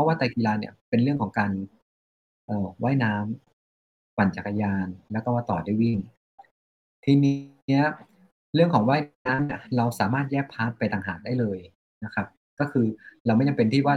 [0.00, 1.50] ราะว่าไตรกีฬาเนี่ยเป็นเรื่องของการ
[2.46, 5.98] เอ่อว่ายน้ำปั่นจักรยาน แล้วก็มาต่อด้วยวิ่ง
[7.04, 7.80] ทีนี้
[8.54, 11.58] เรื่องของว่ายน้ำเนี่ยเราสามารถแยกพาร์ทไปต่างหากได้เลย
[12.04, 12.26] นะครับ
[12.60, 12.86] ก็คือ
[13.26, 13.96] เราไม่จำเป็นที่ว่า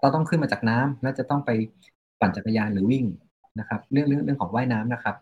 [0.00, 1.50] เราต้องขึ้นมาจากน้ำแล้วจะต้องไป
[2.20, 3.04] ปั่นจักรยานหรือวิ่ง
[3.60, 5.16] นะครับ เรื่องเรื่องเรื่องของว่ายน้ำนะครับ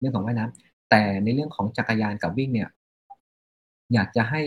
[0.00, 2.68] เรื่องของว่ายน้ำแต่ในเรื่องของจักรยานกับวิ่งเนี่ย
[3.94, 4.40] อยากจะให้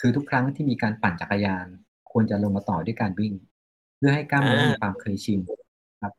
[0.00, 1.66] คือทุกครั้งที่มีการปั่นจักรยาน
[2.12, 3.32] ควรจะลงมาต่อด้วยการวิ่ง
[4.00, 5.38] เพื่อให้กล้ามเนื้อมีความเคยชิน
[6.02, 6.12] ครับ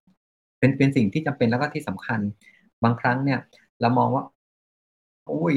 [0.59, 2.19] เป็นเป็นสิ่งที่จำเป็นแล้วก็ที่สำคัญ
[2.83, 3.39] บางครั้งเนี่ย
[3.81, 4.23] เรามองว่า
[5.31, 5.55] อุ้ย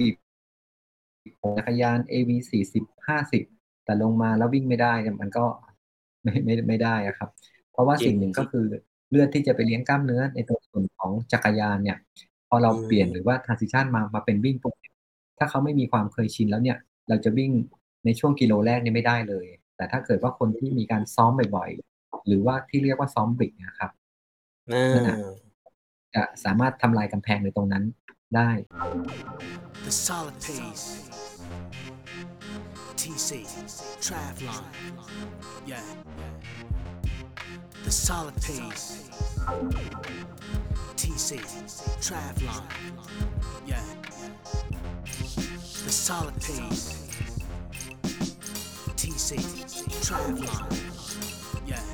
[1.59, 3.43] จักรยาน AV สี่สิบห้าสิบ
[3.85, 5.45] แต่ลงมาแล้ววิ่งไม่ได้เนี่ยมันก็
[6.23, 7.31] ไม่ไม่ไม่ได้อะครับ
[7.73, 8.65] เพราะว่าสิ่งหนึ่งก็คือ
[9.11, 11.97] เลือดที่จะไปเลี้ยงกล้ามเนื้อในตัวส่วนของจักรยานเนี่ย
[12.49, 14.75] พอเราเปลี่ยนหรือว่า transition มามาเป็นวิ่งปุ๊บ
[15.39, 16.79] ถ้าเขาไม่มีความเคยชินแล้วเนี่ย
[17.09, 17.51] เราจะวิ่ง
[18.05, 21.94] ในช่วงกิโลแรกเนี่ยไม่ได้เลย แต่ถ้าเกิดว่าคนที่มีการซ้อมบ่อยๆ
[22.27, 23.91] หรือว่าที่เรียกว่าซ้อมบริกนะครับ
[24.73, 25.45] อ่นั่นน่ะา
[26.15, 27.85] จะสามารถทำลายกำแพงในตรงนั้น
[28.37, 28.51] ได้
[29.87, 30.87] The solid pace.
[33.01, 33.31] TC,
[34.05, 34.65] Travlon.
[35.67, 35.85] Yeah.
[37.85, 39.11] The solid pace.
[41.01, 41.31] TC,
[42.07, 42.63] Travlon.
[43.67, 43.85] Yeah.
[45.85, 46.85] The solid pace.
[49.01, 49.31] TC,
[50.07, 50.63] Travlon.
[51.67, 51.94] Yeah.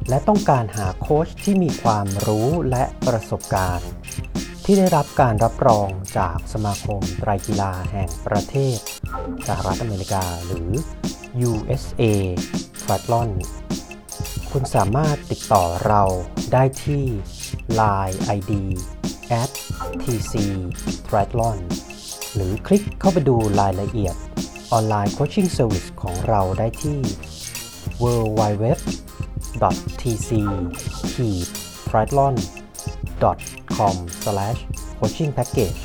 [0.09, 3.91] และต้องการหาโค้ชที่มีความรู้และประสบการณ์
[4.65, 5.89] ที่ได้รับการรับรอง
[6.19, 8.79] จากสมาคมไตรกีฬาแห่งประเทศ
[9.47, 10.71] สหรัฐอเมริกาหรือ
[11.49, 12.03] USA
[12.81, 13.31] Triathlon
[14.51, 16.03] คุณสามารถติดต่อเรา
[16.53, 17.05] ได้ที่
[17.81, 18.53] Line ID
[19.41, 19.51] at
[20.03, 20.35] tc
[21.09, 21.59] triathlon
[22.35, 24.17] หรือคลิกเข้าไปดูรายละเอียด
[24.73, 26.99] online coaching service ของเราได้ที่
[28.03, 28.65] www
[30.01, 30.31] tc
[31.89, 32.35] triathlon
[33.77, 33.97] com
[35.01, 35.81] coaching package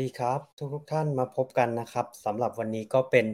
[0.00, 3.26] ดีครับทุกทุกท่านมาพบกันนะครับสำหรับวันนี้ก็เป็น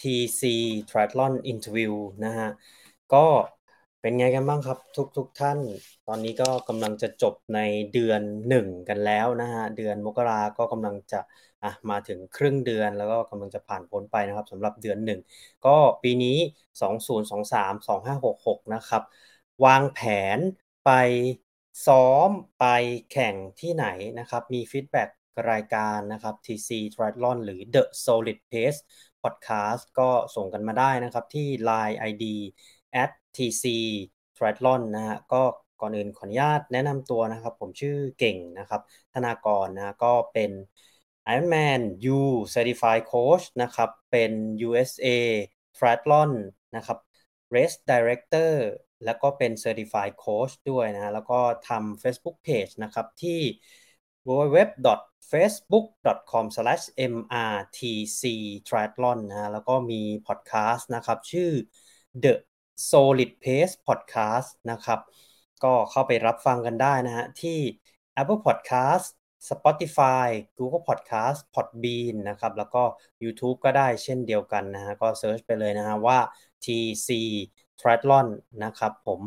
[0.00, 0.42] TC
[0.88, 1.92] Triathlon Interview
[2.24, 2.48] นะฮะ
[3.14, 3.26] ก็
[4.00, 5.58] เป็นไงกันบ้างครับทุกทุกท่าน
[6.08, 7.60] ตอนนี้ก็กำลังจะจบใน
[7.92, 11.20] เดือน1กันแล้วนะฮะเดือนมกราก็กำลังจะ
[11.62, 15.20] อะมาถึงครึ่งเดือนแล้วก็กำลังจะผ่านพ้นไปนะครับสำหรับเดือน1
[15.66, 16.36] ก็ปีนี้
[16.80, 19.02] 2023 2566 นะครับ
[19.64, 20.00] วางแผ
[20.36, 20.38] น
[20.84, 20.90] ไป
[21.86, 22.28] ซ้อม
[22.58, 22.64] ไป
[23.12, 23.86] แข่งที่ไหน
[24.18, 25.08] นะครับ มีฟีดแบ็ก
[25.50, 28.80] รายการนะครับ TC Triathlon หรือ The Solid Pace
[29.22, 32.24] Podcast ก็ส่งกันมาได้นะครับที่ Line ID
[33.02, 33.64] at tc
[34.36, 35.42] triathlon นะฮะก็
[35.80, 38.80] ก่อนอื่นขออนุญาตแนะนำตัวนะครับ ผมชื่อเก่งนะครับ
[39.14, 40.50] ธนากรนะก็เป็น
[41.32, 41.80] Ironman
[42.16, 42.20] U
[42.54, 44.32] Certified Coach นะครับ เป็น
[44.68, 45.06] USA
[45.76, 46.30] Triathlon
[46.76, 46.98] นะครับ
[47.54, 48.52] Race Director
[49.04, 53.40] แล้วก็เป็น Certified Coach ด้วยนะ แล้วก็ทำ Facebook Page นะครับที่
[54.28, 54.56] w w
[54.86, 54.88] w
[59.32, 61.50] ะฮะแล้วก็มีพอดแคสต์นะครับ ชื่อ
[62.22, 62.34] The
[62.90, 65.00] Solid Pace Podcast นะครับ
[65.64, 67.58] ก็เข้าไปรับฟังกันได้นะฮะ ที่
[68.20, 69.06] Apple Podcast
[69.50, 70.26] Spotify
[70.58, 72.82] Google Podcast Podbean นะครับ แล้วก็
[73.22, 76.18] YouTube ก็ได้เช่นเดียวกันนะฮะ ก็เซิร์ชไปเลยนะฮะว่า
[76.64, 77.08] TC
[77.80, 78.26] Triathlon
[78.64, 79.20] นะครับผม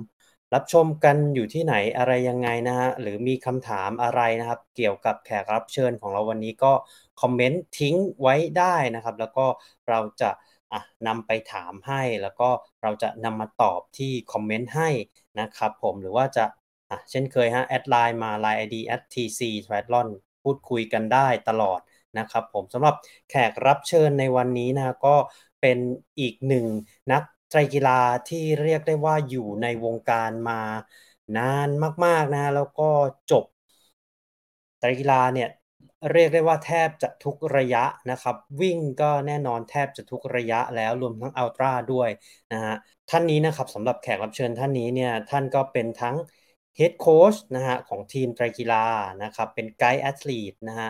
[0.53, 6.73] รับชมกันอยู่ที่ไหนอะไรยังไงนะฮะหรือมีคำถามอะไรนะครับ เกี่ยวกับแขกรับเชิญของเราวันนี้ก็
[7.21, 9.45] คอมเมนต์ทิ้งไว้ได้นะครับ แล้วก็
[9.89, 10.29] เราจะ
[10.73, 12.49] อะนำไปถามให้ แล้วก็
[12.83, 14.89] เราจะนำมาตอบที่คอมเมนต์ให้
[15.39, 16.45] นะครับผมหรือว่าจะ
[16.89, 20.07] อะเช่นเคยฮะ add Line มา Line ID at tc triathlon
[20.43, 21.79] พูดคุยกันได้ตลอด
[22.19, 22.95] นะครับผมสำหรับ
[23.29, 25.15] แขกรับเชิญในวันนี้นะก็
[25.61, 25.77] เป็น
[26.19, 26.65] อีกหนึ่ง
[27.11, 27.99] นัก ไตรกีฬา
[28.29, 30.61] ที่เรียกได้ว่าอยู่ในวงการมา
[31.37, 31.69] นาน
[32.05, 32.89] มาก ๆนะ แล้วก็
[33.31, 33.45] จบ
[34.79, 35.49] ไตรกีฬาเนี่ย
[36.11, 42.09] เรียกได้ว่าแทบจะทุกระยะนะครับ วิ่งก็แน่นอนแทบจะทุกระยะแล้วรวมทั้ง ultra ด้วย
[42.51, 42.75] นะฮะ
[43.09, 46.15] ท่านนี้นะครับสำหรับแขกรับเชิญท่านนี้เนี่ยท่านก็เป็นทั้ง
[46.77, 48.85] เฮดโค้ชนะฮะของทีมไตรกีฬา
[49.23, 50.89] นะครับเป็นไกด์แอธลีตนะฮะ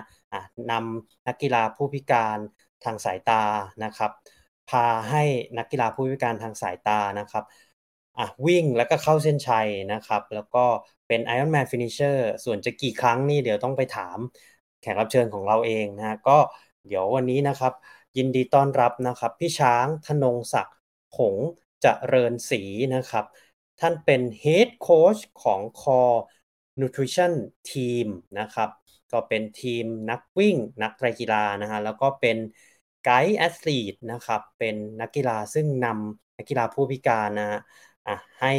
[0.72, 2.38] นำนักกีฬาผู้พิการ
[2.84, 3.44] ทางสายตา
[3.84, 4.12] นะครับ
[4.68, 5.24] พาให้
[5.58, 7.44] นักกีฬาผู้พิการทางสายตานะครับ
[8.18, 10.66] อะวิ่งแล้วก็เข้าเส้นชัยนะครับ แล้วก็
[11.08, 14.18] เป็น Ironman Finisher ส่วนจะกี่ครั้งนี่เดี๋ยวต้องไปถาม
[14.82, 16.38] แขกรับเชิญของเราเองนะก็
[16.88, 17.74] เดี๋ยววันนี้นะครับ
[18.18, 20.76] ยินดีต้อนรับนะครับ พี่ช้างธนงศักดิ์
[21.18, 21.38] หง
[21.84, 22.62] จเริญศรี
[22.96, 23.26] นะครับ
[23.80, 26.18] ท่านเป็น Head Coach ของ Core
[26.82, 27.34] Nutrition
[27.70, 28.08] Team
[28.40, 28.70] นะครับ
[29.12, 32.38] ก็เป็นทีมนักวิ่งนักไตรกีฬานะฮะแล้วก็เป็น
[33.04, 37.60] ไกด์แอสลีดนะครับ เป็นนักกีฬาซึ่งนำนักกีฬาผู้พิการนะฮะ
[38.08, 38.54] อะให้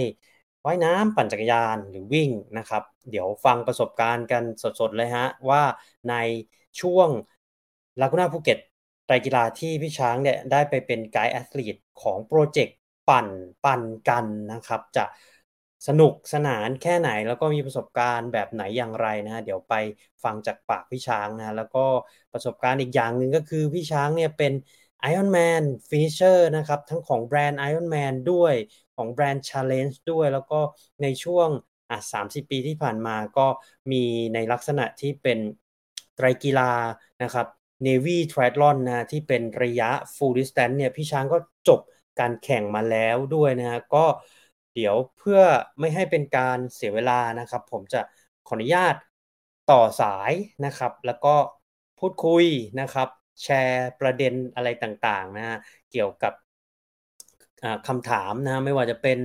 [0.66, 5.62] ว่ายน้ำปั่นจักรยานหรือวิ่งนะครับ เดี๋ยวฟังประสบการณ์กันสดๆเลยฮะ ว่า
[6.08, 6.14] ใน
[6.80, 7.10] ช่วง
[8.00, 8.58] ลากูน่าภูเก็ต
[9.06, 12.76] ไตรกีฬาที่พี่ช้างเนี่ยได้ไปเป็นไกด์แอสลีดของโปรเจกต์
[13.08, 13.28] ปั่น
[13.64, 15.04] ปั่นกันนะครับ จะ
[15.86, 19.74] สนุกสนานแค่ไหนแล้วก็มีประสบการณ์แบบไหนอย่างไรนะ เดี๋ยวไป
[20.24, 21.84] ฟังจากปากพี่ช้างนะ แล้วก็
[22.32, 24.52] ประสบการณ์อีกอย่างหนึ่งก็คือพี่ช้างเนี่ยเป็น
[25.10, 28.54] Ironman Finisher นะครับ ทั้งของแบรนด์ Ironman ด้วย
[28.96, 30.60] ของแบรนด์ Challenge ด้วย แล้วก็
[31.02, 31.48] ในช่วง
[31.90, 33.46] อะ30ปีที่ผ่านมาก็
[33.92, 34.02] มี
[34.34, 35.38] ในลักษณะที่เป็น
[36.14, 36.72] ไตรกีฬา
[37.22, 37.46] นะครับ
[37.86, 41.38] Navy Triathlon นะที่เป็นระยะ Full Distance เนี่ยพี่ช้างก็
[41.68, 41.80] จบ
[42.20, 44.04] การแข่งมาแล้วด้วยนะฮะก็
[44.78, 45.40] เดี๋ยวเพื่อ
[45.80, 48.00] ไม่ให้เป็นการเสียเวลานะครับ ผมจะ
[48.46, 48.94] ขออนุญาต
[49.70, 50.32] ต่อสาย
[50.66, 51.34] นะครับ แล้วก็
[51.98, 52.44] พูดคุย
[52.80, 53.08] นะครับ
[53.42, 55.58] แชร์ประเด็นอะไรต่างๆนะฮะ
[55.90, 56.32] เกี่ยวกับ
[57.88, 59.18] คำถามนะไม่ว่าจะเป็น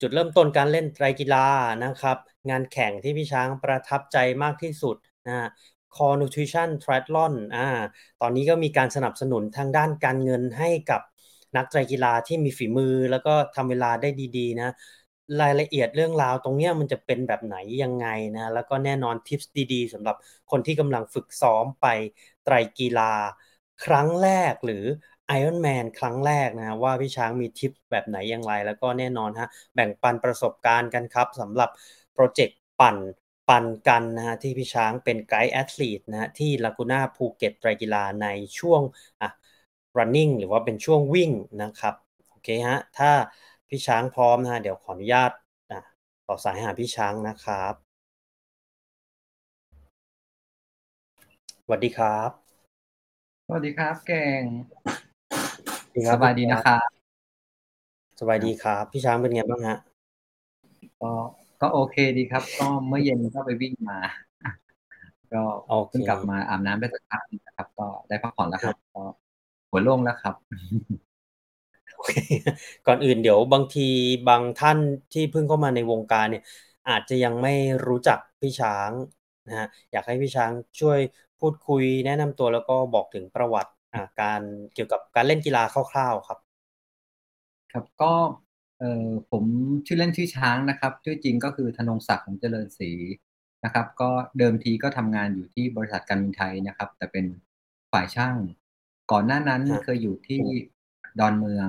[0.00, 1.46] จุดเริ่มต้นการเล่นไตรกีฬา
[1.84, 2.18] นะครับ
[2.50, 4.96] งานแข่งที่พี่ช้างประทับใจมากที่สุด
[5.26, 5.48] นะ
[5.94, 7.66] Core Nutrition Triathlon อ่า
[8.20, 11.00] ตอนนี้ก็มีการสนับสนุนทางด้านการเงินให้กับ
[11.56, 14.68] นักไตรกีฬาที่มีฝีมือแล้วก็ทำเวลาได้ดีๆนะ
[15.40, 18.06] รายละเอียดเรื่องราวตรงนี้มันจะเป็นแบบไหนยังไง
[18.36, 20.16] นะแล้วก็แน่นอนทิปส์ดีๆสำหรับ
[20.50, 21.86] คนที่กำลังฝึกซ้อมไป
[22.44, 23.12] ไตรกีฬา
[23.84, 24.84] ครั้งแรกหรือ
[25.38, 31.70] Iron Man ครั้งแรกนะว่าพี่ช้างมีทิปแบบไหนอย่างไร แล้วก็แน่นอนฮะแบ่งปันประสบการณ์กันครับสำหรับ
[32.14, 32.96] โปรเจกต์ปั่น
[33.48, 38.26] ปันกันนะฮะที่พี่ช้างเป็นไกด์แอธลีตนะฮะที่ลากูน่าภูเก็ตไตรกีฬาใน
[38.58, 38.82] ช่วง
[39.22, 39.30] อะ
[39.98, 41.30] running หรือว่าเป็นช่วงวิ่ง
[41.62, 41.94] นะครับ
[42.30, 43.10] โอเคฮะถ้า
[43.68, 45.30] พี่ช้างพร้อมนะเดี๋ยวขออนุญาต
[45.72, 45.82] นะ
[46.28, 47.74] ต่อสายหาพี่ช้างนะครับ
[51.64, 52.30] สวัสดีครับ
[53.46, 54.42] สวัสดีครับเก่ง
[56.12, 56.88] สบายดีนะครับ
[58.20, 59.78] สบายดีครับ พี่ช้างเป็นไงบ้างฮะ
[61.02, 61.12] ก็
[61.60, 63.98] ก็โอเคดีครับ ก็เมื่อเย็นก็ไปวิ่งมา
[65.32, 65.42] ก็
[65.88, 69.02] เพิ่งกลับมาอาบน้ำได้สักพักนะครับ ก็ได้พักผ่อนแล้วครับก็
[69.76, 70.34] หัวโล่งแล้วครับ
[72.86, 73.88] ก่อนอื่นเดี๋ยวบางที
[74.28, 74.78] บางท่าน
[75.12, 76.42] ที่เพิ่งเข้ามาในวงการเนี่ย
[76.88, 77.54] อาจจะยังไม่
[77.86, 78.92] รู้จักพี่ช้าง
[79.46, 80.98] นะฮะอยากให้พี่ช้างช่วย
[81.40, 83.72] พูดคุยแนะนำตัวแล้วก็บอกถึงประวัติ
[84.20, 84.42] การ
[84.74, 86.38] เกี่ยวกับการเล่นกีฬาคร่าวๆครับ
[87.72, 88.12] ครับก็
[88.78, 89.44] เอ่อผม
[89.86, 92.90] ชื่อเล่นชื่อช้างนะครับ ชื่อจริงก็คือธนงศักดิ์ของเจริญศรี
[93.64, 97.26] นะครับ ก็เดิมทีก็ทำงานอยู่ที่บริษัทการบินไทยนะครับ แต่เป็น
[97.92, 98.36] ฝ่ายช่าง
[99.12, 100.40] ก่อนหน้านั้นเคยอยู่ที่
[101.18, 101.68] ดอนเมือง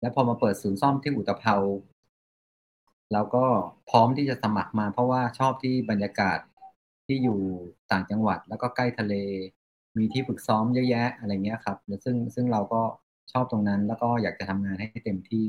[0.00, 1.56] แล้วพอมาเปิดศูนย์ซ่อมที่อุตภเปา
[3.12, 3.44] เราก็
[3.90, 6.38] พร้อมที่จะสมัครมาเพราะว่าชอบที่บรรยากาศ
[7.06, 7.38] ที่อยู่
[7.90, 9.14] ต่างจังหวัด แล้วก็ใกล้ทะเล
[9.98, 12.82] มีที่ฝึกซ้อมเยอะแยะอะไรเงี้ยครับแล้วซึ่งซึ่งเราก็
[13.32, 15.46] ชอบตรงนั้น แล้วก็อยากจะทำงานให้เต็มที่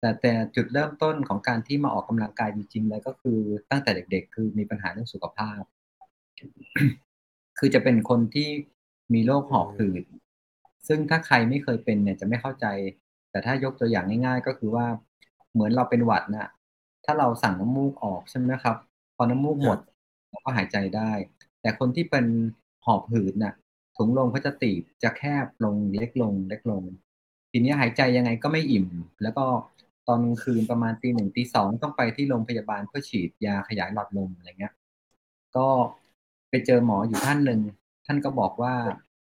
[0.00, 3.38] แต่แต่จุดเริ่มต้นของการที่มาออกกำลังกายจริงๆเลยก็คือ
[3.70, 5.62] ตั้งแต่เด็ก ๆ คือมีปัญหาเรื่องสุขภาพ
[7.58, 8.48] คือจะเป็นคนที่
[9.14, 10.02] มีโรคหอบหืด
[10.88, 12.66] ซึ่งถ้าใครไม่เคยเป็นเนี่ยจะไม่เข้าใจ
[13.30, 14.86] แต่ถ้ายกตัวอย่างง่ายๆ ก็คือว่า
[15.52, 16.48] เหมือนเราเป็นหวัดนะ่ะ
[17.04, 18.76] ถ้าเราสั่งน้ำมูกออกใช่ไหมครับ
[19.16, 19.78] พอน้ำมูกหมด
[20.30, 21.12] เราก็หายใจได้
[21.60, 22.26] แต่คนที่เป็น
[22.84, 23.54] หอบหืดน่ะ
[23.96, 26.82] ถุงลมก็จะตีบจะแคบลงเล็กลง เล็กลง
[27.50, 28.86] ทีนี้หายใจยังไงก็ไม่อิ่ม
[29.22, 29.44] แล้วก็
[30.08, 34.74] ตอนกลางคืนประมาณตีหนึ่งตีสองต้องไปที่โรงพยาบาลเพื่อฉีดยาขยายหลอดลมอะไรเงี้ย
[35.56, 35.66] ก็
[36.50, 37.60] ไปเจอหมออยู่ท่านหนึ่ง
[38.06, 38.74] ท่านก็บอกว่า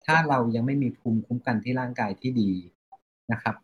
[0.08, 2.50] ถ้าเรายังไม่มีภูมิคุ้มกันที่ร่างกายที่ดี
[3.32, 3.56] นะครับ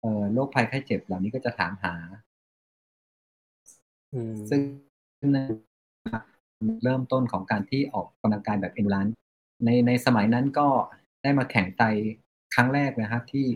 [0.00, 1.94] เอ่อโรคภัยไข้เจ็บเหล่านี้ก็จะถามหา
[4.14, 4.60] อืมซึ่ง
[6.84, 9.08] เริ่มต้นของการที่ออกกำลังกายแบบเอ็นลัน
[9.64, 10.68] ในในสมัยนั้นก็
[11.22, 11.82] ได้มาแข่งไต
[12.54, 13.46] ครั้งแรกนะครับ ที่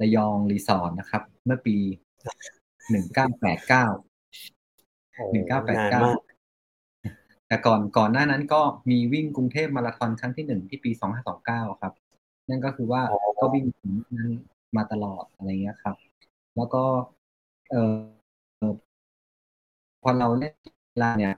[0.00, 1.76] ระยองรีสอร์ทนะครับ เมื่อปี
[2.90, 3.86] หนึ่งเก้าแปดเก้า
[5.14, 6.18] โอ้หนึ่งเก้าแปดนานเก้ามาก
[7.48, 11.92] แต่ก่อนก่อนหน้านั้นก็มีวิ่งกรุงเทพมาราธอนครั้งที่หนึ่งที่ปีสองห้าสองเก้าครับ
[12.48, 13.02] นั่นก็คือว่า
[13.40, 14.30] ก็วิ่งถึงนั้น
[14.76, 15.96] มาตลอดอะไรเงี้ยครับ
[16.56, 16.82] แล้วก็
[17.70, 17.94] เออ
[18.58, 18.74] เอ่อ
[20.02, 21.34] พอเราเล่นกีฬาเนี่ย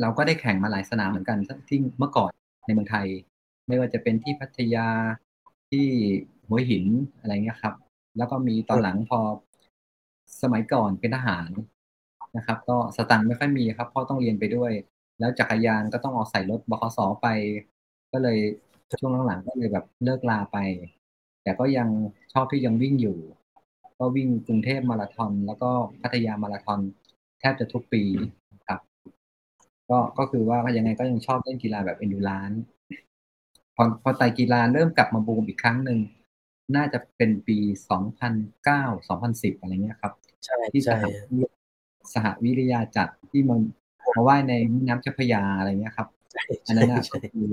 [0.00, 2.30] เราก็ได้แข่งมาหลายสนามเหมือนกันที่เมื่อก่อน
[2.66, 3.06] ในเมืองไทย
[3.68, 4.88] ไม่ว่าจะเป็นที่พัทยา
[5.70, 5.86] ที่
[6.46, 6.84] หัวหิน
[7.20, 7.74] อะไรเงี้ยครับ
[8.16, 9.20] แล้วก็มีตอนหลังพอ
[10.42, 11.50] สมัยก่อนเป็นทหาร
[12.36, 14.72] นะครับ ก็สตังค์ไม่ค่อยมีครับเพราะต้องเรียนไปด้วย
[15.18, 17.28] แล้วจักรยานก็ต้องเอาใส่รถบขสไป
[18.12, 18.38] ก็เลย
[19.00, 20.58] ช่วงหลังๆก็เลยแบบเลิกลาไป
[21.42, 21.88] แต่ก็ยัง
[22.32, 23.18] ชอบที่ยังวิ่งอยู่
[23.98, 25.70] ก็วิ่งกรุงเทพมาราธอน แล้วก็
[26.02, 26.80] พัทยามาราธอน
[27.40, 28.02] แทบจะทุกปี
[28.68, 28.80] ครับ
[29.90, 32.50] ก็ก็คือว่ายังไงก็ยังชอบเล่นกีฬาแบบเอนดูราน
[33.76, 35.98] พอพอไตรกีฬาเริ่มกลับมาบูมอีกครั้งหนึ่ง
[36.76, 37.58] น่าจะเป็นปี
[38.28, 40.12] 2009 2010อะไรเงี้ยครับ
[40.44, 41.44] ใช่ที่สใช่หวิ
[42.12, 43.60] สหวิทยาจัดที่มัน
[44.18, 47.46] มาว่ายในแม่น้ำเจ้าพระยาอะไรเงี้ยครับใช่อันนั้นน่ะใช่ก็คือ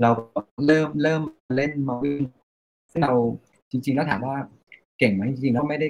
[0.00, 1.22] เราก็เริ่มเริ่ม
[1.56, 2.22] เล่นมาวิ่ง
[2.92, 3.16] ซึ่งเรา
[3.70, 4.36] จริง ๆ แล้วถามว่า
[4.98, 5.88] เก่งไหมจริงๆแล้วไม่ได้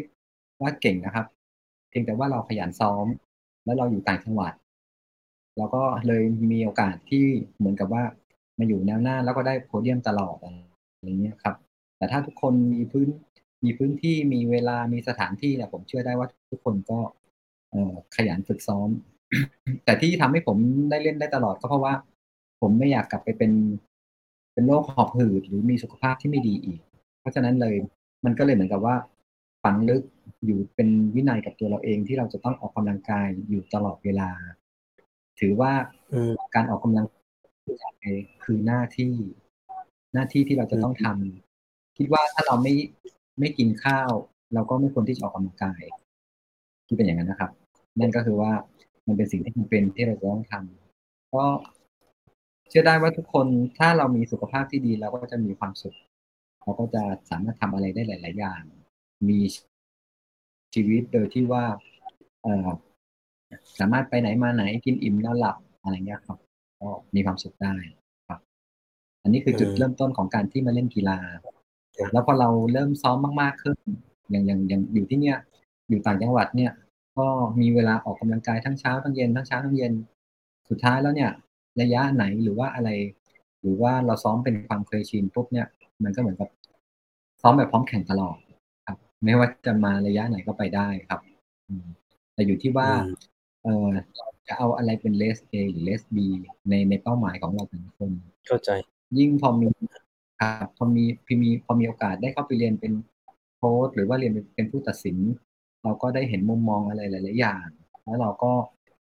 [0.62, 1.26] ว่าเก่งนะครับ
[1.88, 3.07] เพียงแต่ว่าเราขยันซ้อม
[3.64, 4.52] แล้วเราอยู่ต่างจังหวัด
[5.57, 7.25] เราก็เลยมีโอกาสที่
[7.57, 8.02] เหมือนกับว่า
[8.59, 10.50] มาอยู่แนวหน้าแล้วก็ได้โพเดียมตลอดอะ
[11.02, 11.54] ไรเงี้ยครับ
[11.97, 13.09] แต่ถ้าทุกคนมีพื้น
[13.64, 17.21] มีพื้นที่มีเวลามีสถานที่เนี่ยผมเชื่อได้ว่าทุกคนก็เอ่อ
[18.16, 18.88] ขยันฝึกซ้อม
[19.84, 20.56] แต่ที่ทำให้ผม
[20.90, 21.94] ได้เล่นได้ตลอดก็เพราะว่า
[22.60, 23.52] ผมไม่อยากกลับไปเป็น
[24.52, 26.80] เป็นโรคหอบหืดหรือมีสุขภาพที่ไม่ดีอีก
[27.20, 27.76] เพราะฉะนั้นเลย
[28.24, 28.96] มันก็เลยเหมือนกับว่า
[29.62, 30.02] ฝังลึก
[30.44, 34.30] อยู่เป็นวินัยกับตัวเราเองที่เราจะต้องออกกำลังกายอยู่ตลอดเวลา
[35.40, 35.72] ถือว่า
[36.12, 38.08] อืมการออกกำลังกาย
[38.44, 39.12] คือหน้าที่
[40.14, 42.74] หน้าที่ที่เราจะต้องทำคิดว่าถ้าเราไม่
[43.40, 44.10] ไม่กินข้าว
[44.54, 45.82] เราก็ไม่ควรที่จะออกกำลังกาย
[46.86, 47.50] ที่เป็นอย่างนั้นนะครับ
[48.00, 48.52] นั่นก็คือว่า
[49.06, 51.44] มันเป็นสิ่งที่จำเป็นที่เราจะต้องทำก็
[52.68, 53.46] เชื่อได้ว่าทุกคน
[53.78, 55.96] ถ้าเรามีสุขภาพที่ดีเราก็จะมีความสุข
[56.62, 58.61] เราก็จะสามารถทำอะไรได้หลาย ๆ อย่าง
[59.28, 59.38] มี
[60.75, 61.64] ชีวิตโดยที่ว่า
[62.42, 62.68] เออ
[63.78, 66.38] สามารถไปไหนมาไหนกินอิ่มนอนหลับอะไรเงี้ยครับ
[66.80, 67.75] ก็มีความสุขได้
[68.28, 68.40] ครับ
[69.22, 71.18] อันนี้คือจุดเริ่มต้นของการที่มาเล่นกีฬา
[72.12, 73.78] แล้วพอเราเริ่มซ้อมมาก ๆ ขึ้น
[74.30, 75.37] อย่างอย่างอย่างอยู่ที่เนี้ย
[75.88, 76.72] อยู่ต่างจังหวัดเนี่ย
[77.19, 77.26] ก็
[77.61, 79.92] มีเวลาออกกำลังกายทั้งเช้าทั้งเย็นทั้งเช้าทั้งเย็น
[80.69, 81.31] สุดท้ายแล้วเนี่ย
[81.81, 82.90] ระยะไหนหรือว่าอะไร
[83.61, 85.66] หรือว่าเราซ้อมเป็นความเคยชินปุ๊บเนี่ย
[86.04, 86.49] มันก็เหมือนกับ
[87.42, 88.37] ซ้อมแบบพร้อมแข่งตลอด
[88.87, 91.21] ครับ ไม่ว่าจะมาระยะไหนก็ไปได้ครับ
[91.69, 91.87] อืม
[92.35, 93.14] แต่อยู่ที่ว่าอืม
[93.64, 93.88] เออ
[94.47, 96.19] จะเอาอะไรเป็นเลส A หรือเลส B
[96.69, 98.11] ในในเป้าหมายของเราแต่ละคน
[98.47, 98.71] เข้าใจ
[99.19, 99.69] ยิ่งพอมี
[100.40, 102.92] ครับพอมีพี่มีพอมีโอกาสได้เข้าไปเรียนเป็น
[103.57, 105.16] โค้ชหรือว่าเรียนเป็นเป็นผู้ตัดสิน
[105.82, 107.66] เราก็ได้เห็นมุมมองอะไรหลาย ๆ อย่าง
[108.04, 108.52] แล้วเราก็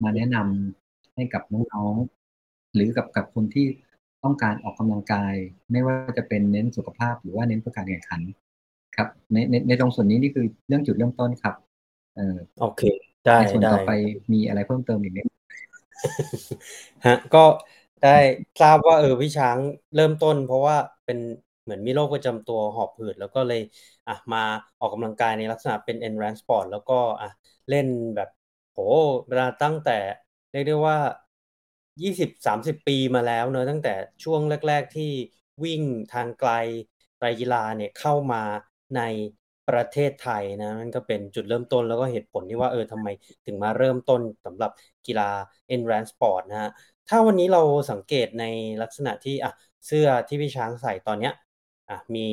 [0.05, 1.43] มาแนะนำให้กับ
[1.75, 3.67] น้องๆหรือกับกับคนที่
[4.25, 5.35] ต้องการออกกำลังกาย
[5.71, 8.21] ไม่ว่าจะเป็นเน้นสุขภาพหรือว่าเน้นเพื่อการแข่งขัน
[8.97, 11.55] ครับ ในในในตรงส่วนนี้นี่คือเรื่องจุดเริ่มต้นครับ
[12.17, 12.83] เออโอเค
[13.27, 13.93] ได้ในส่วนได้ต่อไป
[14.33, 15.19] มีอะไรเพิ่มเติมอีกไหม
[17.07, 17.45] ฮะก็
[18.03, 18.19] ได้
[18.61, 19.59] ทราบว่าเออพี่ช้าง
[19.97, 21.19] เริ่มต้น เพราะว่าเป็น
[21.63, 23.61] เหมือนมีโรคประจำตัวหอบหืดแล้วก็เลย
[24.09, 24.39] อะมา
[24.79, 27.29] ออกกำลังกายในลักษณะเป็น endurance sport แล้วก็อะ
[27.69, 28.29] เล่นแบบ
[28.73, 28.79] โห
[29.29, 29.91] เวลาตั้งแต่
[30.51, 30.99] เรียกได้ว่า
[32.03, 33.95] ยี่สิบสามสิบปีมาแล้วเนอะตั้งแต่
[34.25, 35.11] ช่วงแรก ๆ ที่
[35.65, 35.83] วิ่ง
[36.13, 36.51] ทางไกล
[37.17, 38.43] ไตรกีฬาเนี่ยเข้ามา
[38.97, 39.01] ใน
[39.69, 43.09] ประเทศไทยนะนั่นก็เป็นจุดเริ่มต้นแล้วก็เหตุผลที่ว่าเออทำไม
[43.47, 44.71] ถึงมาเริ่มต้นสำหรับ
[45.07, 45.29] กีฬา
[45.75, 46.71] endurance sport นะฮะ
[47.09, 48.45] ถ้าวันนี้เราสังเกตใน
[48.83, 49.53] ลักษณะที่อะ
[49.87, 51.33] เสื้อที่พี่ช้างใส่ตอนเนี้ย
[51.89, 52.29] อะมี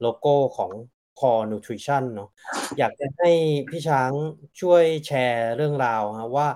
[0.00, 0.70] โลโก้ของ
[1.20, 2.28] Core Nutrition เนาะ
[2.78, 3.30] อยากจะให้
[3.70, 4.10] พี่ช้าง
[4.60, 6.48] ช่วยแชร์เรื่องราวฮะว่า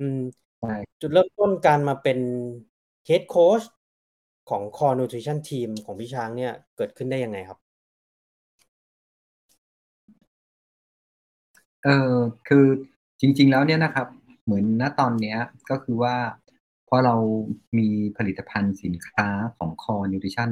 [0.00, 0.18] อืม
[0.60, 2.18] ใช่จุดเริ่มต้นการมาเป็น
[3.08, 3.64] Head Coach
[4.50, 7.58] ของ Core Nutrition Team ของพี่ช้างเนี่ยเกิดขึ้นได้ยังไงครับ
[11.84, 12.14] เออ
[12.48, 12.66] คือ
[13.20, 14.06] จริง ๆ แล้วเนี่ยนะครับ
[14.44, 15.38] เหมือนณตอนเนี้ย
[15.70, 16.16] ก็คือว่า
[16.88, 17.14] พอเรา
[17.78, 20.50] มีผลิตภัณฑ์สินค้าของ Core Nutrition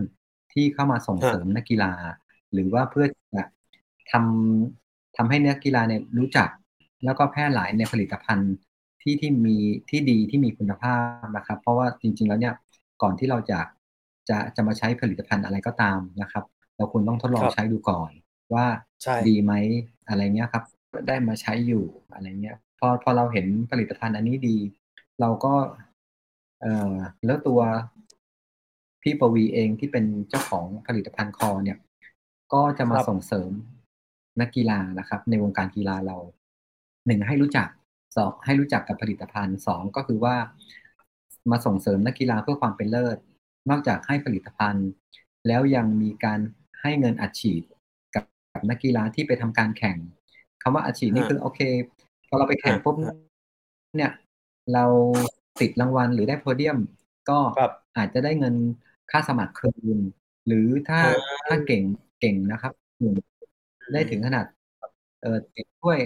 [0.53, 1.93] ที่เข้ามาส่งฮะเสริมนักกีฬา
[2.55, 3.43] หรือว่าเพื่อจะ
[4.11, 6.49] ทำทำให้นักกีฬาเนี่ยรู้จัก
[7.05, 8.55] แล้วก็แพร่หลายในผลิตภัณฑ์
[9.03, 9.57] ที่ที่มี
[9.91, 12.55] ที่ดีที่มีคุณภาพนะครับ เพราะว่าจริง ๆ แล้วเนี่ย
[13.03, 13.61] ก่อนที่เราจะ
[14.29, 16.45] จะจะมาใช้ผลิตภัณฑ์อะไรก็ตามนะครับ
[16.77, 18.11] เราควรต้องทดลองครับใช้ดูก่อน
[18.55, 18.67] ว่า
[19.03, 19.53] ใช่ดีไหม
[20.09, 20.65] อะไรเงี้ยครับ
[21.09, 24.57] ได้มาใช้อยู่อะไรเงี้ยพอพอเราเห็นผลิตภัณฑ์อันนี้ดี
[25.21, 25.55] เราก็
[26.61, 26.95] เอ่อ
[27.27, 27.61] แล้วตัว
[29.03, 31.79] พี่ปวีเองที่เป็นเจ้าของผลิตภัณฑ์คอเนี่ย
[32.53, 33.51] ก็จะมาครับส่งเสริม
[34.41, 36.17] นักกีฬานะครับ ในวงการกีฬาเรา
[37.07, 37.69] หนึ่งให้รู้จัก
[38.17, 40.37] สองให้รู้จักกับผลิตภัณฑ์สองก็คือว่า
[41.51, 43.19] มาส่งเสริมนักกีฬาเพื่อความเป็นเลิศ
[43.71, 44.89] นอกจากให้ผลิตภัณฑ์
[45.47, 46.41] แล้วยังมีการ
[46.83, 47.63] ให้เงินอัดฉีด
[48.15, 48.25] กับ
[48.55, 49.97] กับนักกีฬาที่ไปทำการแข่ง
[50.63, 51.61] คำว่าอัดฉีดนี่ฮะคือโอเค
[52.29, 53.17] พอเราไปแข่งฮะปุ๊บฮะ
[53.97, 54.13] เนี่ย
[54.75, 54.85] เรา
[55.61, 56.79] ติดรางวัลหรือได้โพเดียม
[57.31, 58.55] ก็ครับอาจจะได้เงิน
[59.11, 59.99] ค่าสมัครคืน
[60.47, 61.83] หรือถ้าอ่าถ้าเก่ง
[62.21, 63.15] เก่งนะครับหนึ่ง
[63.93, 64.47] ได้ถึงขนาด
[65.21, 65.99] เอ่อติดถ้วย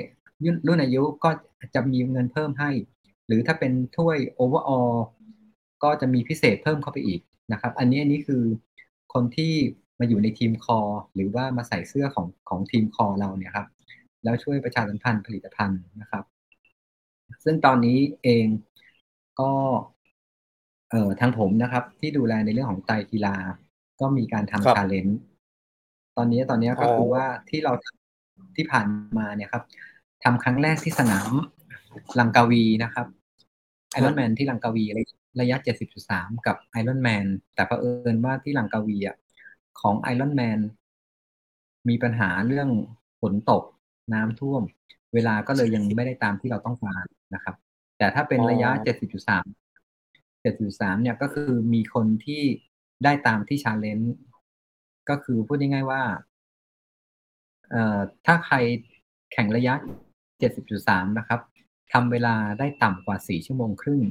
[0.45, 1.31] รุ่นรุ่นอายุก็
[1.75, 2.71] จะมีเงินเพิ่มให้
[3.27, 4.81] หรือถ้าเป็นถ้วยโอเวอร์ออ
[5.83, 7.21] ก็จะมีพิเศษเพิ่มเข้าไปอีก
[7.53, 8.43] นะครับ อันนี้อันนี้คือ
[9.15, 9.53] คนที่
[9.99, 10.79] มาอยู่ในทีมคอ
[11.15, 13.67] หรือว่ามาใส่เสื้อของของทีมคอเราเนี่ยครับ
[14.25, 16.25] แล้วช่วยประชาสัมพันธ์ผลิตภัณฑ์นะครับ
[17.45, 18.47] ซึ่งตอนนี้เอง
[19.41, 19.53] ก็
[20.91, 23.37] เอ่อทางผมนะครับ ที่ดูแลในเรื่องของไตรกีฬา
[24.01, 25.19] ก็มีการครัทำบชาเลนจ์
[26.19, 27.73] ตอนนี้ตอนนี้ก็อ๋อคือว่าที่เรา
[28.57, 28.87] ที่ผ่าน
[29.19, 29.63] มาเนี่ยครับ
[30.25, 31.31] ทำครั้งแรกที่สนาม
[32.19, 33.07] ลังกาวีนะครับ
[33.93, 34.85] ไอรอนแมนที่ลังกาวี
[35.41, 35.57] ระยะ
[36.01, 39.17] 70.3 กับไอรอนแมนแต่เผอิญว่าที่ลังกาวีอะ
[39.81, 40.59] ของไอรอนแมน
[41.89, 42.69] มีปัญหาเรื่อง
[43.21, 43.63] ฝนตก
[44.15, 44.63] น้ำท่วม
[45.15, 47.57] เวลาก็เลยยังไม่ได้ตามที่เราต้องการนะครับ
[47.99, 52.43] แต่ถ้าเป็นระยะอ๋อ70.3 7.3 เนี่ยก็คือมีคนที่
[53.05, 54.15] ได้ตามที่ challenge
[55.09, 56.03] ก็คือพูดง่ายๆว่า
[57.71, 58.57] เอ่อถ้าใคร
[59.33, 59.75] แข่งระยะ
[60.47, 61.41] 70.3 นะครับ
[61.93, 64.03] ทำเวลาได้ต่ำกว่า 4 ชั่วโมงครึ่ง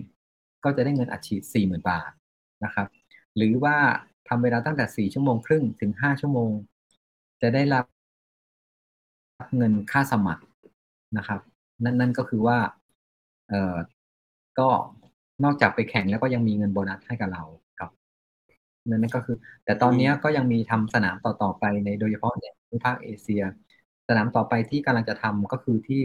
[0.63, 2.11] ก็จะได้เงินอัดฉีด 40,000 บาท
[2.63, 2.87] นะครับ
[3.35, 3.75] หรือว่า
[4.27, 6.51] ทำเวลาตั้งแต่ 4 ชั่วโมงครึ่งถึง 5 ชั่วโมง
[7.41, 7.85] จะได้รับ
[9.57, 10.43] เงินค่าสมัคร
[11.17, 11.41] นะครับ
[11.83, 12.57] นั่นนั่นก็คือว่า
[13.49, 13.75] เอ่อ
[14.59, 14.67] ก็
[15.43, 17.43] นอกจากไปแข่งแล้วก็ยังมีเงินโบนัสให้กับเรา
[18.89, 23.41] นั่นนั่นก็คือ แต่ตอนเนี้ยก็ยังมีทำสนามต่อๆไปในโดยเฉพาะในภูมิภาคเอเชีย
[24.07, 26.01] สนามต่อไปที่กำลังจะทำก็คือที่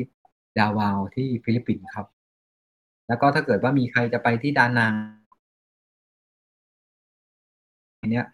[0.59, 2.07] ดาเวาที่ฟิลิปปินส์ครับ
[3.09, 4.95] แล้วก็ถ้าเกิดว่ามีใครจะไปที่ดานัง
[8.11, 8.27] เนี้ย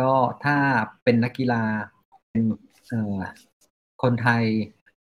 [0.00, 0.12] ก็
[0.44, 0.56] ถ้า
[1.04, 1.62] เป็นนักกีฬา
[2.30, 2.44] เป็น
[2.88, 3.20] เอ่อ
[4.02, 4.44] คนไทย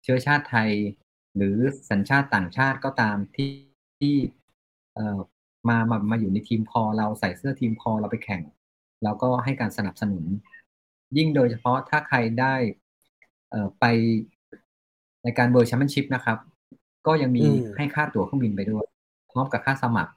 [0.04, 0.72] เชื้อชาติไทย
[1.36, 1.58] หรือ
[1.90, 3.52] สัญชาติต่างชาติก็ตามที่
[4.00, 4.16] ที่
[4.96, 5.20] เอ่อ
[5.70, 8.42] มามามาอยู่ในทีมของเราใส่เสื้อทีมของเราไปแข่ง
[9.04, 10.26] เราก็ให้การสนับสนุน
[11.18, 12.56] ยิ่งโดยเฉพาะถ้าใครได้
[13.50, 13.86] เอ่อไป
[15.24, 16.38] ในการ World Championship นะครับ
[17.08, 18.86] ก็ยังมีอืมให้ค่าตั๋วเครื่องบินไปด้วย
[19.32, 20.12] พร้อมกับค่าสมัคร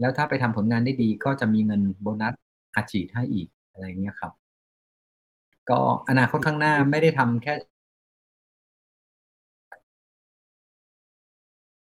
[0.00, 2.34] แล้วถ้าไปทำผลงานได้ดีก็จะมีเงินโบนัส
[2.76, 4.32] อาชีพให้อีกอะไรเงี้ยครับ
[5.70, 7.54] ก็อนาคตข้างหน้าไม่ได้ทำแค่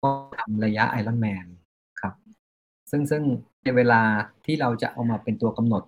[0.04, 1.46] ก็ทำระยะไอรอนแมน
[2.02, 2.14] ครับ
[2.92, 3.24] ซึ่งซึ่ง
[3.64, 4.02] ในเวลา
[4.46, 5.84] ที่เราจะเอามาเป็นตัวกำหนด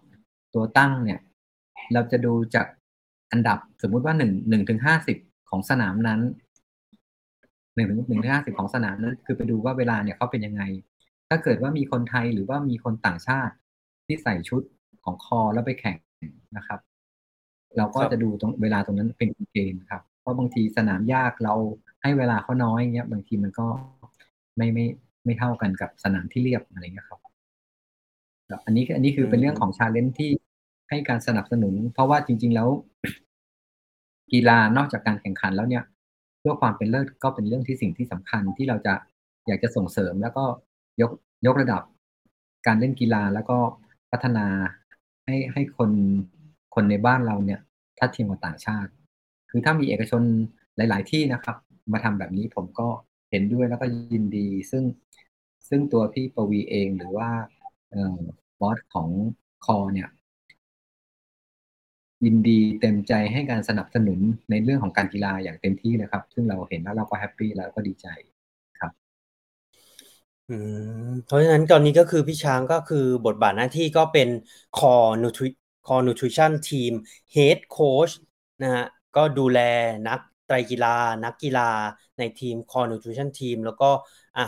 [0.54, 1.20] ตัวตั้งเนี่ย
[1.94, 2.68] เราจะดูจาก
[3.32, 5.18] อันดับสมมุติว่าหนึ่งหนึ่งถึงห้าสิบ
[5.50, 6.20] ของสนามนั้น
[7.76, 10.64] หนึ่งถึงหนึ่งถึงห้าสิบของสนามนั้น คือไปดูว่าเวลาเนี่ยเขาเป็นยังไง
[11.30, 13.54] ถ้าเกิดว่ามีคนไทยหรือว่ามีคนต่างชาติ
[14.06, 14.62] ที่ใส่ชุด
[15.04, 15.98] ของคอแล้วไปแข่ง
[16.58, 16.80] นะครับ
[17.78, 21.54] เราก็จะดูตรงเวลาตรงนั้นเป็นเกณฑ์ครับ เพราะบางทีสนามยากเรา
[22.02, 23.68] ให้เวลาเขาน้อยเงี้ย บางทีมันก็
[24.58, 24.86] ไม่ไม่
[25.26, 27.20] ไม่เท่ากันกับสนามที่เรียบอะไรเงี้ยครับ
[28.66, 30.32] อันนี้อันนี้คือเป็นเรื่องของชาเลนจ์ที่
[30.90, 32.70] ให้การสนับสนุน เพราะว่าจริง ๆ แล้ว
[34.32, 35.84] กีฬานอกจากการแข่งขันแล้วเนี่ย
[36.40, 38.94] เพื่อความเป็นเลิศก็เป็นเรื่องที่สิ่งที่สำคัญที่เราจะ
[39.48, 40.44] อยากจะส่งเสริมแล้วก็
[41.02, 41.12] ยก
[41.46, 41.82] ยกระดับ
[42.68, 43.58] การเล่นกีฬาแล้วก็
[44.12, 44.48] พัฒนา
[45.26, 45.92] ให้ให้คน
[46.76, 47.60] คนในบ้านเราเนี่ย
[48.00, 48.92] ทัดเทียมกับต่างชาติ
[49.50, 50.22] คือถ้ามีเอกชน
[50.76, 51.58] หลาย ๆ ที่นะครับ
[51.92, 52.88] มาทำแบบนี้ผมก็
[53.32, 54.84] เห็นด้วยแล้วก็ยินดี ซึ่ง
[55.70, 57.61] ซึ่งตัวพี่ปวีเองหรือว่าเอ่อ
[58.60, 59.10] บอสของ
[59.66, 60.10] คอเนี่ย
[62.26, 68.08] ยินดีเต็มใจให้การสนับสนุนในเรื่องของการกีฬาอย่างเต็มที่เลยครับ ซึ่งเราเห็นแล้วเราก็แฮปปี้แล้วก็ดีใจ
[70.50, 70.52] อื
[71.06, 74.30] มเพราะฉะนั้นตอนนี้ก็คือพี่ช้างก็คือบทบาทหน้าที่ก็เป็น
[74.78, 75.48] core nutri
[75.88, 76.94] core nutrition team
[77.36, 78.14] head coach
[78.62, 78.84] นะฮะ
[79.16, 79.60] ก็ดูแล
[80.08, 81.70] นักไตรกีฬา นักกีฬา
[82.18, 83.90] ในทีม core nutrition team แล้วก็
[84.38, 84.46] อะ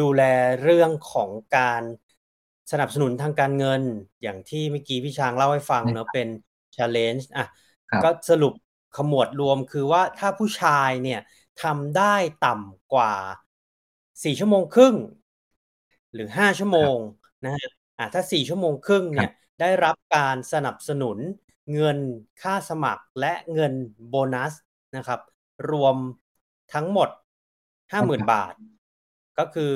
[0.00, 0.22] ดูแล
[0.62, 1.82] เรื่องของการ
[2.72, 3.82] สนับสนุนทางการเงิน
[4.22, 6.28] อย่างที่เมื่อกี้พี่ช้างเล่าให้ฟังใช่เนอะเป็น
[6.76, 7.46] challenge อะ
[7.90, 8.52] ครับก็สรุป
[8.96, 11.20] ขมวดรวมคือว่าถ้าผู้ชายเนี่ย
[11.62, 12.14] ทำได้
[12.46, 13.14] ต่ำกว่า
[14.24, 14.94] สี่ชั่วโมงครึ่ง
[16.14, 16.96] หรือห้าชั่วโมง
[17.44, 19.30] นะฮะอ่าถ้าสี่ชั่วโมงครึ่งเนี่ย
[19.60, 21.18] ได้รับการสนับสนุน
[21.74, 21.98] เงิน
[22.42, 23.72] ค่าสมัครและเงิน
[24.08, 24.52] โบนัส
[24.96, 25.20] นะครับ
[25.70, 25.96] รวม
[26.74, 27.08] ทั้งหมด
[27.92, 28.54] ห้าหมื่นบาท
[29.38, 29.72] ก็คือ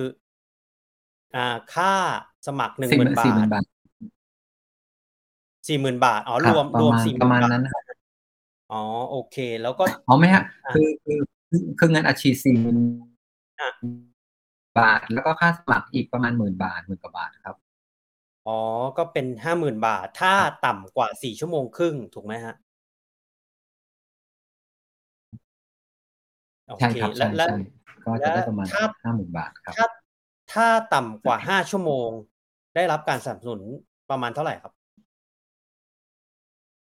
[1.35, 1.94] อ่าค่า
[2.46, 3.64] สมัครหนึ่งหมื่นบาท
[5.68, 7.62] สี่หมื่นบาท อ๋อ รวมรวมสี่ประมาณนั้น
[8.72, 11.18] อ๋อ โอเค แล้วก็ อ๋อ ไม่ฮะ คือคือ
[11.78, 12.78] คือเงินอาชีพสี่หมื่น
[14.78, 17.57] บาท แล้วก็ค่าสมัครอีกประมาณหมื่นบาทหมื่นกว่าบาทครับ
[18.46, 18.61] อ๋อ
[18.98, 20.33] ก็เป็นห้าหมื่นบาท ถ้า
[20.66, 22.54] ต่ำกว่าสี่ชั่วโมงครึ่ง ถูกไหมฮะ
[26.80, 27.57] ใช่ครับใช่ใช่
[28.04, 28.66] ก็จะได้ประมาณ
[29.04, 29.87] ห้าหมื่นบาทครับ ถ้า
[30.52, 32.11] ถ้าต่ำกว่าห้าชั่วโมง
[32.74, 33.62] ได้รับการสนับสนุน
[34.10, 34.72] ประมาณเท่าไหร่ครับ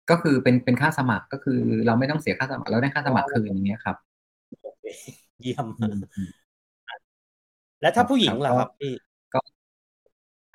[0.09, 3.95] ก็คือเป็นเป็นค่าสมัครก็คือ เราไม่ต้องเสียค่าสมัครเราได้ค่าสมัครคืนอย่างเงี้ยครับ
[5.41, 5.67] เยี่ยม
[7.81, 8.93] แล้วถ้าผู้หญิงล่ะครับพี่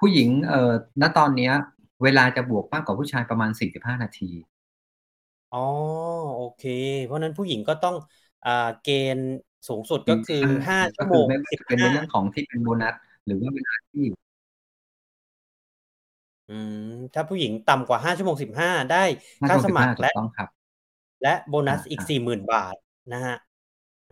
[0.00, 1.52] ผู้หญิงเอ่อณตอนเนี้ย
[2.02, 4.30] เวลาจะบวกมากกว่าผู้ชายประมาณสี่สิบห้านาที
[5.50, 5.58] อ๋อ
[6.34, 6.62] โอเค
[7.04, 7.94] เพราะนั้นผู้หญิงก็ต้อง
[8.44, 9.26] อ่าเกณฑ์
[9.68, 10.36] สูงสุดก็คือ
[10.68, 12.94] ห้าชั่วโมงไม่ว่าจะเป็นในเรื่องของที่เป็นโบนัส
[13.26, 14.04] หรือว่าเวลาที่
[16.50, 16.58] อื
[16.90, 19.04] มถ้าผู้หญิงต่ำกว่าห้าชั่วโมงสิบห้าได้
[19.48, 20.12] ค่าสมัครและ
[21.22, 22.76] และโบนัสอีกสี่หมื่นบาท
[23.12, 23.36] นะฮะ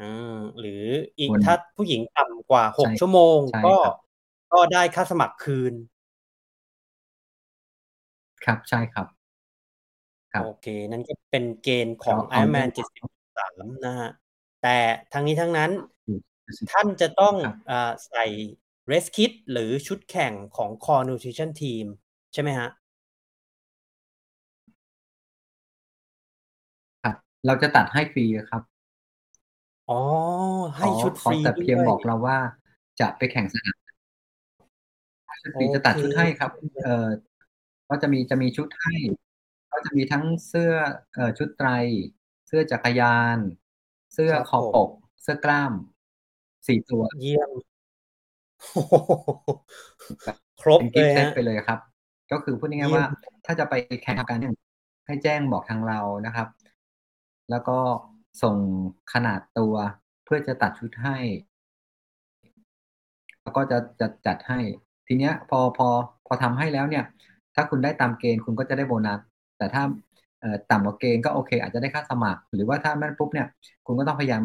[0.01, 0.85] อืมหรือ
[1.19, 3.77] อีกถ้าผู้หญิงต่ำกว่าหกชั่วโมง ก็
[4.53, 5.75] ก็ได้ค่าสมัครคืน
[8.45, 9.07] ครับใช่ครับ
[10.45, 12.69] โอเค นั่นก็เป็นเกณฑ์ของ Iron Man
[13.27, 14.11] 73 นะฮะ
[14.63, 14.77] แต่
[15.13, 15.71] ทั้งนี้ทั้งนั้น
[16.71, 17.35] ท่านจะต้อง
[17.71, 17.73] อ
[18.09, 18.25] ใส่
[18.91, 21.87] Race Kit หรือชุดแข่งของ Core Nutrition Team
[22.35, 22.69] ใช่ไหมฮะ
[27.03, 27.17] ครับ
[27.47, 28.63] เราจะตัดให้ฟรีครับ
[29.91, 30.01] อ๋อ
[30.77, 32.39] ให้ชุดฟรีแต่เพียงบอกเราว่า
[33.01, 33.79] จะไปแข่งสนาม
[35.43, 36.51] ชุดฟรีจะตัดชุดให้ครับ
[36.85, 37.09] เอ่อ
[37.89, 38.95] ก็จะมีจะมีชุดให้
[39.73, 40.73] ก็จะมีทั้งเสื้อ
[41.15, 41.69] เอ่อชุดไตร
[42.47, 43.39] เสื้อจักรยาน
[44.15, 44.91] เสื้อคอปก
[45.23, 45.73] เสื้อกล้าม
[46.67, 47.51] สี่ตัวเยี่ยม
[50.61, 51.79] ครบเลยฮะ ไปเลยครับ
[52.35, 53.05] ก็คือพูดง่ายๆว่า
[53.47, 54.39] ถ้าจะไปแข่งกัน
[55.07, 56.49] ให้แจ้งบอกทางเรานะครับ
[57.51, 57.79] แล้วก็
[58.43, 58.57] ส่ง
[59.13, 59.75] ขนาดตัว
[60.25, 61.17] เพื่อจะตัดชุดให้
[63.43, 64.61] แล้วก็จะจะจัดให้
[65.07, 65.89] ทีเนี้ย พอพอ
[66.27, 67.05] พอทำให้แล้วเนี่ย
[67.55, 69.21] ถ้าคุณได้ตามเกณฑ์คุณก็จะได้โบนัส
[69.59, 69.83] แต่ถ้า
[70.71, 73.47] ต่ำกว่าเกณฑ์ก็โอเค อาจจะได้ค่าสมัคร หรือว่าถ้าไม่ปุ๊บเนี่ย
[73.87, 74.43] คุณก็ต้องพยายาม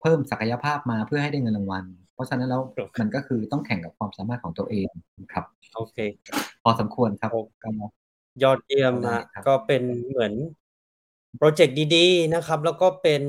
[0.00, 1.84] เพิ่มศักยภาพมาเพื่อให้ได้เงินรางวัล
[2.16, 2.62] เพราะฉะนั้นแล้ว
[3.00, 4.88] มันก็คือต้องแข่งกับความสามารถของตัวเอง
[5.32, 5.44] ครับ
[5.76, 5.96] โอเค
[6.62, 7.30] พอสมควรครับ
[8.42, 10.34] ยอดเยี่ยมนะก็เป็นเหมือน
[11.38, 13.22] โปรเจกต์ดีๆนะครับ แล้วก็เป็น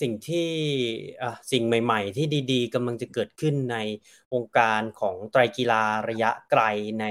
[0.00, 0.48] สิ่งที่
[1.22, 3.76] อ่าสิ่งใหม่ ๆ ที่ดีๆกำลังจะเกิดขึ้นใน
[4.32, 6.62] วงการของไตรกีฬาระยะไกล
[7.00, 7.04] ใน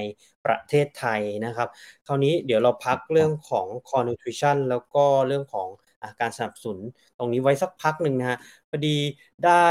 [0.46, 1.70] ประเทศไทยนะครับ
[2.08, 5.68] คราวนี้เดี๋ยวเราพักเรื่องของ Core Nutrition แล้วก็เรื่องของ
[6.02, 6.80] อการสนับสนุน
[7.18, 8.38] ตรงนี้ไว้สักพักหนึ่งนะฮะ
[8.70, 8.98] พอดี
[9.46, 9.68] ได้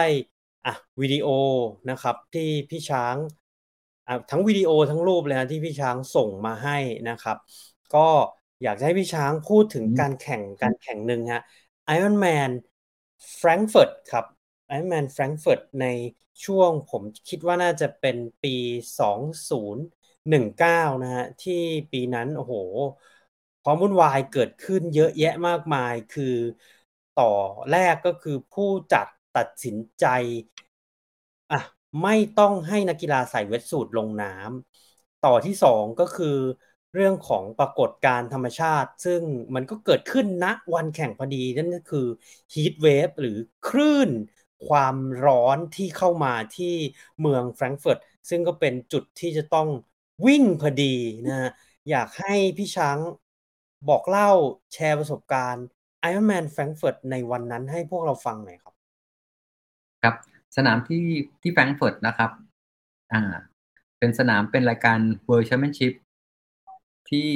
[0.65, 1.27] อะวิดีโอ
[1.91, 3.17] นะครับที่พี่ช้าง
[4.07, 7.37] อะทั้งวิดีโอทั้งรูปเลยนะที่พี่ช้างส่งมาให้นะครับ
[7.95, 7.99] ก็
[8.63, 11.43] อยากจะให้พี่ช้างพูดถึงการแข่งการแข่งหนึ่งฮะ
[11.95, 12.51] Iron Man
[13.41, 14.25] Frankfurt ครับ
[14.71, 15.87] Iron Man Frankfurt ใน
[16.45, 18.57] ช่วงผมคิดว่าน่าจะเป็นปี
[19.01, 22.55] 2019 นะฮะที่ปีนั้นโอ้โห
[23.63, 26.35] ความวุ่นวายเกิดขึ้นเยอะแยะมากมายคือ
[27.15, 27.25] ต่อ
[27.71, 30.07] แรกก็คือผู้จัด ตัดสินใจ
[31.51, 31.61] อะ
[32.03, 36.37] ไม่ต้องให้นักกีฬาใส่เวทสูตรลงน้ำต่อที่สองก็คือ
[36.95, 39.23] เรื่องของปรากฏการธรรมชาติ ซึ่ง
[39.55, 42.07] มันก็เกิดขึ้นณวันแข่งพอดี นั่นก็คือ
[42.55, 43.37] ฮีทเวฟหรือ
[43.69, 44.11] คลื่น
[44.69, 46.75] ความร้อนที่เข้ามาที่
[47.21, 47.99] เมืองแฟรงก์เฟิร์ต
[48.31, 49.69] ซึ่งก็เป็นจุดที่จะต้อง
[50.27, 50.95] วิ่งพอดี
[51.27, 51.51] นะ
[51.91, 52.99] อยากให้พี่ช้าง
[53.89, 54.31] บอกเล่า
[54.73, 55.65] แชร์ประสบการณ์
[56.11, 58.74] Ironman Frankfurt ในวันนั้นให้พวกเราฟังหน่อยครับ
[60.05, 60.17] ครับ
[60.57, 61.05] สนามที่
[61.43, 62.31] ที่แฟรงก์เฟิร์ตนะครับ
[63.13, 63.35] อ่า
[63.99, 65.93] เป็นสนามเป็นรายการ World Championship
[67.11, 67.31] ที่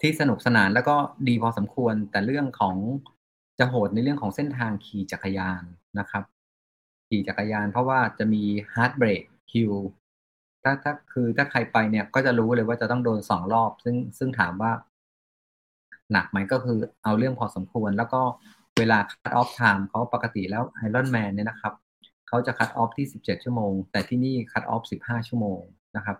[0.00, 0.96] ที่สนุกสนานแล้วก็
[1.28, 2.76] ดีพอสมควร แต่เรื่องของ
[3.58, 5.62] จะโหดในเรื่องของเส้นทางขี่จักรยาน
[5.98, 6.24] นะครับ
[7.08, 8.42] ขี่จักรยานเพราะว่าจะมี
[8.74, 9.72] Heartbreak Hill
[10.62, 14.72] ถ้าถ้าคือถ้าใครไปเนี่ยก็จะรู้เลยว่าจะต้องโดนสองรอบ ซึ่งซึ่งถามว่า
[16.12, 18.22] หนักไหมก็คือเอาเรื่องพอสมควรแล้วก็
[18.78, 21.72] เวลา cut off time เขาปกติแล้วไอรอนแมนเนี่ยนะครับ
[22.28, 25.60] เขาจะคัดออฟที่สิบเจ็ดชั่วโมง แต่ที่นี่คัดออฟสิบห้าชั่วโมง
[25.96, 26.16] นะครับ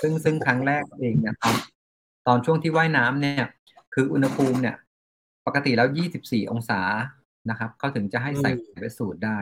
[0.00, 1.54] ซึ่งซึ่งครั้งแรกเองเนี่ยตอน
[2.26, 3.46] ตอนช่วงที่ว่ายน้ำเนี่ย
[3.94, 4.76] คืออุณหภูมิเนี่ย
[5.46, 5.88] ปกติแล้ว
[6.20, 6.80] 24 องศา
[7.50, 9.38] นะครับเขาถึงจะให้ใส่อืมเวทสูทได้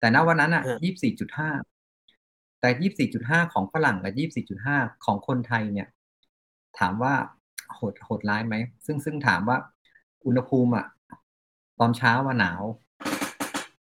[0.00, 0.76] แต่ณวันนั้นอะฮะ
[1.88, 2.70] 24.5 แต่
[3.30, 5.88] 24.5 ของฝรั่งกับ 24.5 ของคนไทยเนี่ย
[6.78, 7.14] ถามว่า
[7.74, 8.54] โหดโหดร้ายไหม
[8.86, 9.58] ซึ่งซึ่งถามว่า
[10.26, 11.01] อุณหภูมิอะต
[11.82, 12.62] อนเช้าว่าหนาว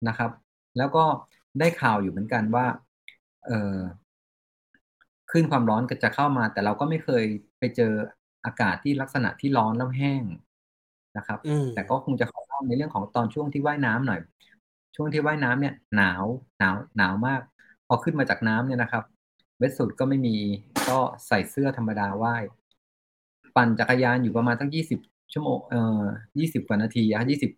[0.09, 0.31] นะครับ
[0.79, 1.05] แล้วก็
[1.61, 2.67] ได้ข่าวอยู่เหมือนกันว่า
[3.47, 3.77] เออ
[5.31, 7.25] ขึ้นความร้อนก็จะเข้ามา แต่เราก็ไม่เคย
[7.59, 7.93] ไปเจอ
[8.47, 10.23] อากาศที่ลักษณะที่ร้อนแล้วแห้ง
[11.17, 14.21] นะครับอืมแต่ก็คงจะขอเล่าในเรื่องของตอนช่วงที่ว่ายน้ำหน่อย
[14.97, 16.25] ช่วงที่ว่ายน้ำเนี่ย หนาว
[16.59, 17.41] หนาวหนาวมาก
[17.87, 19.05] พอขึ้นมาจากน้ำเนี่ยนะครับ
[19.59, 20.37] เวทสูทก็ไม่มี
[20.89, 22.43] ก็ใส่เสื้อธรรมดาว่าย
[23.57, 25.01] ปั่นจักรยานอยู่ประมาณตั้งยี่สิบ
[25.33, 26.03] ชั่วโมงเอ่อ
[26.39, 27.51] ยี่สิบกว่านาทีอะยี่สิบ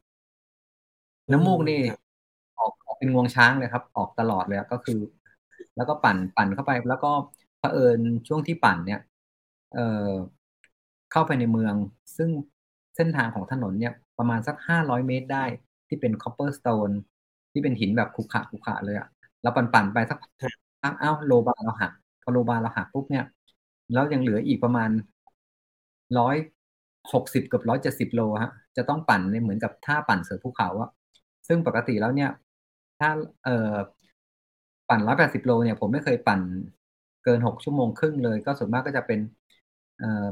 [1.33, 2.01] น้ำมูกนี่ครับ
[2.59, 4.99] ออกออกเป็นงวงช้างเลยครับ ออกตลอดเลยอะก็คือ
[5.77, 7.09] แล้วก็ปั่นปั่นเข้าไป แล้วก็
[7.59, 9.01] เผอิญช่วงที่ปั่นเนี่ย
[9.73, 10.11] เอ่อ
[11.13, 11.75] เข้าไปในเมือง
[12.17, 12.31] ซึ่ง
[12.97, 15.45] เส้นทางของถนนเนี่ย ประมาณสักห้าร้อยเมตรได้
[15.89, 16.95] ที่เป็น copper stone
[17.53, 19.09] ที่เป็นหินแบบขรุขระขรุขระเลยอะ
[19.43, 23.25] แล้วปั่นปั่นไปสักพักอ้าวโลบาร์เราหักพอโลบาร์เราหักปุ๊บเนี่ย
[23.93, 24.91] แล้วยังเหลืออีกประมาณ
[26.19, 26.37] ร้อย
[27.13, 30.91] หกสิบกับร้อยเจ็ดสิบโลฮะ จะต้องปั่นในเหมือนกับท่าปั่นเสือภูเขาอะ
[31.49, 32.31] ซึ่งปกติแล้วเนี่ย
[32.99, 33.09] ถ้า
[33.45, 33.75] เอ่อ
[34.89, 36.41] ปั่นร้อยแปดสิบโลเนี่ย ผมไม่เคยปั่น
[37.25, 39.21] เกินหกชั่วโมงครึ่งเลย ก็ส่วนมากก็จะเป็น
[39.99, 40.27] เอ่อ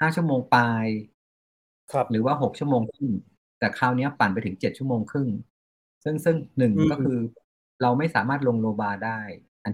[0.00, 0.86] ห้าชั่วโมงปลาย
[1.92, 3.12] ครับหรือว่าหกชั่วโมงครึ่ง
[3.58, 5.28] แต่คราวเนี้ยปั่นไปถึงเจ็ดชั่วโมงครึ่ง
[6.04, 7.18] ซึ่งซึ่งหนึ่งอืมก็คือ
[7.82, 9.20] เราไม่สามารถลง aero bar ได้
[9.64, 9.72] อัน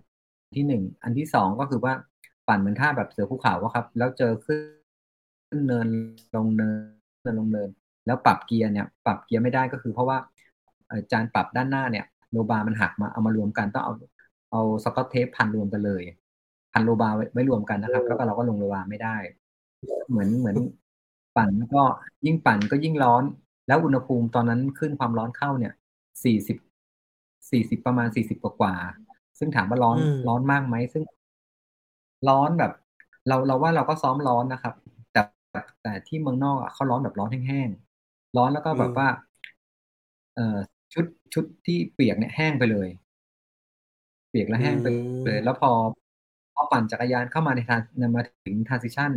[0.57, 1.95] ที่หนึ่ง อันที่สองก็คือว่า
[2.49, 4.61] ปั่นเหมือนท่าแบบเสือภูเขาอะครับ แล้วเจอขึ้น
[5.49, 5.89] ขึ้นเนิน
[6.35, 6.79] ลงเนิน
[7.23, 7.69] เนินลงเนิน
[8.07, 10.34] แล้วปรับเกียร์เนี่ย ปรับเกียร์ไม่ได้ก็คือเพราะว่าเอ่อ
[11.13, 13.93] จานปรับด้านหน้าเนี่ย aero bar มันหักมาเอามารวมกันต้องเอา
[14.53, 16.03] เอาสกอตเทปพันรวมกันเลย
[16.73, 19.17] พัน aero bar ไว้ไว้รวมกันนะครับ แล้วก็เราก็ลง aero bar ไม่ได้
[20.11, 20.57] เหมือนเหมือน
[21.37, 21.83] ปั่นแล้วก็
[22.27, 23.25] ยิ่งปั่นก็ยิ่งร้อน
[23.67, 25.73] แล้วอุณหภูมิตอนนั้นขึ้นความร้อนเข้าเนี่ย
[26.25, 26.59] สี่สิบ
[27.51, 31.03] สี่สิบประมาณสี่สิบกว่าๆซึ่งถามว่าร้อนอืมร้อนมากไหมซึ่ง
[32.29, 32.73] ร้อนแบบ
[33.29, 34.75] เราเราว่าเราก็ซ้อมร้อนนะครับ
[35.13, 35.21] แต่
[35.83, 39.09] แต่ที่เมืองนอกอะเขาร้อนแบบร้อนแห้งๆร้อนแล้วก็แบบว่า
[40.35, 40.59] เอ่อ
[40.95, 42.89] ชุดชุดที่เปียกเนี่ยแห้งไปเลย
[44.31, 44.87] เปียกแล้วแห้งไป
[45.25, 45.71] เลย แล้วพอ
[46.55, 47.81] พอปั่นจักรยานเข้ามาในทาง
[48.17, 49.13] มาถึง transition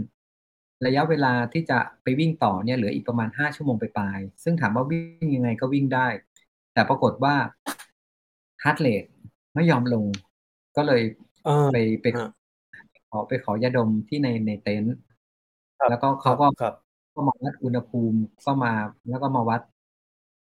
[0.86, 6.08] ระยะเวลาที่จะไปวิ่งต่อเนี่ยเหลืออีกประมาณห้าชั่วโมงไปปลายๆซึ่งถามว่าวิ่งยังไงก็วิ่งได้
[6.74, 7.36] แต่ปรากฏว่า
[8.64, 9.10] heart rate
[9.56, 10.06] ไม่ยอมลง
[10.78, 11.02] ก็เลย
[11.46, 12.30] เออไปไปฮะ
[13.12, 14.96] ขอไปขอยาดมที่ในในเต็นท์
[15.80, 16.74] ครับแล้วก็เขาก็ครับ
[17.14, 18.74] ก็มาวัดอุณหภูมิก็มา
[19.10, 19.62] แล้วก็มาวัด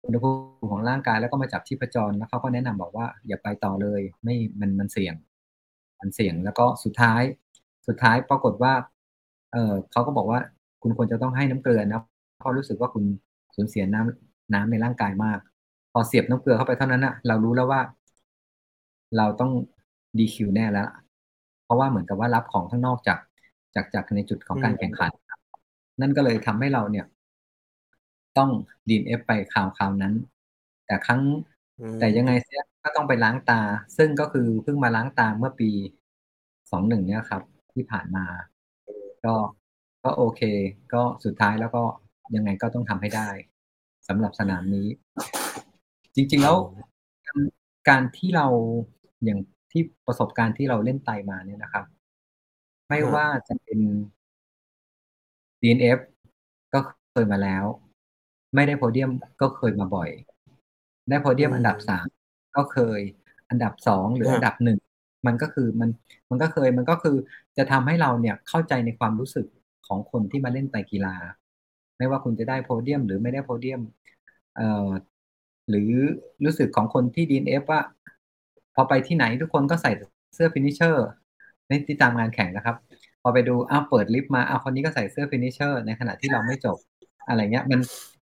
[0.05, 0.29] อุณหภู
[0.61, 5.15] มิของร่างกายแล้วก็มาจับชีพจรแล้วเขาก็แนะนำบอกว่าอย่าไปต่อเลย ไม่มันมันเสี่ยง
[5.99, 7.21] มันเสี่ยงแล้วก็สุดท้าย
[7.87, 8.73] สุดท้ายปรากฏว่า
[9.53, 10.39] เออเขาก็บอกว่า
[10.81, 12.01] คุณควรจะต้องให้น้ำเกลือนะ
[12.39, 13.03] เพราะรู้สึกว่าคุณ
[13.55, 15.39] สูญเสียน้ำน้ำในร่างกายมาก
[15.93, 17.81] พอเสียบน้ำเกลือเข้าไปเท่านั้นอะเรารู้แล้วว่า
[19.17, 19.51] เราต้อง
[20.17, 20.89] ดีคิวแน่แล้ว
[21.63, 23.19] เพราะว่าเหมือนกับว่ารับของข้างนอกจาก
[23.75, 25.11] จากจากในจุดของการอืมแข่งขัน
[26.01, 27.05] นั่นก็เลยทำให้เราเนี่ย
[28.38, 28.52] ต้อง
[28.89, 30.13] ดีนเอฟไปคราวคราวนั้น
[30.86, 31.22] แต่ครั้ง
[31.80, 33.62] อืมแต่ยังไงเสียก็ต้องไปล้างตา
[33.98, 35.70] ซึ่งก็คือเพิ่งมาล้างตาเมื่อปี
[36.72, 38.26] สองหนึ่งเนี่ยครับ ที่ผ่านมา
[39.26, 39.34] ก็
[40.04, 40.41] ก็โอเค
[40.94, 41.84] ก็สุดท้ายแล้วก็
[42.36, 43.30] ยังไงก็ต้องทำให้ได้
[44.08, 44.88] สำหรับสนามนี้
[46.15, 46.56] จริง ๆ แล้ว
[47.28, 47.39] การ
[47.89, 48.48] การที่เรา
[49.24, 49.39] อย่าง
[49.72, 51.86] ที่ประสบการณ์ที่เราเล่นไตมาเนี่ยนะครับ
[52.88, 53.80] ไม่ฮะว่าจะเป็น
[55.62, 56.00] DNF
[56.74, 56.80] ก็
[57.12, 57.65] เคยมาแล้ว
[58.55, 59.11] ไม่ได้โพเดียม
[59.41, 60.09] ก็เคยมาบ่อย
[61.09, 62.05] ได้โพเดียมอืมอันดับสาม
[62.57, 62.99] ก็เคย
[63.49, 64.79] อันดับสองหรือฮะอันดับหนึ่ง
[65.27, 65.89] มันก็คือมัน
[66.29, 67.15] มันก็เคยมันก็คือ
[67.57, 69.45] จะทำให้เราเนี่ยเข้าใจในความรู้สึก
[69.87, 71.15] ของคนที่มาเล่นไตรกีฬา
[71.97, 73.81] ไม่ว่าคุณจะได้โพเดียม หรือไม่ได้โพเดียม
[74.55, 74.89] เอ่อ
[75.69, 75.91] หรือ
[76.43, 77.81] รู้สึกของคนที่ DNF ว่า
[78.75, 79.91] พอไปที่ไหนทุกคนก็ใส่
[80.35, 81.07] เสื้อฟินิชเชอร์
[81.67, 82.75] ในที่ตามงานแข่งนะครับ
[83.21, 86.77] พอไปดูอ้าวเปิดลิฟต์มาอ้าวคนนี้ก็ใส่เสื้อ finisher ในขณะที่เราไม่จบ
[87.27, 87.79] อะไรเงี้ยมัน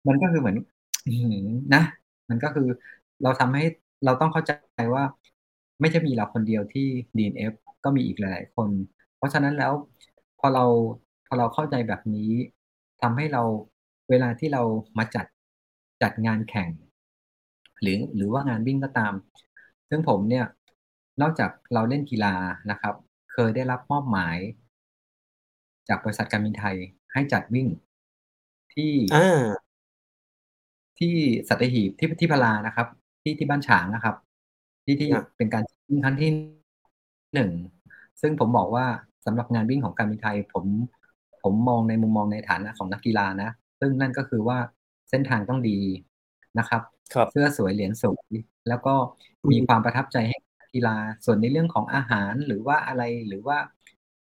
[0.09, 0.57] มันก็คือเหมือน
[1.75, 1.83] นะ
[2.29, 2.69] มันก็คือ
[3.23, 3.65] เราทำให้
[4.05, 4.53] เราต้องเข้าใจ
[4.95, 5.05] ว่า
[5.81, 7.53] ไม่ใช่มีเราคนเดียวที่ DNF
[7.85, 8.71] ก็มีอีกหลายๆคน
[9.17, 9.73] เพราะฉะนั้นแล้ว
[10.39, 10.65] พอเรา
[11.27, 12.31] พอเราเข้าใจแบบนี้
[13.03, 13.43] ทำให้เรา
[14.11, 14.63] เวลาที่เรา
[14.99, 15.27] มาจัด
[16.03, 16.71] จัดงานแข่ง
[17.81, 19.15] หรือหรือว่างานวิ่งก็ตาม
[19.89, 20.47] ซึ่งผมเนี่ย
[21.21, 22.35] นอกจากเราเล่นกีฬา
[22.71, 22.95] นะครับ
[23.33, 24.37] เคยได้รับมอบหมาย
[25.89, 26.77] จากบริษัทการบินไทย
[27.13, 27.69] ให้จัดวิ่ง
[28.75, 29.66] ที่อ
[30.99, 31.15] ที่
[31.49, 32.87] สัตหีบที่ที่พารานะครับ
[33.23, 34.15] ที่ที่บ้านฉางนะครับ
[34.85, 36.31] ที่ที่ครับเป็นการวิ่งครั้งที่
[37.35, 37.51] หนึ่ง
[38.21, 38.87] ซึ่งผมบอกว่า
[39.27, 40.65] สำหรับงานวิ่งของการบินไทย ผม
[41.43, 44.59] ผมมองในมุมมองในฐานะของนักกีฬานะ ซึ่งนั่นก็คือว่า
[45.11, 45.79] เส้นทางต้องดี
[46.59, 46.83] นะครับ
[47.15, 48.31] ครับเสื้อสวยเหรียญสวย
[48.69, 48.95] แล้วก็
[49.43, 53.59] อืมมีความประทับใจให้นักกีฬาส่วนในเรื่องของอาหารหรือว่าอะไรหรือว่า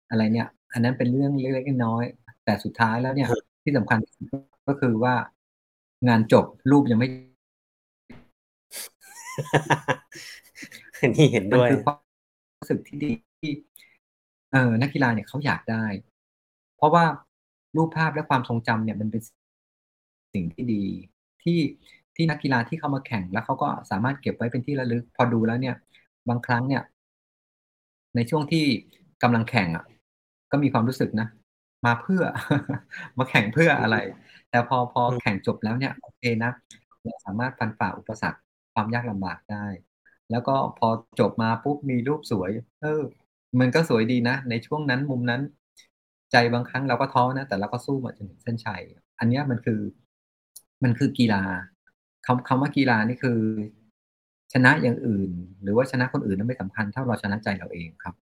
[0.09, 3.29] อะไรเนี่ย อันนั้นเป็นเรื่องเล็กๆน้อยๆแต่สุดท้ายแล้วเนี่ย
[3.63, 4.27] ที่สำคัญที่สุด
[4.67, 5.13] ก็คือว่า
[6.07, 7.09] งานจบรูปยังไม่
[11.01, 11.97] อันนี้เห็นมันด้วยคือความ
[12.59, 13.51] รู้สึกที่ดีที่
[14.51, 15.85] เออนักกีฬาเนี่ยเขาอยากได้
[16.77, 17.03] เพราะว่า
[17.77, 19.21] รูปภาพและความทรงจำเนี่ยมันเป็น
[20.33, 20.83] สิ่งที่ดี
[21.43, 21.59] ที่
[22.15, 25.75] ที่นักกีฬาที่เข้ามาแข่งแล้วเขาก็สามารถเก็บไว้เป็นที่ระลึก พอดูแล้วเนี่ย
[26.29, 26.83] บางครั้งเนี่ย
[28.15, 28.65] ในช่วงที่
[29.23, 29.85] กำลังแข่งอะ
[30.51, 31.27] ก็มีความรู้สึกนะ
[31.85, 32.23] มาเพื่อ
[33.17, 33.97] มาแข่งเพื่ออะไร
[34.53, 36.51] แต่พอพออืมแข่งจบแล้วเนี่ยโอเคนะ
[37.03, 38.39] เราสามารถฟันฝ่าอุปสรรค
[38.73, 39.65] ความยากลำบากได้
[40.31, 40.87] แล้วก็พอ
[41.19, 43.01] จบมาปุ๊บมีรูปสวย เออ
[43.59, 45.41] มันก็สวยดีนะ ในช่วงนั้นมุมนั้น
[46.31, 48.81] ใจบางครั้งเราก็ท้อนะ แต่เราก็สู้มาจนถึงเส้นชัย
[49.19, 49.79] อันเนี้ยมันคือ
[50.83, 51.43] มันคือกีฬา
[52.25, 53.39] คำคำว่ากีฬานี่คือ
[54.53, 58.15] ชนะอย่างอื่น หรือว่าชนะคนอื่นนั้นไม่สำคัญเท่าเราชนะใจเราเองครับ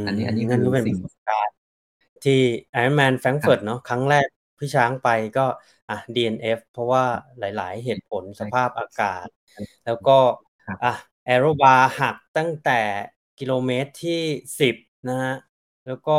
[0.00, 1.54] มอันนี้อันนี้นั่นคือก็เป็นสิ่งประสบการณ์
[2.24, 2.40] ที่
[2.80, 4.26] Ironman Frankfurt เนาะครั้งแรก
[4.58, 5.42] พี่ช้างไปก็
[5.88, 7.04] อะ DNF เพราะว่า
[7.38, 9.28] หลาย ๆ เหตุผลสภาพอากาศ
[9.84, 10.12] แล้วก็
[10.66, 10.88] ครับอะ
[11.24, 12.72] แอโรบาร์หักตั้งแต่
[13.38, 14.12] กิโลเมตรที่
[14.58, 14.74] สิบ
[15.08, 15.32] นะฮะ
[15.84, 16.12] แล้วก็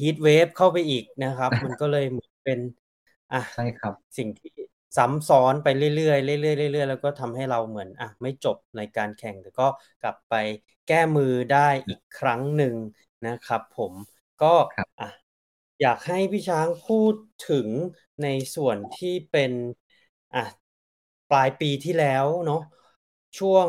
[0.00, 2.60] ฮีทเวฟเข้าไปอีกนะครับ มันก็เลยเหมือนเป็น
[3.32, 4.50] อะใช่ครับ สิ่งที่
[4.96, 9.64] ซ้ำซ้อนไปเรื่อยๆเรื่อยๆเรื่อยๆแล้วก็ทำให้เราเหมือนอะไม่จบในการแข่งแต่ก็
[10.00, 10.34] กลับไป
[10.86, 12.74] แก้มือได้อีกครั้งหนึ่ง
[13.26, 13.94] นะครับ ผม
[14.42, 15.08] ก็ครับอะ
[15.80, 17.68] อยากให้พี่ช้างพูดถึง
[18.22, 19.52] ในส่วนที่เป็น
[20.34, 20.40] อะ
[21.28, 22.58] ปลายปีที่แล้วเนาะ
[23.38, 23.68] ช่วง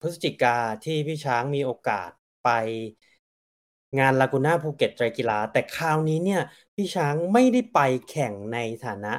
[0.00, 0.48] พฤศจิกา
[0.82, 2.10] ที่พี่ช้างมีโอกาส
[2.42, 2.46] ไป
[3.98, 6.40] งานลากูน่าภูเก็ตไตรกีฬา แต่คราวนี้เนี่ย
[6.76, 9.14] พี่ช้างไม่ได้ไปแข่งในฐานะ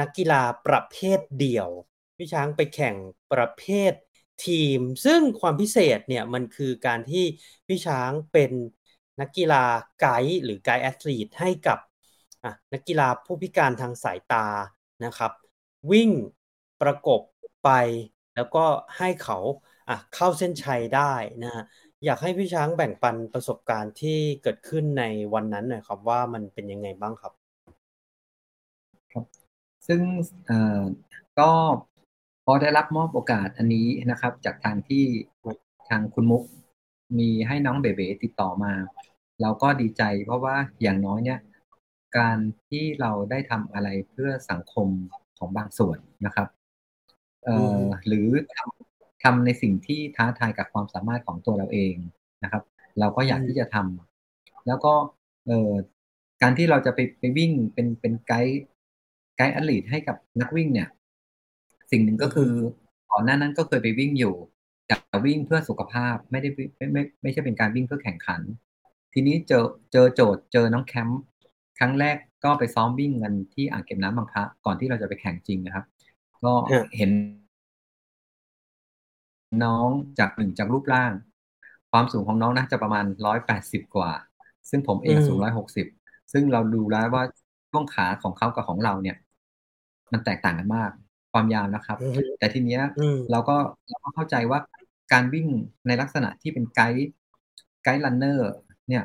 [0.00, 1.70] นักกีฬาประเภทเดี่ยว
[2.16, 2.96] พี่ช้างไปแข่ง
[3.32, 3.92] ประเภท
[4.46, 7.24] ทีม ซึ่งความพิเศษเนี่ยมันคือการที่
[7.68, 8.52] พี่ช้างเป็น
[9.20, 9.64] นักกีฬา
[10.00, 11.78] ไกด์หรือไกด์แอธลีทให้กับ
[12.72, 14.46] นักกีฬาผู้พิการทางสายตา
[15.04, 15.32] นะครับ
[15.90, 16.10] วิ่ง
[16.82, 17.20] ประกบ
[17.64, 17.70] ไป
[18.36, 18.64] แล้วก็
[18.98, 19.38] ให้เขา
[20.14, 21.12] เข้าเส้นชัยได้
[21.44, 21.64] นะฮะ
[22.04, 25.04] อยากให้พี่ช้างแบ่งปันประสบการณ์ที่เกิดขึ้นใน
[25.34, 27.32] วันนั้นหน่อยครับว่ามันเป็นยังไงบ้างครับ
[29.86, 30.00] ซึ่ง
[30.46, 30.80] เอ่อ
[31.38, 31.50] ก็
[32.44, 35.04] พอได้รับมอบโอกาสอันนี้นะครับ จากทางที่
[35.88, 36.42] ทางคุณมุก
[37.18, 38.72] มีให้น้องเบเบติดต่อมา
[39.42, 41.38] เราก็ดีใจเพราะว่าอย่างน้อยเนี่ย
[42.18, 44.88] การที่เราได้ทำอะไรเพื่อสังคม
[45.38, 46.48] ของบางส่วนนะครับ
[47.44, 51.94] เอ่อือมหรือทำทำในสิ่งที่ท้าทายกับความสามารถของตัวเราเอง
[52.42, 52.62] นะครับ
[52.98, 54.92] เราก็อยากที่จะทำแล้วก็
[55.46, 55.72] เอ่อ
[56.42, 58.60] การที่เราจะไปไปวิ่งเป็นเป็นไกด์
[59.36, 60.88] ไกด์แอธลีทให้กับนักวิ่งเนี่ย
[61.90, 62.50] สิ่งหนึ่งก็คือ
[63.10, 64.34] ก่อนหน้านั้นก็เคยไปวิ่งอยู่
[64.86, 64.94] แต่
[65.26, 68.40] วิ่งเพื่อสุขภาพไม่ได้ไม่ไม่ไม่ใช่เป็นการวิ่งเพื่อแข่งขัน
[69.12, 71.20] ทีนี้เจอเจอโจทย์เจอน้องแคมป์
[71.78, 75.84] ครั้งแรกก็ไปซ้อมวิ่งกันที่อ่างเก็บน้ำบางพระก่อนที่เราจะไปแข่งจริงนะครับ
[76.44, 77.10] ก็ฮะเห็น
[79.64, 81.12] น้องจากหนึ่งจากรูปร่าง
[81.92, 84.12] ความสูงของน้องน่าจะประมาณร้อยแปดสิบกว่า
[84.70, 85.86] ซึ่งผมเองอืมสูงร้อยหกสิบ
[86.32, 87.22] ซึ่งเราดูแล้วว่า
[87.70, 89.16] ช่วงขาของเขากับของเราเนี่ย
[90.12, 90.90] มันแตกต่างกันมาก
[91.32, 93.56] ความยาวนะครับอือฮึแต่ทีเนี้ยอืมเราก็
[93.88, 94.58] เราก็เข้าใจว่า
[95.12, 95.46] การวิ่ง
[95.86, 98.50] ในลักษณะที่เป็น guide guide runner
[98.88, 99.04] เนี่ย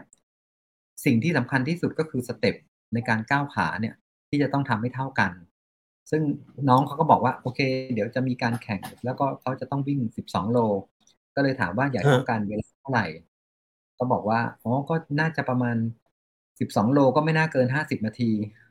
[1.05, 2.55] สิ่งที่สำคัญที่สุดก็คือ step
[2.93, 3.95] ในการก้าวขาเนี่ย
[4.29, 5.31] ที่จะต้องทำให้เท่ากัน
[6.11, 6.21] ซึ่ง
[6.69, 7.59] น้องเขาก็บอกว่าโอเค
[7.93, 10.59] เดี๋ยวจะมีการแข่งแล้วก็เขาจะต้องวิ่ง12โล
[11.35, 13.05] ก็เลยถามว่าอยากฮะต้องการเวลาเท่าไหร่
[13.97, 15.75] ก็บอกว่าอ๋อก็น่าจะประมาณ
[16.33, 18.29] 12โลก็ไม่น่าเกิน50นาที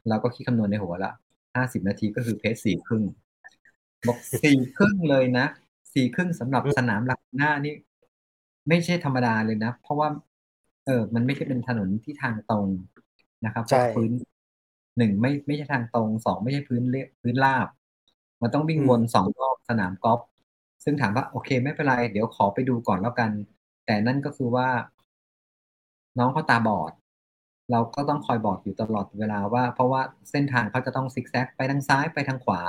[0.08, 1.12] เราก็คิดคำนวณในหัวละ
[1.50, 3.04] 50นาทีก็คือเพจสี่ครึ่ง
[4.06, 5.46] บอกสี่ครึ่งเลยนะ
[5.94, 7.74] สี่ครึ่งสำหรับอืมสนามหลักหน้านี่
[8.68, 10.08] ไม่ใช่ธรรมดาเลยนะ เพราะว่า
[10.84, 12.68] เออ มันไม่ใช่เป็นถนนที่ทางตรง
[13.44, 14.10] นะครับเพใช่ราะพื้น
[14.98, 17.68] หนึ่งไม่ไม่ใช่ทางตรงสองไม่ใช่พื้นเรียพื้นราบ
[18.42, 20.20] มันต้องวิ่งอืมวนสองรอบสนามกอล์ฟ
[20.84, 23.30] ซึ่งถามว่าโอเคไม่เป็นไร เดี๋ยวขอไปดูก่อนแล้วกัน
[23.84, 24.68] แต่นั่นก็คือว่า
[26.18, 26.92] น้องเขาตาบอด
[27.70, 32.60] เราก็ต้องคอยบอกอยู่ตลอดเวลาว่า เพราะว่าเส้นทางเขาจะต้องซิกแซกไปทางซ้ายไปทางขวา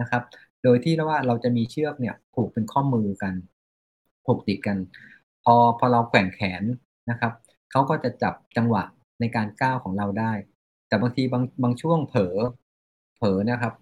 [0.00, 0.22] นะครับ
[0.62, 3.34] โดยที่ว่าเราจะมีเชือกเนี่ย ผูกเป็นข้อมือกัน
[4.24, 4.78] ผูกติดกัน
[5.44, 6.62] พอพอเราแกว่งแขน
[7.10, 7.32] นะครับ
[7.70, 8.82] เขาก็จะจับจังหวะ
[9.20, 10.32] ในการก้าวของเราได้
[10.88, 12.36] แต่บางทีบางบางช่วงเผลอ
[13.16, 13.74] เผลอนะครับ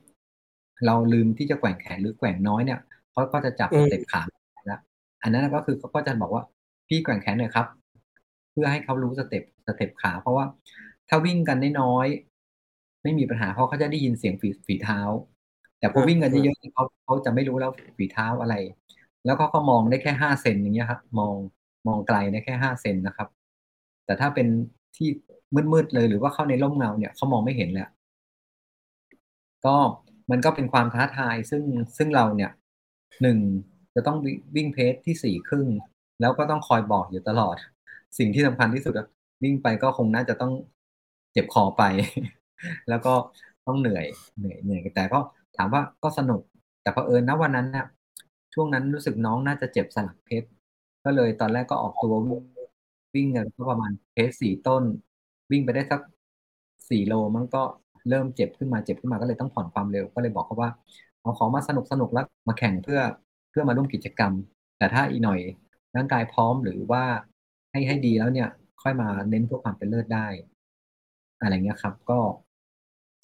[0.86, 2.80] เราลืมที่จะแกว่งแขนหรือแกว่งน้อยเนี่ย
[3.12, 4.22] เขาก็จะจับสเต็ปขา
[4.66, 4.80] แล้ว
[5.22, 6.42] อันนั้นก็คือเขาก็จะบอกว่า
[6.88, 7.66] พี่แกว่งแขนหน่อยครับ
[8.50, 10.44] เพื่อให้เขารู้สเต็ปสเต็ปขา เพราะว่า
[11.08, 12.06] ถ้าวิ่งกันน้อย
[13.02, 15.00] ไม่มีปัญหาเพราะเขาจะได้ยินเสียงฝีฝีเท้า
[15.78, 18.54] แต่พอวิ่งกันเยอะๆเขาเขาจะไม่รู้แล้วฝีเท้าอะไร
[19.24, 21.34] แล้วเขาก็มองได้แค่ห้าเซนอย่างเงี้ยครับ มอง
[21.86, 23.28] มองไกลได้แค่ห้าเซนนะครับ
[24.06, 24.46] แต่ถ้าเป็น
[24.96, 25.08] ที่
[25.72, 27.88] มืดๆเลยหรือว่าเข้าในร่มเงาเนี่ยเขามองไม่เห็นแหล้ว
[29.66, 29.76] ก็
[30.30, 31.62] มันก็เป็นความท้าทายซึ่ง
[31.96, 32.50] ซึ่งเราเนี่ย
[33.22, 33.38] หนึ่ง
[33.94, 34.16] จะต้อง
[34.56, 35.66] วิ่งเพจที่สี่ครึ่ง
[36.20, 37.56] แล้วก็ต้องคอยบอกอยู่ตลอด
[38.18, 38.94] สิ่งที่สำคัญที่สุด
[39.42, 40.52] วิ่งไปก็คงน่าจะต้อง
[41.32, 41.82] เจ็บคอไป
[42.88, 43.14] แล้วก็
[43.66, 44.06] ต้องเหนื่อย
[44.38, 45.18] เหนื่อยเหนื่อยแต่ก็
[45.56, 46.40] ถามว่าก็สนุก
[46.82, 47.86] แต่พอเอิญนะวันนั้นเนี่ย
[48.54, 50.48] ช่วงนั้นรู้สึกน้องน่าจะเจ็บสลักเพชร
[51.04, 52.40] ก็เลยตอนแรกก็ออกตัววิ่ง
[53.14, 54.82] วิ่งกันก็ประมาณเพจสี่ต้น
[55.50, 56.00] วิ่งไปได้สัก
[56.90, 57.62] สี่โลมันก็
[58.08, 60.70] เริ่มเจ็บขึ้นมาเจ็บขึ้นมาก็เลยต้องผ่อนความเร็วก็เลยบอกเขาว่า
[61.20, 63.00] เอาของมาสนุกสนุกแล้วมาแข่งเพื่อ
[63.50, 64.32] เพื่อมาร่วมกิจกรรม
[64.78, 65.40] แต่ถ้าอีกหน่อย
[65.96, 67.04] ร่างกายพร้อมหรือว่า
[67.70, 68.48] ให้ให้ดีแล้วเนี่ย
[68.82, 70.26] ค่อยมาเน้นเพื่อความเป็นเลิศได้
[71.40, 72.18] อะไรเงี้ยครับ ก็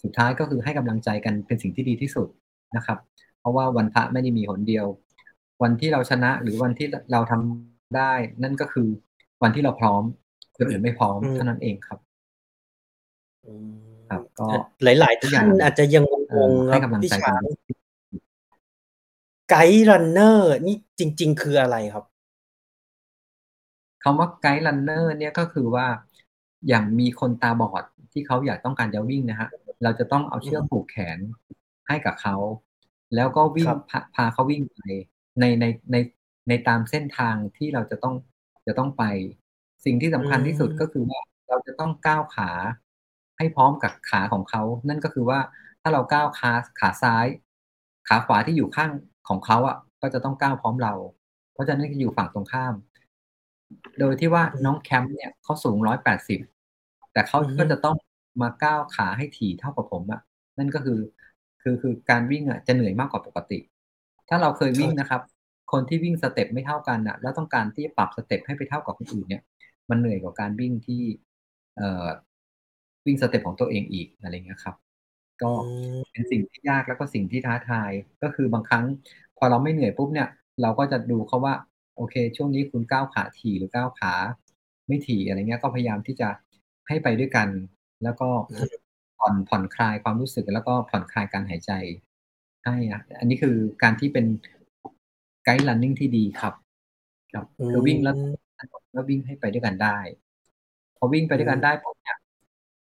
[0.03, 2.29] สุดท้ายก็คือให้กำลังใจกันเป็นสิ่งที่ดีที่สุด
[2.77, 2.99] นะครับ
[3.41, 4.87] เพราะว่าวันพระไม่ได้มีหนเดียว
[5.63, 8.13] วันที่เราชนะหรือวันที่เราทำได้
[8.43, 8.89] นั่นก็คือ
[9.43, 10.03] วันที่เราพร้อม
[10.57, 11.99] คนอื่นไม่พร้อมเท่านั้นเองครับ
[14.11, 14.47] ครับ ก็
[14.85, 17.43] หลาย ๆ ท่านอาจจะยังงงครับพี่ช้าง
[19.51, 22.05] ไกด์รันเนอร์นี่จริง ๆ คืออะไรครับ
[24.03, 25.87] คำว่าไกด์รันเนอร์เนี่ยก็คือว่า
[26.69, 29.49] อย่างมีคนตาบอดที่เขาอยากต้องการจะวิ่งนะฮะ
[29.83, 31.19] เราจะต้องเอาเชือกผูกแขน
[31.89, 32.37] ให้กับเขา
[33.15, 34.79] แล้วก็วิ่งพาพาเขาวิ่งไป
[35.41, 35.97] ในในใน
[36.49, 38.15] ในตามเส้นทางที่เราจะต้อง
[38.67, 39.05] จะต้องไป
[39.85, 42.51] สิ่งที่สำคัญที่สุดก็คือว่าเราจะต้องก้าวขา
[43.39, 45.41] ให้พร้อมกับขาของเขา นั่นก็คือว่า
[45.83, 46.51] ถ้าเราก้าวขา
[46.81, 47.27] ขาซ้าย
[48.09, 48.91] ขาขวาที่อยู่ข้าง
[49.29, 50.95] ของเขาอะ ก็จะต้องก้าวพร้อมเรา
[51.53, 52.75] เพราะฉะนั้นจะอยู่ฝั่งตรงข้าม
[53.99, 56.41] โดยที่ว่าน้องแคมป์เนี่ยเขาสูงร้อยแปดสิบ
[57.13, 57.97] แต่เขาก็จะต้อง
[58.43, 60.21] มาก้าวขาให้ถี่เท่ากับผมอะ
[60.59, 61.01] นั่นก็คือ
[61.63, 63.59] คือคือการวิ่งอะจะเหนื่อยมากกว่าปกติ
[64.29, 65.21] ถ้าเราเคยวิ่งนะครับ
[65.73, 69.43] คนที่วิ่ง step ไม่เท่ากันอะแล้วต้องการที่จะปรับ step ให้ไปเท่ากับคนอื่นเนี่ย
[69.91, 71.03] มันเหนื่อยกว่าการวิ่งที่
[71.77, 72.07] เอ่อ
[73.07, 74.77] วิ่ง step ของตัวเองอีกอะไรเงี้ยครับ
[75.43, 75.53] ก็
[76.13, 77.91] เป็นสิ่งที่ยากแล้วก็สิ่งที่ท้าทาย
[78.23, 78.85] ก็คือบางครั้ง
[79.39, 80.29] พอเราไม่เหนื่อยปุ๊บเนี่ย
[80.63, 81.55] เราก็จะดูเขาว่า
[81.97, 84.13] โอเค ช่วงนี้คุณก้าวขาถี่หรือก้าวขา
[84.87, 86.29] ไม่ถี่อะไรเงี้ยก็พยายามที่จะ
[86.89, 87.49] ให้ไปด้วยกัน
[88.05, 88.29] แล้วก็
[89.19, 91.73] ผ่อนผ่อนคลายความรู้สึกแล้วก็ผ่อนคลายการหายใจ
[92.65, 94.27] ให้อะอันนี้คือการที่เป็น
[95.45, 96.55] ไกด์ลันนิ่งที่ดีครับ
[97.33, 98.15] ครับคือวิ่งแล้ว
[98.93, 99.99] แล้ววิ่งให้ไปด้วยกันได้
[100.97, 102.19] พอวิ่งไปด้วยกันได้ผมเนี่ย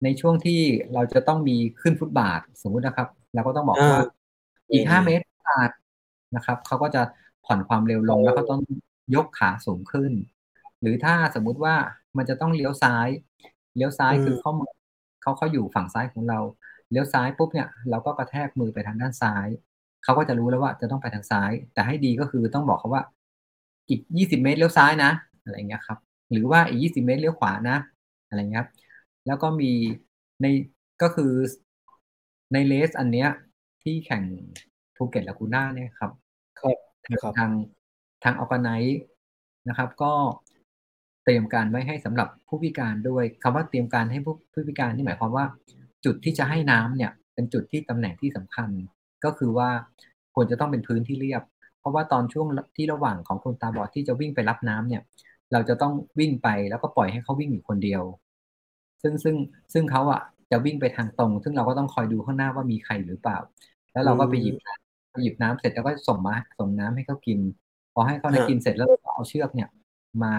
[0.04, 0.60] ในช่วงที่
[0.94, 4.00] เราจะต้องมีขึ้นฟุตบาทสมมุตินะครับเราก็ต้องบอกว่า
[4.72, 5.72] อีกห้าเมตรบาท
[6.36, 7.02] นะครับเขาก็จะ
[7.46, 8.62] ผ่อนความเร็วลงแล้วก็ต้อง
[9.16, 10.12] ยกขาสูงขึ้น
[10.82, 11.76] หรือถ้าสมมุติว่า
[12.18, 13.08] มันจะต้องเลี้ยวซ้าย
[13.76, 14.52] เลี้ยวซ้ายคือเขา
[15.22, 16.40] เขาเขาอยู่ฝั่งซ้ายของเรา
[16.92, 19.48] เลี้ยวซ้ายปุ๊บเนี่ย เราก็กระแทกมือไปทางด้านซ้าย
[20.04, 23.04] เขาก็จะรู้แล้วว่าจะต้องไปทางซ้าย แต่ให้ดีก็คือต้องบอกเขาว่า
[23.90, 25.12] อีกยี่สิบเมตรเลี้ยวซ้ายนะ
[25.44, 25.98] อะไรเงี้ยครับ
[26.32, 27.78] หรือว่าอีกยี่สิบเมตรเลี้ยวขวานะ
[28.28, 28.66] อะไรเงี้ย
[29.28, 29.72] แล้วก็มี
[30.42, 30.46] ใน
[31.02, 31.32] ก็คือ
[32.54, 33.30] ในเลสอันเนี้ย
[33.84, 34.24] ที่แข่ง
[34.96, 36.12] ภูเก็ตและกูน่าเนี่ยครับ
[36.60, 36.62] ค
[37.26, 37.52] รับทาง
[38.24, 38.70] ทางออกไน
[39.70, 40.14] นะครับ ก็
[41.24, 45.46] เตรียมการไว้ให้สำหรับผู้พิการด้วยคำว่าเตรียมการให้ผู้ผู้พิการนี่หมายความว่า
[46.06, 48.70] จุดที่จะให้น้ำเนี่ย เป็นจุดที่ตำแหน่งที่สำคัญ
[49.26, 49.70] ก็คือว่า
[50.36, 51.44] ควรจะต้องเป็นพื้นที่เรียบ
[51.80, 55.02] เพราะว่าตอนช่วงที่ระหว่างของคนตาบอดที่จะวิ่งไปรับน้ำเนี่ย
[55.52, 58.04] เราจะต้องวิ่งไปแล้วก็ปล่อยให้เขาวิ่งอยู่คนเดียว
[59.02, 59.36] ซึ่งซึ่ง
[59.74, 63.38] ซึ่งเขาอะจะวิ่งไปทางตรง ซึ่งเราก็ต้องคอยดูข้างหน้าว่ามีใครหรือเปล่า
[63.92, 64.56] แล้วเราก็ไปหยิบ
[65.12, 67.40] ไปหยิบน้ำเสร็จแล้วก็ส่งมาส่งน้ำให้เขากิน
[67.94, 69.70] พอให้เขาได้กินเสร็จแล้วเอาเชือกเนี่ย
[70.24, 70.34] มา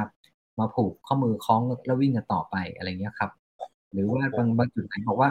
[0.58, 3.30] มาผูกข้อมือคล้องแล้ววิ่งกันต่อไปอะไรเงี้ยครับ
[3.92, 5.30] หรือว่าบางบางจุดไหนบอกว่า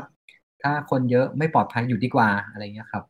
[0.61, 3.03] ถ้าคนเยอะไม่ปลอดภัยอยู่ดีกว่าอะไรเงี้ยครับ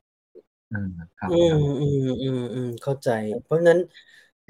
[0.72, 3.10] อืมครับอืมอืมอืมอืมเข้าใจ
[3.42, 3.80] เพราะนั้น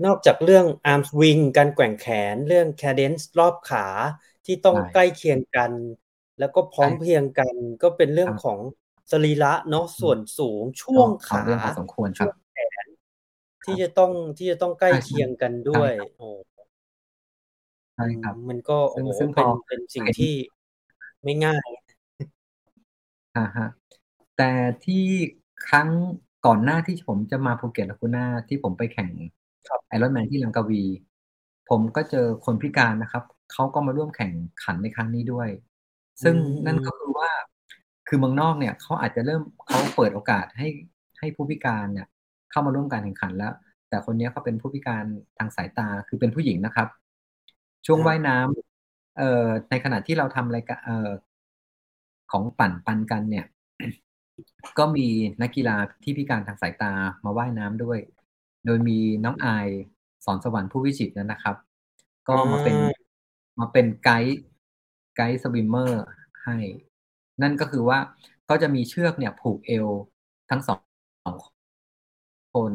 [0.05, 2.03] นอกจากเรื่อง arm swing การแกว่งแข
[2.33, 3.85] น เรื่อง cadence รอบขา
[4.45, 5.73] ที่ต้องใกล้เคียงกัน
[6.37, 8.59] แล้วก็พร้อมเพียงกัน ก็เป็นเรื่องของ
[9.11, 11.43] สรีระเนาะส่วนสูง ช่วงขา
[11.77, 12.87] สมควรครับแขน
[13.65, 16.29] ที่จะต้อง ที่จะต้องใกล้เคียงกันด้วยโอ้
[17.95, 20.33] ใช่ครับ มันก็โอ้โหเป็นเป็นสิ่งที่
[21.23, 21.69] ไม่ง่าย
[23.35, 23.65] อ่าฮะ
[24.35, 24.43] แต่
[24.83, 24.95] ที่
[25.67, 25.89] ครั้ง
[26.45, 29.09] ก่อนหน้าที่ผมจะมาภูเก็ตและก่อนหน้าที่ผมไปแข่ง
[29.87, 30.83] ไอรอนแมนที่ลังกาวี
[31.69, 34.31] ผมก็เจอคนพิการนะครับ เขาก็มาร่วมแข่ง
[34.63, 35.49] ขันในครั้งนี้ด้วย
[36.23, 36.35] ซึ่ง
[36.65, 37.29] นั่นก็คือว่า
[38.07, 40.67] คือเมืองนอกเนี่ยเขาอาจจะเริ่มเขาเปิดโอกาสให้
[41.19, 42.07] ให้ผู้พิการเนี่ย
[42.51, 43.53] เข้ามาร่วมการแข่งขันแล้ว
[43.89, 45.05] แต่คนนี้เขาเป็นผู้พิการ
[45.37, 46.87] ทางสายตาคือเป็นผู้หญิงนะครับ
[47.85, 51.09] ช่วงว่ายน้ำเอ่อในขณะที่เราทำอะไรกันเอ่อ
[52.31, 53.45] ของปั่นปันกันเนี่ย
[54.77, 55.07] ก็มี
[55.41, 56.91] นักกีฬาที่พิการทางสายตา
[57.25, 57.99] มาว่ายน้ำด้วย
[58.65, 59.67] โดยมีน้องอาย
[60.25, 61.55] สอนสวรรค์ผู้วิจิตรนั้นนะครับ
[62.27, 62.77] ก็มาเป็น
[63.59, 64.39] มาเป็นไกด์
[65.15, 66.03] ไกด์สวิมเมอร์
[66.43, 66.57] ให้
[67.41, 67.99] นั่นก็คือว่า
[68.49, 69.87] ก็จะมีเชือกเนี่ยผูกเอว
[70.49, 70.79] ทั้งสอง
[71.25, 71.37] สอง
[72.55, 72.73] คน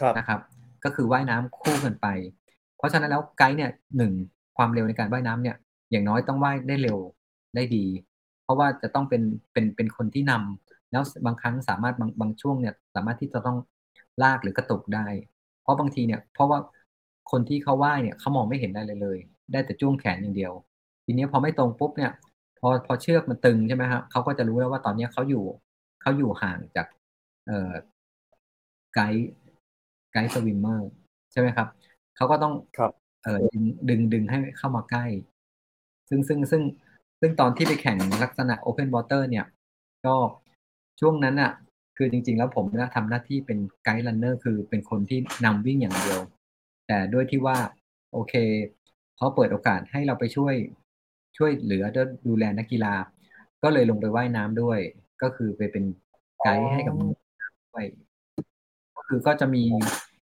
[0.00, 0.40] ครับนะครับ
[0.84, 2.06] ก็คือว่ายน้ำคู่กันไป
[2.76, 4.12] เพราะฉะนั้นแล้วไกด์เนี่ยหนึ่ง
[4.56, 5.56] ความเร็วในการว่ายน้ำเนี่ย
[5.90, 6.98] อย่างน้อยต้องว่ายได้เร็ว
[7.54, 7.84] ได้ดี
[8.42, 9.22] เพราะว่าจะต้องเป็น
[9.52, 13.58] เป็นเป็นคนที่นำ แล้วบางครั้งสามารถบางบางช่วงเนี่ย สามารถที่จะต้อง
[14.22, 15.06] ลากหรือกระตุกได้
[15.62, 16.58] เพราะบางทีเนี่ย เพราะว่า
[17.30, 19.18] คนที่เขาว่ายเนี่ยเขามองไม่เห็นได้เลยเลย
[19.52, 20.52] ได้แต่จ้วงแขนอย่างเดียว
[21.04, 22.12] ทีนี้พอไม่ตรงปุ๊บเนี่ย
[22.58, 25.44] พอพอเชือกมันตึงใช่ไหมครับเขาก็จะรู้แล้วว่าตอนนี้เขาอยู่
[26.02, 26.86] เขาอยู่ห่างจาก
[27.46, 27.72] เอ่อ
[28.94, 29.28] ไกด์
[30.12, 30.90] guide swimmer
[31.32, 31.68] ใช่ไหมครับ
[32.16, 32.92] เขาก็ต้องครับ
[33.24, 35.04] เออดึงดึงดึงให้เข้ามาใกล้
[36.08, 36.62] ซึ่งซึ่งซึ่ง
[37.20, 39.46] ซึ่งตอนที่ไปแข่งลักษณะ Open Water เนี่ย
[40.06, 40.14] ก็
[41.00, 41.52] ช่วงนั้นอะ
[41.96, 46.20] คือจริง ๆ แล้วผมนะทำหน้าที่เป็น guide runner คือเป็นคนที่นำวิ่งอย่างเดียว
[46.86, 47.58] แต่ด้วยที่ว่า
[48.12, 48.34] โอเค
[49.16, 50.54] เขาเปิดโอกาสให้เราไปช่วย
[51.36, 51.84] ช่วยเหลือ
[52.28, 52.94] ดูแลนักกีฬา
[53.62, 54.78] ก็เลยลงไปว่ายน้ำด้วย
[55.22, 55.84] ก็คือไปเป็น
[56.42, 57.84] ไกด์ให้กับด้วย
[58.96, 59.64] ก็คือก็จะมี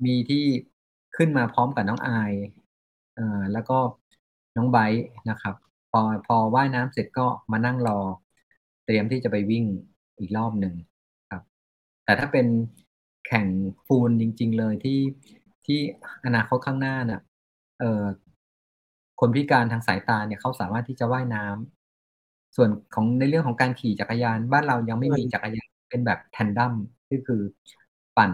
[0.07, 0.45] มีที่
[1.17, 2.33] ขึ้นมาพร้อมกับน้องอาย
[3.15, 3.79] เอ่อแล้วก็
[4.57, 5.55] น้องไบร์ทนะครับ
[5.91, 7.99] พอพอว่ายน้ำเสร็จก็มานั่งรอ
[8.85, 9.65] เตรียมที่จะไปวิ่ง
[10.21, 10.75] อีกรอบหนึ่ง
[11.31, 11.43] ครับ
[12.05, 12.47] แต่ถ้าเป็น
[13.27, 13.47] แข่ง
[13.87, 15.01] ฟูลจริง ๆ เลยที่
[15.67, 15.79] ที่
[16.25, 17.21] อนาคตข้างหน้าน่ะ
[17.79, 18.05] เอ่อ
[19.21, 26.73] คนพิการทางสายตาเนี่ยเขาสามารถที่จะว่ายน้ำส่วนของในเรื่องของการขี่จักรยาน บ้านเรายังไม่มีจักรยานเป็นแบบแทนดัม
[27.11, 27.43] ก็คือ
[28.19, 28.33] ปั่น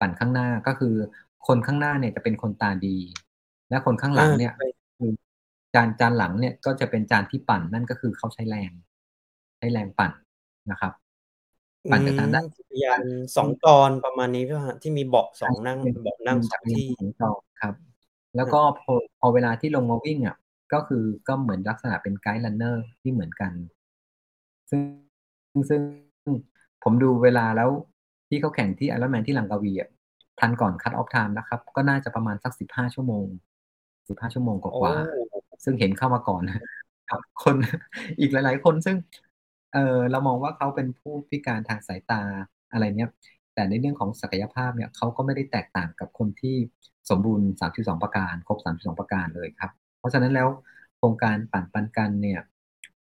[0.00, 0.94] ปั่นข้างหน้าก็คือ
[1.46, 2.96] คนข้างหน้าเนี่ยจะเป็นคนตาดี
[3.70, 4.52] และคนข้างหลังเนี่ย
[4.98, 5.12] คือ
[5.74, 8.72] จานจานหลังเนี่ยก็จะเป็นจานที่ปั่นนั่นก็คือเขาใช้แรง
[9.58, 10.12] ใช้แรงปั่น
[10.70, 10.92] นะครับ
[11.90, 13.02] ปั่นจากทางด้านจักรยาน
[13.36, 17.30] สองตอนประมาณนี้ใช่ไหมฮะที่มีเบาะสองนั่งเบาะนั่งสองที่ของจอ
[17.62, 17.74] ครับ
[18.36, 20.36] แล้วก็พอพอเวลาที่ลงมาวิ่งอะ
[20.72, 23.52] ก็คือก็เหมือนลักษณะเป็น guide runner ที่เหมือนกัน
[24.70, 24.80] ซึ่ง
[25.68, 25.80] ซึ่ง
[26.82, 27.70] ผมดูเวลาแล้ว
[28.28, 29.90] ที่เขาแข่งที่ไอรอนแมนที่ลังกาวีอะ
[30.40, 33.26] ทันก่อนคั t ออฟไทม์นะครับ ก็น่าจะประมาณสักสิบห้าชั่วโมง
[34.08, 36.42] สิบห้าชั่วโมงกว่าๆ โอ้ซึ่งเห็นเข้ามาก่อน
[37.10, 37.56] ครับคน
[38.20, 38.96] อีกหลาย ๆ คนซึ่ง
[39.74, 42.22] เออเรามองว่าเขาเป็นผู้พิการทางสายตา
[42.72, 43.10] อะไรเนี้ย
[43.54, 46.56] แต่ในเรื่องของศักยภาพเนี่ยเขาก็ไม่ได้แตกต่างกับคนที่
[47.10, 50.48] สมบูรณ์ 32 ประการ ครบ 32 ประการเลยครับ เพราะฉะนั้นแล้ว
[50.98, 52.40] โครงการปั่นปันกันเนี่ย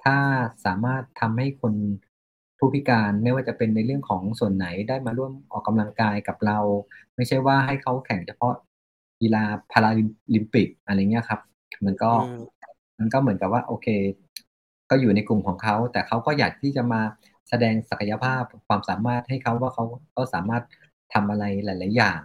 [0.03, 0.17] ถ้า
[0.65, 1.73] สามารถทำให้คน
[2.57, 6.59] ผู้พิการไม่ว่าจะเป็นในเรื่องของส่วนไหนได้มาร่วมออกกำลังกายกับเรา
[7.15, 8.53] ไม่ใช่ว่าให้เขาแข่งเฉพาะ
[9.21, 9.89] กีฬาพารา
[10.33, 11.41] ลิมปิกอะไรเงี้ยครับ
[11.85, 12.35] มันก็อืม
[12.99, 13.87] มันก็เหมือนกับว่าโอเค
[14.91, 17.01] ก็อยู่ในกลุ่มของเขา แต่เขาก็อยากที่จะมา
[17.49, 19.83] แสดงศักยภาพความสามารถให้เขาว่าเขา
[20.15, 20.63] ก็สามารถ
[21.13, 22.21] ทำอะไรหลาย ๆ อย่าง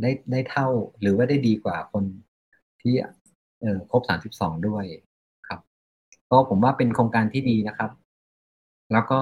[0.00, 0.68] ได้ได้เท่า
[1.00, 2.04] หรือว่าได้ดีกว่าคน
[2.82, 2.94] ที่
[3.60, 4.84] เออครบสามสิบสองด้วย
[5.48, 5.60] ครับ
[6.30, 7.90] ก็ผมว่าเป็นโครงการที่ดีนะครับ
[8.92, 9.18] แล้วก็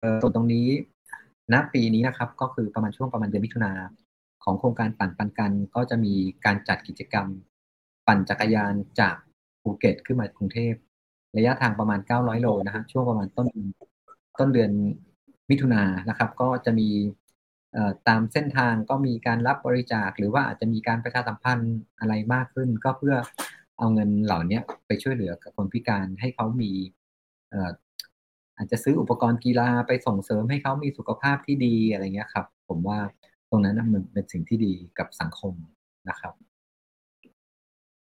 [0.00, 0.66] เออส่วนตรงนี้
[1.52, 3.72] ณปีนี้นะครับ ก็คือประมาณช่วงประมาณเดือนมิถุนา
[4.44, 7.26] ของโครงการปั่นปันกัน ก็จะมีการจัดกิจกรรม
[8.10, 9.16] ปั่นจักรยานจาก
[9.62, 10.74] ภูเก็ตขึ้นมากรุงเทพ
[11.36, 13.48] ระยะทางประมาณ 900 โลนะฮะช่วงประมาณต้น
[14.38, 14.70] ต้นเดือน
[15.50, 16.88] มิถุนายนะครับ ก็จะมี
[18.08, 23.16] ตามเส้นทางก็มีการรับบริจาค หรือว่าอาจจะมีการประชาสัมพันธ์อะไรมากขึ้น ก็เพื่อ
[23.78, 26.72] เอาเงินเหล่านี้ไปช่วยเหลือกับคนพิการให้เขามี
[28.56, 32.98] อาจจะซื้ออุปกรณ์กีฬาไปส่งเสริมให้เขามีสุขภาพที่ดีอะไรเงี้ยครับ ผมว่า
[33.50, 35.54] ตรงนั้นมันเป็นสิ่งที่ดีกับสังคม
[36.08, 36.34] นะครับ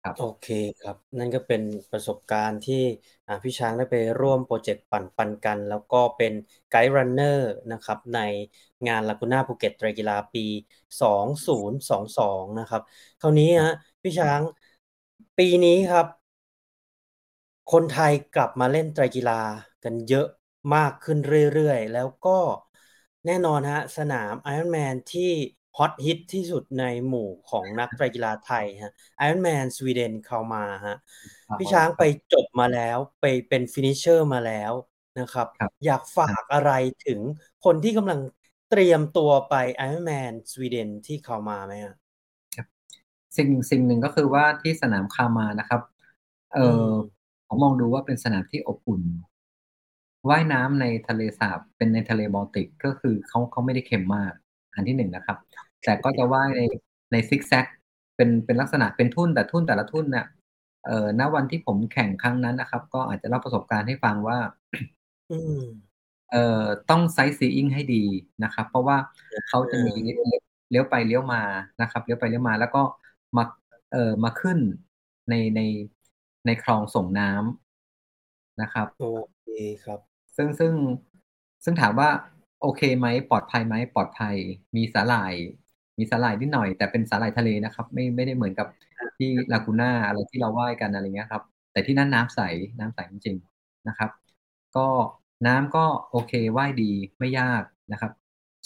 [0.08, 0.46] ครับ โอเค
[0.80, 2.74] ครับ นั่นก็เป็นประสบการณ์ที่
[3.26, 6.32] อ่า พี่ช้างได้ไปร่วมโปรเจกต์ปั่นปันกัน แล้วก็เป็น
[6.68, 8.18] guide runner นะครับ ใน
[8.86, 10.40] งานลากูน่าภูเก็ตไตรกีฬาปี
[11.00, 12.82] 2022 นะครับ
[13.20, 14.40] คราวนี้ฮะพี่ช้าง
[15.38, 16.06] ปีนี้ครับ
[17.72, 19.40] คนไทยกลับมาเล่นไตรกีฬา
[19.84, 20.26] กันเยอะ
[20.74, 21.18] มากขึ้น
[21.54, 22.38] เรื่อยๆ แล้วก็
[23.26, 25.30] แน่นอนฮะสนาม Ironman ที่
[25.76, 30.96] ฮอตฮิตที่สุดในหมู่ของนักไตรกีฬาไทยฮะ Ironman สวีเดนเข้ามาฮะ
[31.48, 32.02] ครับพี่ช้างไป
[32.32, 34.72] จบมาแล้วไปเป็น finisher มาแล้ว
[35.20, 36.72] นะครับครับอยากฝากอะไร
[37.06, 37.20] ถึง
[37.64, 38.20] คนที่กำลัง
[38.70, 39.54] เตรียมตัวไป
[39.86, 41.94] Ironman สวีเดนที่ Kalmar ไหมฮะ
[43.36, 45.80] สิ่งสิ่งหนึ่งก็คือว่าที่สนาม Kalmar นะครับ
[46.54, 49.02] เออือมผมมองดูว่าเป็นสนามที่อบอุ่น
[50.28, 54.32] ว่ายน้ำในทะเลสาบเป็นในทะเลบอลติกก็คือเขาเขาไม่ได้เค็มมาก
[54.78, 55.38] อันที่หนึ่งนะครับ
[55.84, 56.60] แต่ก็จะว่ายใน
[57.12, 57.66] ในซิกแซก
[58.16, 60.26] เป็นเป็นลักษณะเป็นทุ่นแต่ทุ่นแต่ละทุ่นเนี่ย
[60.86, 64.38] เเอ่อณวันที่ผมแข่งครั้งนั้นนะครับ ก็อาจจะเล่าประสบการณ์ให้ฟังว่า
[65.30, 65.62] อืม
[66.32, 68.04] เอ่อต้อง sighting ให้ดี
[68.44, 68.96] นะครับ เพราะว่า
[69.48, 70.38] เขาจะมีอา
[70.70, 71.42] เลี้ยวไปเลี้ยวมา
[71.82, 72.82] นะครับเลี้ยวไปเลี้ยวมา แล้วก็
[73.36, 73.44] มา
[73.92, 74.58] เอ่อมาขึ้น
[75.30, 75.60] ในใน
[76.46, 79.04] ในคลองส่งน้ำนะครับโอ
[79.42, 79.48] เค
[79.84, 80.00] ครับ
[80.36, 80.72] ซึ่งซึ่ง
[81.64, 82.08] ซึ่งถามว่า
[82.60, 84.36] โอเคไหมปลอดภัยไหมปลอดภัย
[84.76, 85.34] มีสาหร่าย
[85.98, 88.66] มีสาหร่ายนิดหน่อย แต่เป็นสาหร่ายทะเลนะครับ ไม่ไม่ได้เหมือนกับ
[89.18, 91.42] ที่ Laguna อะไรที่เราว่ายกันอะไรเงี้ยครับ
[91.72, 92.40] แต่ที่นั่นน้ำใส
[92.78, 94.10] น้ำใสจริงๆนะครับ
[94.76, 94.86] ก็
[95.46, 98.12] น้ำก็โอเคว่ายดีไม่ยากนะครับ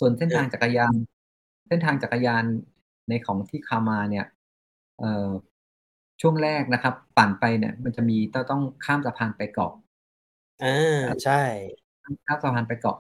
[0.01, 0.95] ส่วนเส้นทางจักรยาน
[1.69, 2.45] เส้นทางจักรยาน
[3.09, 4.27] ในของที่ Kama เนี่ย
[4.99, 5.31] เอ่อ
[6.21, 9.73] ช่วงแรกนะครับปั่นไปเนี่ยมันจะมีตต้องข้ามสะพานไปเกาะ
[10.61, 11.35] อาใช่
[12.27, 12.99] ข้ามสะพานไปเกาะ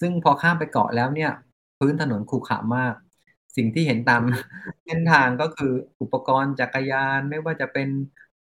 [0.00, 1.30] ซึ่งพอข้ามไปเกาะแล้วเนี่ย
[1.78, 2.94] พื้นถนนขรุขระมาก
[3.56, 4.22] สิ่งที่เห็นตาม
[4.84, 7.88] เส้นทางก็คืออุปกรณ์จักรยานไม่ว่าจะเป็น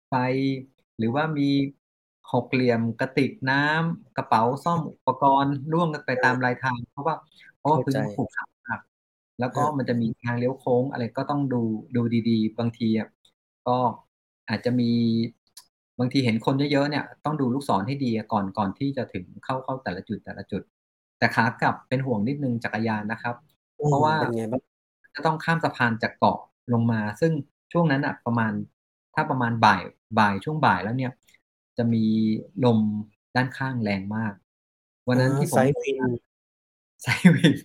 [0.08, 0.14] ไฟ
[0.98, 1.50] หรือว่ามี
[2.32, 7.16] หกเหลี่ยมกระติกน้ำกระเป๋าซ่อมอุปกรณ์ร่วงกันไปตามรายทาง เพราะว่า
[7.58, 8.80] เพราะว่าเข้าพื้นใจขรุขระมาก
[9.40, 11.62] แล้วก็ครับมันจะมีทางเลี้ยวโค้งอะไรก็ต้องดู
[11.96, 13.08] ดูดีๆ บางทีอะ
[13.68, 13.78] ก็
[14.50, 14.92] อาจจะมี
[16.00, 20.62] บางทีเห็นคนเยอะๆเนี่ยต้องดูลูกศรให้ดีอะก่อนก่อนที่จะถึงเข้าเข้าแต่ละจุดแต่ละจุด
[21.24, 23.36] แต่ขากลับเป็นห่วงนิดหนึ่งจักรยานนะครับ
[23.80, 24.62] อืเพราะมว่าเป็นไงบ้าง?
[25.16, 26.40] จะต้องข้ามสะพานจากเกาะ
[26.74, 27.34] ลงมา ซึ่ง
[27.72, 28.52] ช่วงนั้นน่ะประมาณ
[29.16, 29.82] ถ้าประมาณบ่าย
[30.20, 31.12] บ่ายช่วงบ่ายแล้วเนี่ย
[31.78, 32.06] จะมี
[32.66, 32.80] ลม
[33.36, 34.34] ด้านข้างแรงมาก
[35.08, 36.14] วันอ๋อนั้นที่ผม Side wind
[37.04, 37.60] Side wind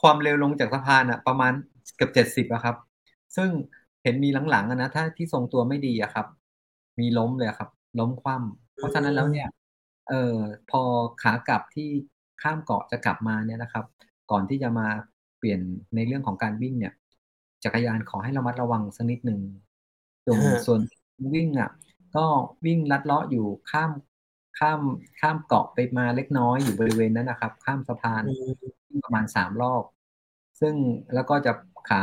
[0.00, 1.52] ความเร็วลงจากสะพานอะประมาณ
[1.96, 2.76] เกือบ70อะครับ
[3.36, 3.50] ซึ่ง
[4.02, 6.26] เห็นมีหลังๆอะนะถ้าที่ทรงตัวไม่ดีอะครับ
[7.00, 9.48] มีล้มเลยอะครับ ล้มคว่ำเพราะฉะนั้นแล้วเนี่ย
[10.08, 10.38] เอ่อ
[10.70, 10.82] พอ
[11.22, 11.90] ขากลับที่
[12.42, 13.84] ข้ามเกาะจะกลับมาเนี่ยนะครับ
[14.30, 14.86] ก่อนที่จะมา
[15.38, 15.60] เปลี่ยน
[15.94, 16.92] ในเรื่องของการวิ่งเนี่ย
[17.64, 19.40] จักรยานขอให้ระมัดระวังสักนิดหนึ่ง
[20.24, 20.80] ส่วนครับส่วน
[21.34, 21.70] วิ่งอะ
[22.16, 22.24] ก็
[22.66, 23.90] วิ่งลัดเลาะอยู่ข้าม
[24.58, 24.80] ข้าม
[25.20, 28.52] ข้ามเกาะไปมาเล็กน้อยอยู่บริเวณนั้นน่ะครับ ข้ามสะพานอืม
[28.88, 29.84] วิ่งประมาณ3รอบ
[30.60, 30.74] ซึ่ง
[31.14, 31.52] แล้วก็จะ
[31.88, 32.02] ขา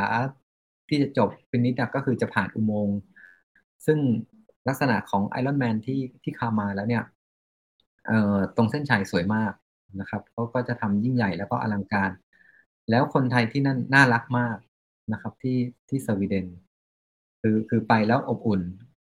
[0.88, 2.98] ที่จะจบ finish อะก็คือจะผ่านอุโมงค์
[3.86, 4.00] ซึ่ง
[4.68, 7.04] ลักษณะของ Ironman ที่ที่ Kama แล้วเนี่ย
[8.08, 9.54] เอ่อตรงเส้นชัยสวยมาก
[10.00, 12.12] นะครับเขาก็จะทำยิ่งใหญ่แล้วก็อลังการ
[12.90, 14.58] แล้วคนไทยที่นั่นน่ารักมาก
[15.14, 15.58] นะครับที่
[15.90, 16.48] ที่สวีเดน
[17.42, 18.62] คือคือไปแล้วอบอุ่น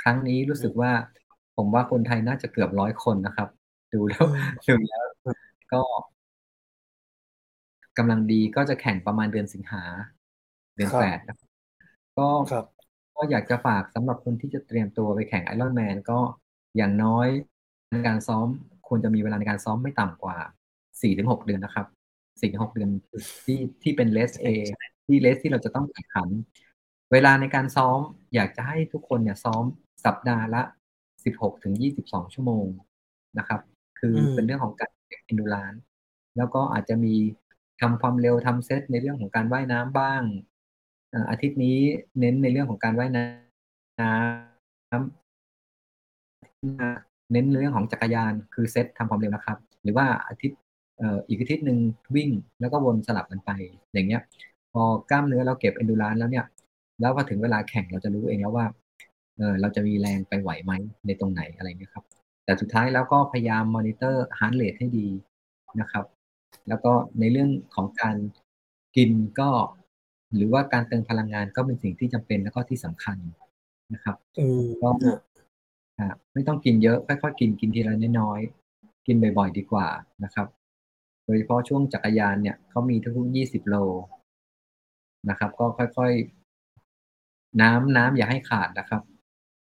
[0.03, 0.93] ครั้งนี้รู้สึกว่า
[1.57, 3.49] ผมว่าคนไทยน่าจะเกือบ100คนนะครับ
[3.95, 5.37] ดูแล้อืวมดูแล้วครับ
[5.73, 5.83] ก็
[7.99, 9.83] กำลังดีก็จะแข่งประมาณเดือนสิงหา
[10.77, 11.49] เดือนครับ8นะครับ
[12.19, 12.65] ก็ครับ
[13.17, 16.19] ก็อยากจะฝากสำหรับคนที่จะเตรียมตัวไปแข่ง Ironman ก็
[16.77, 17.29] อย่างน้อย
[17.91, 18.47] ในการซ้อม
[18.89, 20.37] ควรจะมีเวลาในการซ้อมไม่ต่ำกว่า
[21.03, 21.87] 4-6เดือนนะครับ
[22.41, 22.91] 4-6เดือน
[23.45, 24.47] ที่ที่เป็น Race A
[25.07, 26.29] ที่ Race ที่เราจะต้องแข่งขัน
[27.13, 27.99] เวลาในการซ้อม
[28.35, 29.65] อยากจะให้ทุกคนเนี่ยซ้อม
[30.05, 30.63] สัปดาห์ละ
[31.49, 32.67] 16-22ชั่วโมง
[33.39, 33.61] นะครับ
[33.99, 35.81] คืออืเป็นมเรื่องของการเก็บ Endurance
[36.37, 37.15] แล้วก็อาจจะมี
[37.81, 40.23] ทำความเร็วทำเซตในเรื่องของการว่ายน้ำบ้าง
[41.11, 41.79] เอ่ออาทิตย์นี้
[42.21, 51.79] เน้นในเรื่องของการว่ายน้ำเน้นในเรื่องของจักรยานคือเซตทำความเร็วนะครับ หรือว่าอาทิตย์เอ่ออีกอาทิตย์หนึ่ง
[52.17, 52.31] วิ่ง
[52.61, 53.51] แล้วก็วนสลับกันไป
[53.93, 54.23] อย่างเงี้ย
[54.73, 56.47] พอกล้ามเนื้อเราเก็บ Endurance แล้วเนี่ย
[57.01, 58.67] แล้วพอถึงเวลาแข่งเราจะรู้เองแล้วว่า
[59.37, 60.73] เอ่อเราจะมีแรงไปไหวไหม
[61.07, 62.05] ในตรงไหนอะไรเงี้ยครับ
[62.45, 65.09] แต่สุดท้ายแล้วก็พยายาม monitor heart rate ให้ดี
[65.81, 66.05] นะครับ
[66.69, 68.17] แล้วก็ในเรื่องของการ
[68.97, 69.51] กินก็
[70.37, 73.17] หรือว่าการเติมพลังงานก็เป็นสิ่งที่จำเป็นแล้วก็ที่สำคัญ
[73.95, 75.19] นะครับอืมก็ครับ
[76.09, 79.87] ครับไม่ต้องกินเยอะค่อยๆกินกินทีละน้อยๆกินบ่อยๆดีกว่า
[80.25, 80.47] นะครับ
[81.27, 83.77] โดยเฉพาะช่วงจักรยานเนี่ยเขามีทุกๆ20โล
[85.31, 89.03] นะครับ ก็ค่อยๆ น้ำน้ำอย่าให้ขาดนะครับ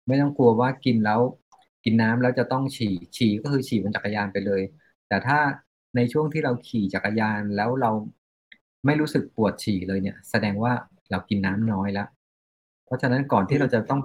[0.07, 1.21] ไม่ต้องกลัวว่ากินแล้ว
[1.85, 4.63] กินน้ำแล้วจะต้องฉี่ฉี่ก็คือฉี่บนจักรยานไปเลย
[5.09, 5.39] แต่ถ้า
[5.97, 7.91] ในช่วงที่เราขี่จักรยานแล้วเรา
[8.87, 10.73] ไม่รู้สึกปวดฉี่เลยเนี่ย แสดงว่า
[11.11, 12.09] เรากินน้ำน้อยแล้ว
[12.85, 14.01] เพราะฉะนั้นก่อนที่เราจะต้อง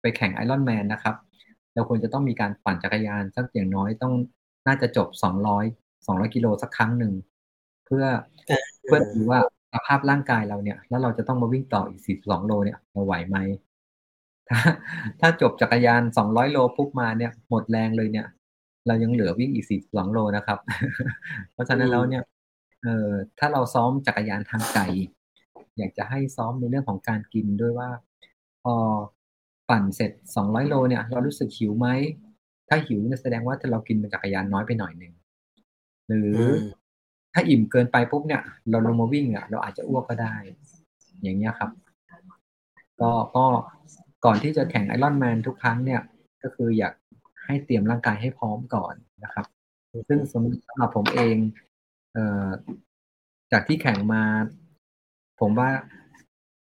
[0.00, 1.14] ไปแข่ง Ironman นนะครับ
[1.74, 4.14] เราควรจะต้องมีการปั่นจักรยานสักอย่างน้อยต้อง
[4.66, 5.64] น่าจะจบสองร้อย
[6.06, 7.12] 200 200กิโลสักครั้งหนึ่ง
[7.86, 8.04] เพื่อ
[8.50, 9.40] อาเพื่อดูว่า
[9.72, 13.36] สภาพร่างกายเราเนี่ย แล้วเราจะต้องมาวิ่งต่ออีก42โลเนี่ยเราไหวไหม
[14.48, 14.60] ถ้า
[15.20, 18.26] ถ้าจบจักรยาน200โลปุ๊บมาเนี่ย หมดแรงเลยเนี่ย
[18.86, 20.58] เรายังเหลือวิ่งอีก42โลนะครับ
[21.52, 22.22] เพราะฉะอืนั้นแล้วมเนี่ย
[22.82, 24.82] เอ่อถ้าเราซ้อมจักรยานทางไกล
[25.78, 27.88] อยากจะให้ซ้อมในเรื่องของการกินด้วยว่า
[28.62, 28.74] พอ
[29.70, 31.88] ปั่นเสร็จ200โลเนี่ย เรารู้สึกหิวไหม
[32.68, 35.12] ถ้าหิวเนี่ยแสดงว่าถ้าเรากินบนจักรยานน้อยไปหน่อยหนึ่ง
[36.20, 36.58] หรืออืม
[37.32, 40.34] ถ้าอิ่มเกินไปปุ๊บเนี่ย เราลงมาวิ่งอะเราอาจจะอ้วกก็ได้
[41.22, 41.70] อย่างเงี้ยครับ
[43.00, 43.46] ก็ก็
[44.24, 46.00] ก่อนที่จะแข่ง Ironman ทุกครั้งเนี่ย
[46.42, 46.94] ก็คืออยาก
[47.44, 48.94] ให้เตรียมร่างกายให้พร้อมก่อน
[49.24, 49.46] นะครับ
[50.08, 51.36] ซึ่งสำหรับผมเอง
[52.12, 52.46] เอ่อ
[53.52, 54.22] จากที่แข่งมา
[55.40, 55.70] ผมว่า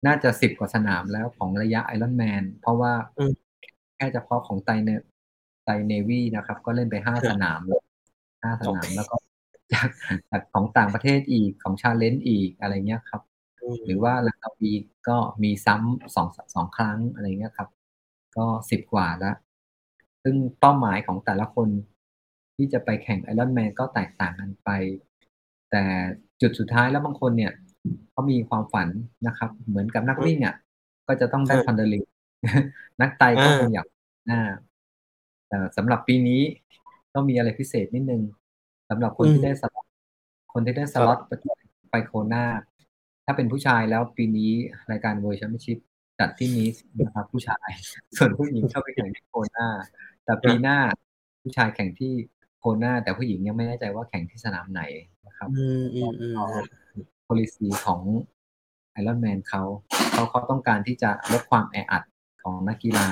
[0.06, 2.92] น่าจะสิบกว่าสนามแล้วของระยะไอรอนแมนเพราะว่า
[3.96, 4.90] แค่เฉพาะของไตรเน
[5.64, 7.82] Tri Navy นะครับ ก็เล่นไปห้าสนามเลย
[8.44, 9.16] ห้าสนามแล้วก็
[9.72, 9.88] จาก
[10.30, 13.22] จากของต่างประเทศอีกของ Challenge อีกอะไรเงี้ยครับ
[13.86, 14.72] หรือว่าลังกาวี
[15.08, 17.68] ก็มีซ้ำสองสองครั้งอะไรเงี้ยครับ
[18.36, 19.36] ก็สิบกว่าแล้ว
[20.22, 21.68] ซึ่งเป้าหมายของแต่ละคน
[22.56, 24.70] ที่จะไปแข่งไอรอนแมนก็แตกต่างกันไป
[25.70, 25.82] แต่
[26.40, 27.52] จุดสุดท้ายแล้วบางคนเนี่ย
[28.10, 28.88] เขามีความฝัน
[29.26, 30.54] นะครับ เหมือนกับนักวิ่งอะ
[31.06, 32.00] ก็จะต้องได้พันเดลิ
[33.00, 33.86] นักไตก็คงอยาก
[34.26, 34.40] หน้า
[35.48, 36.40] แต่สำหรับปีนี้
[37.14, 38.22] ก็มีอะไรพิเศษนิดนึง
[38.90, 39.86] สำหรับคนที่ได้สล็อต
[40.52, 41.18] คนที่ได้สล็อต
[41.90, 42.44] ไป Kona
[43.24, 44.52] ถ้าเป็นผู้ชายแล้วปีนี้
[44.90, 45.78] รายการ World Championship
[46.18, 46.68] จัดที่ Nice
[47.00, 47.68] นะครับผู้ชาย
[48.16, 49.66] ส่วนผู้หญิงเข้าไปแข่งที่ Kona
[50.24, 50.78] แต่ปีหน้า
[51.42, 52.12] ผู้ชายแข่งที่
[52.58, 54.82] Kona แต่ผู้หญิงยังไม่แน่ใจว่าแข่งที่สนามไหน
[55.26, 56.36] นะครับอืมอืมอืม
[57.26, 58.00] policy ของ
[58.92, 59.62] ไอรอนแมนเขา
[60.12, 62.02] เขาเขาต้องการที่จะลดความแออัด
[62.42, 63.08] ของนักกีฬา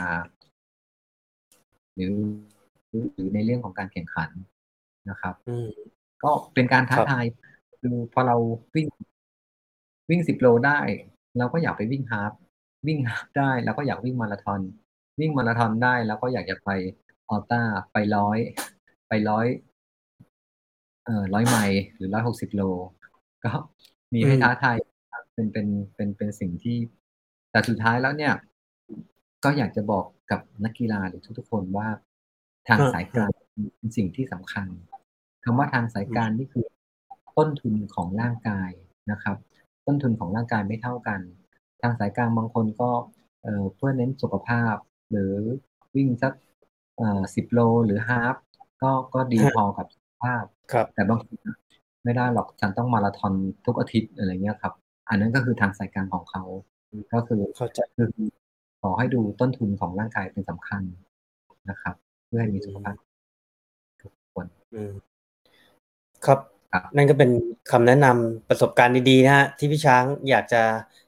[1.94, 2.14] หรือ
[3.14, 4.30] หรือในเรื่องของการแข่งขัน
[5.10, 5.34] นะครับ
[6.22, 7.24] ก็เป็นการท้าทาย
[7.80, 8.36] คือพอเรา
[8.74, 8.86] วิ่ง
[10.10, 10.80] วิ่งสิบโลได้
[11.38, 12.32] เราก็อยากไปวิ่งฮาฟ
[12.86, 14.60] วิ่งฮาฟได้เราก็อยากวิ่งมาราธอน
[15.20, 16.70] วิ่งมาราธอนได้แล้วก็อยากจะไป
[17.28, 18.38] อัลต้าไปร้อย
[19.08, 19.46] ไปร้อย
[21.04, 22.62] เอ่อร้อยไมล์หรือร้อยหกสิบโล
[23.44, 23.50] ก็
[24.12, 24.76] มีให้ท้าทาย
[25.34, 26.76] เป็นเป็นเป็นเป็นสิ่งที่
[27.50, 28.34] แต่สุดท้ายแล้วเนี่ย
[29.44, 31.88] ก็อยากจะบอกกับนักกีฬาหรือทุกๆคนว่า
[32.68, 33.30] ทางสายกลาง
[33.76, 34.66] เป็นสิ่งที่สำคัญ
[35.44, 36.66] คำว่าทางสายกลางนี่คือ
[37.36, 38.70] ต้นทุนของร่างกาย
[39.10, 39.36] นะครับ
[39.86, 41.20] ต้นทุนของร่างกายไม่เท่ากัน
[41.82, 42.90] ทางสายกลางบางคนก็
[43.42, 44.74] เเพื่อเน้นสุขภาพ
[45.10, 45.32] หรือ
[45.96, 46.32] วิ่งสัก
[47.34, 48.36] สิบโลหรือฮาฟ
[48.82, 50.44] ก็ก็ดีพอกับสุขภาพ
[50.94, 51.36] แต่บางคน
[52.04, 53.32] ไม่ได้หรอกฉันต้องมาราธอน
[53.66, 54.74] ทุกอาทิตย์อะไรเงี้ยครับ
[55.08, 56.44] อันนั้นก็คือทางสายกลางของเขา
[57.12, 58.08] ก็คือเข้าใจคือ
[58.82, 60.82] ขอให้ดูต้นทุนของร่างกายเป็นสำคัญ
[61.70, 61.94] นะครับ
[62.26, 62.96] เพื่อให้มีสุขภาพ
[64.02, 64.46] ทุกคน
[66.24, 66.38] ครับ
[66.96, 67.30] นั่นก็เป็น
[67.70, 70.56] คำแนะนำประสบการณ์ดีๆนะฮะที่พี่ช้างอยากจะ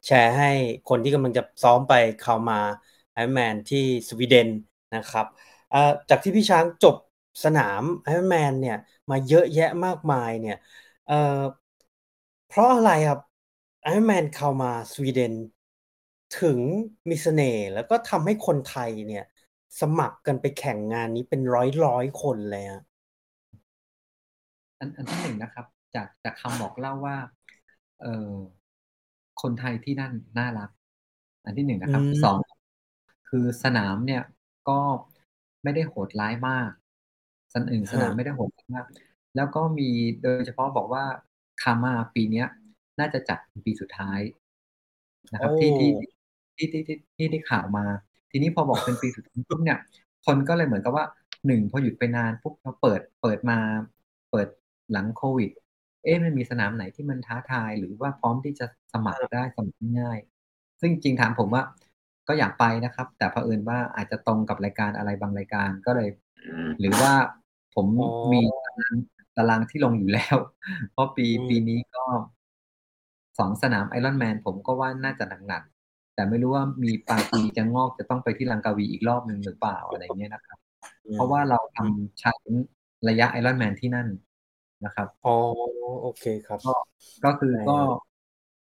[0.07, 0.47] แชร์ให้
[0.87, 2.55] คนที่กำลังจะซ้อมไปเข้ามา
[3.15, 4.49] ไอแมนที่สวีเดน
[4.95, 5.27] นะครับ
[6.11, 6.95] จากที่พี่ช้างจบ
[7.45, 8.75] สนามไอแมนเนี่ย
[9.11, 10.55] มาเยอะแยะมากมายเนี่ย
[11.05, 11.15] เอ่อ
[12.47, 13.21] เพราะอะไรครับ
[13.83, 15.33] ไอแมนเข้ามาสวีเดน
[16.33, 16.61] ถึง
[17.11, 19.25] มีเสน่ห์แล้วก็ทำให้คนไทยเนี่ย
[19.81, 22.81] สมัครกันไปแข่งงานนี้เป็นร้อยร้อยคนเลยอะ
[24.79, 27.17] อันอันที่หนึ่งนะครับ จากจากคำบอกเล่าว่า
[28.03, 28.33] เออ
[29.43, 30.71] คนไทยที่นั่นน่ารัก
[31.45, 32.39] อันที่หนึ่งนะครับสอง
[33.29, 34.23] คือสนามเนี่ย
[34.69, 34.79] ก็
[35.63, 36.71] ไม่ได้โหดร้ายมาก
[37.53, 38.85] สนอื่นสนามไม่ได้โหดมาก
[39.37, 39.89] แล้วก็มี
[40.23, 41.05] โดยเฉพาะบอกว่า
[41.63, 42.47] คามาปีเนี้ย
[42.99, 44.21] น่าจะจัดเป็นปีสุดท้าย
[45.33, 45.91] นะครับที่ที่
[46.57, 47.85] ที่ที่ที่ที่ที่ข่าวมา
[48.31, 49.79] ทีนี้พอบอกเป็นปีสุดท้ายปุ๊บเนี่ย
[50.27, 51.05] คนก็เลยเหมือนกับว่า
[51.47, 53.59] หนึ่งพอหยุดไปนานปุ๊บเราเปิดเปิดมา
[54.31, 54.49] เปิด
[54.93, 55.51] หลังโควิด
[56.03, 60.19] เอ๊ะมันมีสนามไหนที่มันท้าทาย หรือว่าพร้อมที่จะสมัครได้สมัครง่าย
[60.81, 61.63] ซึ่งจริงถามผมว่า
[62.29, 66.09] ก็อยากไปนะครับ แต่เผอิญว่าอาจจะตรงกับรายการอะไรบางรายการก็เลย
[66.81, 67.13] หรือว่า
[67.75, 67.87] ผม
[68.33, 68.43] มี
[69.37, 70.37] ตารางที่ลงอยู่แล้ว
[70.93, 72.05] เพราะปีปีนี้ก็
[73.39, 80.59] สองสนามไอรอนแมนผมก็ว่าน่าจะหนักๆแต่ไม่รู้ว่ามีปลายปีจะงอกจะต้องไปที่ลังกาวีอีกรอบหนึ่งหรือเปล่าอะไรเงี้ยนะครับ
[81.15, 82.35] เพราะว่าเราทำใช้
[83.09, 84.09] ระยะไอรอนแมนที่นั่น
[84.85, 85.35] นะครับอ๋อ
[86.03, 86.73] โอเคครับ ก็
[87.25, 87.79] ก็คือก็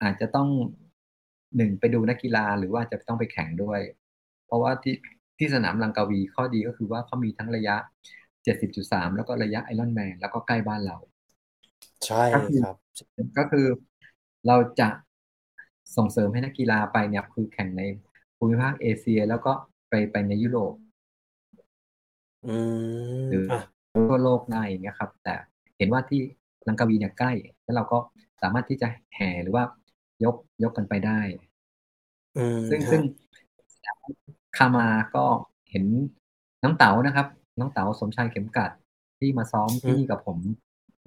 [0.03, 0.47] อาจจะต้อง
[1.57, 3.80] หนึ่งไปดูนักกีฬาหรือว่าจะต้องไปแข่งด้วย
[4.45, 4.95] เพราะว่าที่
[5.38, 7.76] ที่สนามลังกาวีข้อดีก็คือว่าเขามีทั้งระยะ
[8.43, 10.97] เจ็ดสิบจุดสามแล้วก็ระยะไอรอนแมนแล้วก็ใกล้บ้านเรา
[12.05, 12.24] ใช่
[12.59, 12.76] ครับ
[13.38, 13.66] ก็คือ
[14.47, 14.89] เราจะ
[15.95, 17.82] ส่งเสริมให้นักกีฬาไปเนี่ยคือแข่งใน
[18.38, 19.53] ภูมิภาคเอเชียแล้วก็
[19.89, 20.74] ไปไปในยุโรป
[23.28, 23.45] หรือ
[23.91, 25.36] ทั่วโลกได้อย่างเงี้ยครับ แต่
[25.78, 26.22] เห็นว่าที่
[26.68, 27.32] ลังกาวีเนี่ยใกล้
[27.64, 27.98] แล้วเราก็
[28.42, 29.64] สามารถที่จะแห่หรือว่า
[30.24, 31.20] ยกยกกันไปได้
[32.70, 33.02] ซึ่งซึ่ง
[34.58, 35.26] คามาก็
[35.72, 35.86] เห็น
[36.64, 37.28] น้องเต๋านะครับ
[37.60, 38.72] น้องเต๋าสมชายเข็มกัด
[39.20, 40.40] ที่มาซ้อมที่นี่กับผม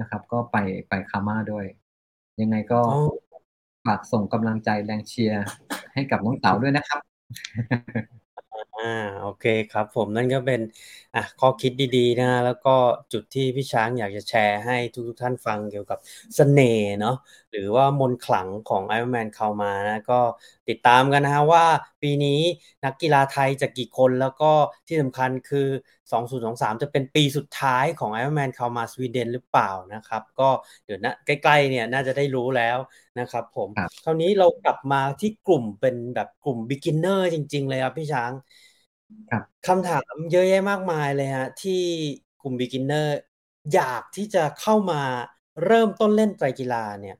[0.00, 0.56] นะครับ ก็ไป
[0.88, 1.66] ไปคาม่าด้วย
[2.40, 2.80] ยังไงก็
[3.86, 5.44] ฝากส่งกำลังใจแรงเชียร์
[5.94, 7.00] ให้กับน้องเต๋าด้วยนะครับ
[8.78, 8.86] อ่า
[9.20, 10.60] โอเคครับผมนั่นก็เป็น
[11.14, 12.74] อะข้อคิดดีๆนะแล้วก็
[13.12, 14.76] จุดที่พี่ช้างอยากจะแชร์ให้
[15.08, 15.98] ทุกๆท่านฟังเกี่ยวกับ
[16.36, 17.16] เสน่ห์เนาะ
[17.50, 20.20] หรือว่ามนต์ขลังของ Iron Man เข้ามานะก็
[20.68, 21.66] ติดตามกันนะฮะว่า
[22.02, 22.40] ปีนี้
[22.84, 24.52] นักกีฬาไทยจะกี่คนแล้วก็
[24.88, 25.68] ที่สำคัญคือ
[26.12, 30.48] 2023 จะเป็นปีสุดท้ายของ Iron Man เข้ามาสวีเดนหรือเปล่านะครับ ก็
[30.84, 32.78] เดี๋ยวนะใกล้ๆเนี่ยน่าจะได้รู้แล้ว
[33.18, 38.32] นะครับผมครับคราวนี้เรากลับมาที่กลุ่มเป็นแบบกลุ่ม beginner จริง ๆ เลยครับพี่ช้าง
[39.30, 41.82] ครับ คำถามเยอะแยะมากมายเลยฮะ ที่
[42.42, 43.08] กลุ่ม beginner
[43.74, 45.02] อยากที่จะเข้ามา
[45.66, 47.16] เริ่มต้นเล่นไตรกีฬาเนี่ย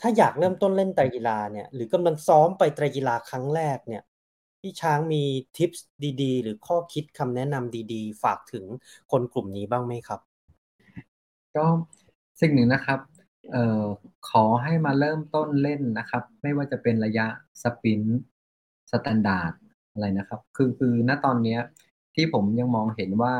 [0.00, 4.02] ถ้าอยากเริ่มต้นเล่นไตรกีฬาเนี่ย หรือกำลังซ้อมไปไตรกีฬาครั้งแรกเนี่ย
[4.60, 5.22] พี่ช้างมี
[5.56, 5.86] ทิปส์
[6.22, 8.64] ดีๆ หรือข้อคิดคำแนะนำดีๆ ฝากถึง
[9.10, 10.20] คนกลุ่มนี้บ้างไหมครับ
[11.56, 11.66] ก็
[12.40, 13.00] สิ่งหนึ่งนะครับ
[13.52, 13.84] เอ่อ
[14.30, 17.26] ขอให้มาเริ่มต้นเล่นนะครับ ไม่ว่าจะเป็นระยะ
[17.62, 19.52] sprint standard
[19.96, 21.60] อะไรนะครับ คือคือณตอนเนี้ย
[22.14, 23.34] ที่ผมยังมองเห็นว่า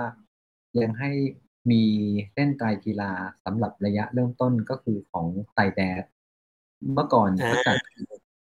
[0.82, 1.10] ยังให้
[1.70, 1.82] มี
[2.34, 3.12] เล่นไตรกีฬา
[3.44, 6.02] สำหรับระยะเริ่มต้นก็คือของ Tri Dash
[6.94, 7.76] เมื่อก่อนอ่าก็จัด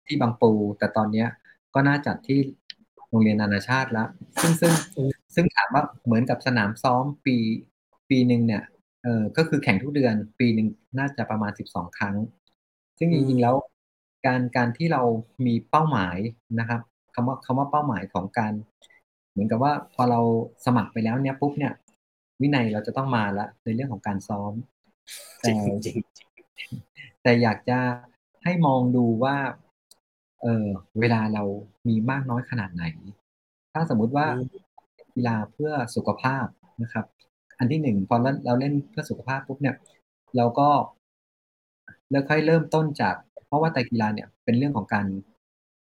[0.06, 1.28] ที่บางปู แต่ตอนเนี้ย
[1.74, 2.38] ก็น่าจัดที่
[3.08, 4.08] โรงเรียนนานาชาติแล้ว
[4.40, 4.72] ซึ่งซึ่ง
[5.34, 7.36] ซึ่งถามว่าเหมือนกับสนามซ้อมปี
[8.10, 8.62] ปีหนึ่งเนี่ย
[9.04, 12.16] เออก็คือแข่งทุกเดือน ปีหนึ่งน่าจะประมาณสิบสองครั้ง
[12.98, 13.56] ซึ่งจริงๆแล้ว
[14.26, 15.02] การการที่เรา
[15.46, 16.16] มีเป้าหมาย
[16.60, 16.80] นะครับ
[17.14, 18.52] คำว่าคำว่าเป้าหมายของการ
[19.30, 20.20] เหมือนกับว่าพอเรา
[20.66, 21.72] สมัครไปแล้วเนี่ยปุ๊บเนี่ย
[22.40, 24.52] วินัยเราจะต้องมาละในเรื่องของการซ้อม
[25.44, 25.96] จริแต่งจริง
[27.22, 27.78] แต่อยากจะ
[28.44, 29.36] ให้มองดูว่า
[30.42, 30.66] เออ
[31.00, 31.42] เวลาเรา
[31.88, 32.84] มีมากน้อยขนาดไหน
[33.72, 34.44] ถ้าสมมุติว่าอืม
[35.14, 36.46] กีฬาเพื่อสุขภาพ
[36.82, 37.06] นะครับ
[37.58, 39.76] อันที่หนึ่งพอเราเราเล่นเพื่อสุขภาพปุ๊บเนี่ย
[40.36, 40.68] เราก็
[42.10, 43.14] เริ่มค่อยเริ่มต้นจาก
[43.46, 45.06] เพราะว่าไตรกีฬาเนี่ย เป็นเรื่องของการ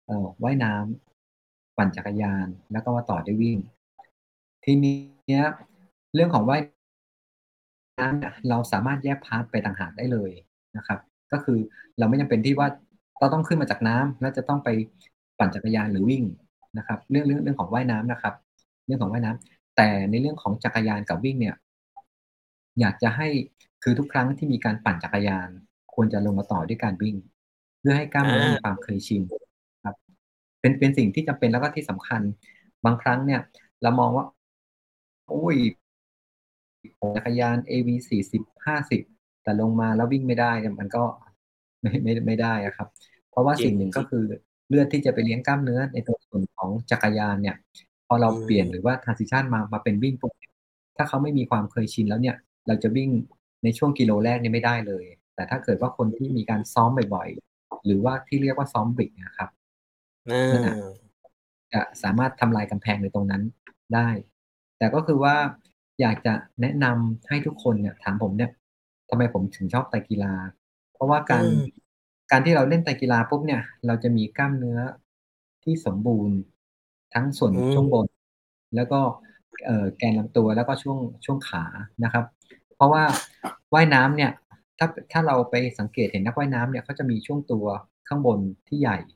[0.05, 3.57] เอ่อว่ายน้ำปั่นจักรยาน แล้วก็มาต่อด้วยวิ่ง
[4.63, 5.39] ทีนี้
[6.15, 6.61] เรื่องของว่าย
[7.99, 10.31] น้ำเนี่ยเราสามารถแยกพาร์ทไปต่างหากได้เลย
[10.77, 10.99] นะครับ
[11.31, 11.59] ก็คือ
[11.97, 12.67] เราไม่จำเป็นที่ว่า
[13.19, 14.69] เราต้องขึ้นมาจากน้ำแล้วจะต้องไป
[15.39, 16.23] ปั่นจักรยานหรือวิ่ง
[16.77, 18.33] นะครับ เรื่องเรื่องเรื่องของว่ายน้ำนะครับ
[18.85, 21.55] เรื่องของว่ายน้ำแต่ในเรื่องของจักรยานกับวิ่งเนี่ย
[22.79, 23.27] อยากจะให้
[23.83, 25.49] คือทุกครั้งที่มีการปั่นจักรยาน
[25.93, 27.15] ควรจะลงมาต่อด้วยการวิ่ง
[27.79, 29.21] เพื่อให้กล้ามเนื้อมีความเคยชิน
[30.65, 32.21] เป็นเป็นสิ่งที่จำเป็นแล้วก็ที่สำคัญ
[32.85, 33.41] บางครั้งเนี่ย
[33.81, 34.25] เรามองว่า
[35.27, 35.57] โอ้ย
[37.15, 39.01] จักรยาน AV สี่สิบห้าสิบ
[39.43, 41.03] แต่ลงมาแล้ววิ่งไม่ได้เนี่ยมันก็
[41.81, 42.87] ไม่ไม่ไม่ได้อะครับ
[43.29, 44.23] เพราะว่าจริงสิ่งหนึ่งจริก็งคือ
[44.67, 47.55] เลือดที่จะไปเลี้ยงกล้ามเนื้อในตัวส่วนของจักรยานเนี่ย
[48.07, 50.33] พอเราอืมเปลี่ยนหรือว่า transition มามาเป็นวิ่งปุ๊บ
[50.97, 52.35] ถ้าเขาไม่มีความเคยชินแล้วเนี่ย
[52.67, 53.09] เราจะวิ่ง
[53.63, 55.05] ในช่วงกิโลแรกเนี่ยไม่ได้เลย
[55.35, 59.64] แต่ถ้าเกิดว่าคนที่มีการซ้อมบ่อยๆ หรือว่าที่เรียกว่าซ้อมบริกนะครับอ่นั่นน่ะา
[61.73, 63.43] จะสามารถทำลายกำแพงในตรงนั้น
[63.93, 64.09] ได้
[64.77, 65.35] แต่ก็คือว่า
[66.01, 68.51] อยากจะแนะนำให้ทุกคนเนี่ยถามผมเนี่ย
[69.09, 70.33] ทำไมผมถึงชอบไตรกีฬา
[70.93, 71.65] เพราะว่าการอืม
[72.31, 74.79] การที่เราเล่นไตรกีฬาปุ๊บเนี่ย เราจะมีกล้ามเนื้อ
[75.63, 76.37] ที่สมบูรณ์
[77.13, 78.07] ทั้งส่วนอืมช่วงบน
[78.75, 78.99] แล้วก็
[79.65, 81.63] เอ่อแกนลำตัวแล้วก็ช่วงช่วงขา
[82.03, 82.25] นะครับ
[82.75, 83.03] เพราะว่า
[83.73, 84.31] ว่ายน้ำเนี่ย
[84.77, 87.65] ถ้าถ้าเราไปสังเกตเห็นนักว่ายน้ำเนี่ยเขาจะมีช่วงตัว
[88.07, 89.14] ข้างบนที่ใหญ่อืม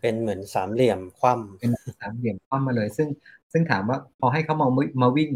[0.00, 1.70] เป็นเหมือนสามเหลี่ยมคว่ำเป็น
[2.00, 3.08] สามเหลี่ยมคว่ำมาเลย ซึ่ง
[3.52, 4.68] ซึ่งถามว่าพอให้เขามา
[5.02, 5.32] มาวิ่ง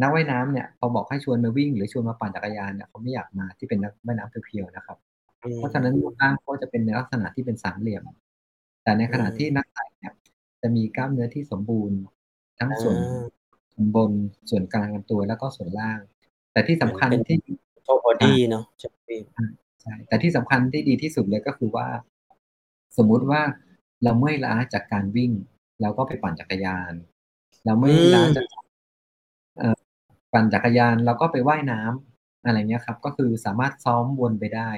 [0.00, 4.98] นักว่ายน้ำเนี่ยพอบอกให้ชวนมาวิ่ง หรือชวนมาปั่นจักรยานเนี่ยเขาไม่อยากมาที่เป็นนักว่ายน้ำ pure ๆนะครับ
[5.44, 8.02] อืมเพราะฉะนั้นรูปร่างเขาจะเป็นในลักษณะที่เป็นสามเหลี่ยม
[8.82, 10.12] แต่ในขณะอืมที่นักไตรเนี่ย
[10.62, 11.98] จะมีกล้ามเนื้อที่สมบูรณ์
[12.58, 12.96] ทั้งอ่าส่วน
[13.72, 14.10] ส่วนบน
[14.50, 16.00] ส่วนกลางลำตัวแล้วก็ส่วนล่าง
[16.52, 19.20] แต่ที่สำคัญเหมือนเป็นที่ total body เนาะใช่ไหมพี่
[19.82, 21.86] ใช่แต่ที่สำคัญที่ดีที่สุดเลยก็คือว่า
[22.96, 23.40] สมมุติว่า
[24.02, 25.32] เราเมื่อยล้าจากการวิ่ง
[25.80, 26.92] เราก็ไปปั่นจักรยาน
[27.64, 28.46] เราเมื่อยล้าอืมจาก
[29.58, 29.76] เอ่อ
[30.32, 34.70] ปั่นจักรยานเราก็ไปว่ายน้ำอะไรเงี้ยครับ ก็คือสามารถซ้อมวนไปได้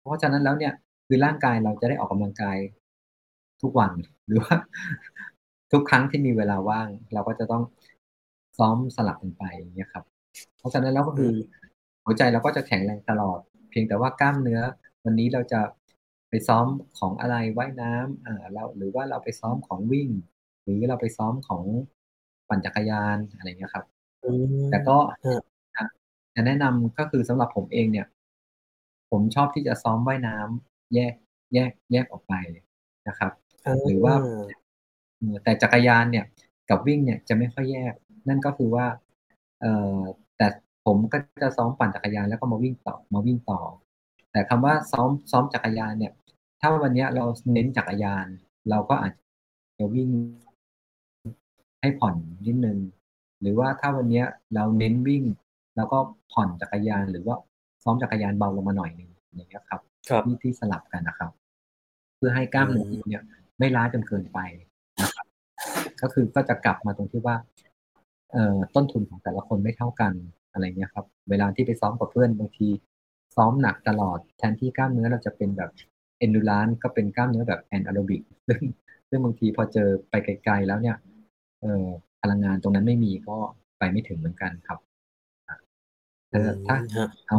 [0.00, 0.72] เพราะฉะนั้นแล้วเนี่ย
[1.06, 2.58] คือร่างกายเราจะได้ออกกำลังกาย
[3.62, 3.92] ทุกวัน
[4.26, 4.56] หรือว่า
[5.72, 7.62] ทุกครั้งที่มีเวลาว่าง เราก็จะต้อง
[8.58, 10.04] ซ้อมสลับกันไปอย่างเงี้ยครับ
[10.58, 11.32] เพราะฉะนั้นแล้วก็คือ
[12.04, 13.38] หัวใจเราก็จะแข็งแรงตลอด
[13.70, 14.60] เพียงแต่ว่ากล้ามเนื้อ
[15.04, 15.60] วันนี้เราจะ
[16.32, 16.66] ไปซ้อม
[16.98, 20.08] ของอะไรว่ายน้ำอ่าเราหรือว่าเราไปซ้อมของวิ่ง
[20.62, 21.64] หรือเราไปซ้อมของ
[22.48, 23.84] ปั่นจักรยานอะไรเงี้ยครับ
[24.24, 24.30] อื
[24.64, 25.40] มแต่ก็ฮะ
[25.76, 25.86] อะ
[26.34, 28.06] จะแนะนำก็คือสำหรับผมเองเนี่ย
[29.10, 31.14] ผมชอบที่จะซ้อมว่ายน้ำแยก
[31.54, 32.34] แยกแยกออกไป
[33.08, 33.32] นะครับ
[33.86, 34.26] หรือว่าเอ
[35.34, 36.24] อแต่จักรยานเนี่ย
[36.70, 37.94] กับวิ่งเนี่ยจะไม่ค่อยแยก
[38.28, 38.86] นั่นก็คือว่า
[39.60, 40.00] เอ่อ
[40.36, 40.46] แต่
[40.86, 43.60] ผมก็จะซ้อมปั่นจักรยานแล้วก็มาวิ่งต่อมาวิ่งต่อ
[44.32, 46.12] แต่คำว่าซ้อมซ้อมจักรยานเนี่ย
[46.64, 48.26] ถ้าวันเนี้ยเราเน้นจักรยาน
[48.70, 49.12] เราก็อาจ
[49.78, 50.08] จะวิ่ง
[51.80, 52.14] ให้ผ่อน
[52.46, 52.78] นิดนึง
[53.40, 55.24] หรือว่าถ้าวันเนี้ยเราเน้นวิ่ง
[55.76, 55.98] แล้วก็
[56.32, 57.36] ผ่อนจักรยาน หรือว่า
[57.84, 61.30] ซ้อมจักรยานเบาลงมาหน่อยหนึงอย่างเงี้ยครับครับที่ที่สลับกันนะครับ
[62.16, 63.22] เพื่อให้กล้ามเนื้ออืมเนี่ย
[63.58, 64.38] ไม่ล้าจนเกินไป
[65.02, 65.26] นะครับ
[66.02, 67.36] ก็คือก็จะกลับมาตรงที่ว่า
[68.32, 70.12] เอ่อต้นทุนของแต่ละคนไม่เท่ากัน
[70.52, 72.68] อะไรเงี้ยครับ เวลาที่ไปซ้อมกับเพื่อนบางที
[73.36, 75.70] ซ้อมหนักตลอดแทนที่กล้ามเนื้อเราจะเป็นแบบ
[76.22, 78.60] เอนดูรานก็เป็นกล้ามเนื้อแบบแอนแอโรบิกซึ่ง
[79.08, 80.96] ซึ่งบางทีพอเจอไปไกลๆแล้วเนี่ย
[81.60, 81.86] เอ่อ
[82.22, 83.36] พลังงานตรงนั้นไม่มีก็
[83.78, 84.78] ไปไม่ถึงเหมือนกันครับ
[85.48, 85.56] อะ
[86.30, 87.38] เออถ้าฮะเอา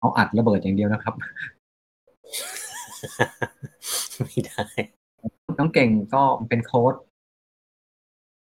[0.00, 1.14] เอาอัดระเบิดอย่างเดียวนะครับ
[4.24, 4.62] ไม่ได้
[5.58, 6.94] น้องเก่งก็เป็นโค้ช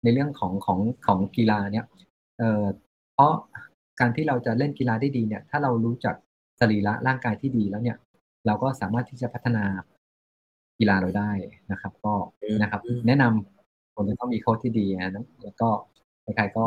[0.02, 1.86] ในเรื่องของของของกีฬาเนี่ย
[2.38, 2.64] เอ่อ
[3.14, 3.32] เพราะ
[4.00, 6.14] การที่เราจะเล่นกีฬาได้ดีเนี่ย ถ้าเรารู้จัก
[6.60, 7.96] สรีระร่างกายที่ดีแล้วเนี่ย
[8.46, 9.64] เราก็สามารถที่จะพัฒนา
[10.78, 11.30] กีฬาเราได้
[11.72, 15.68] นะครับ ก็อืมนะครับอืมแนะนำคนจะต้องมีโค้ชที่ดีนะแล้วก็
[16.22, 16.66] ใครๆก็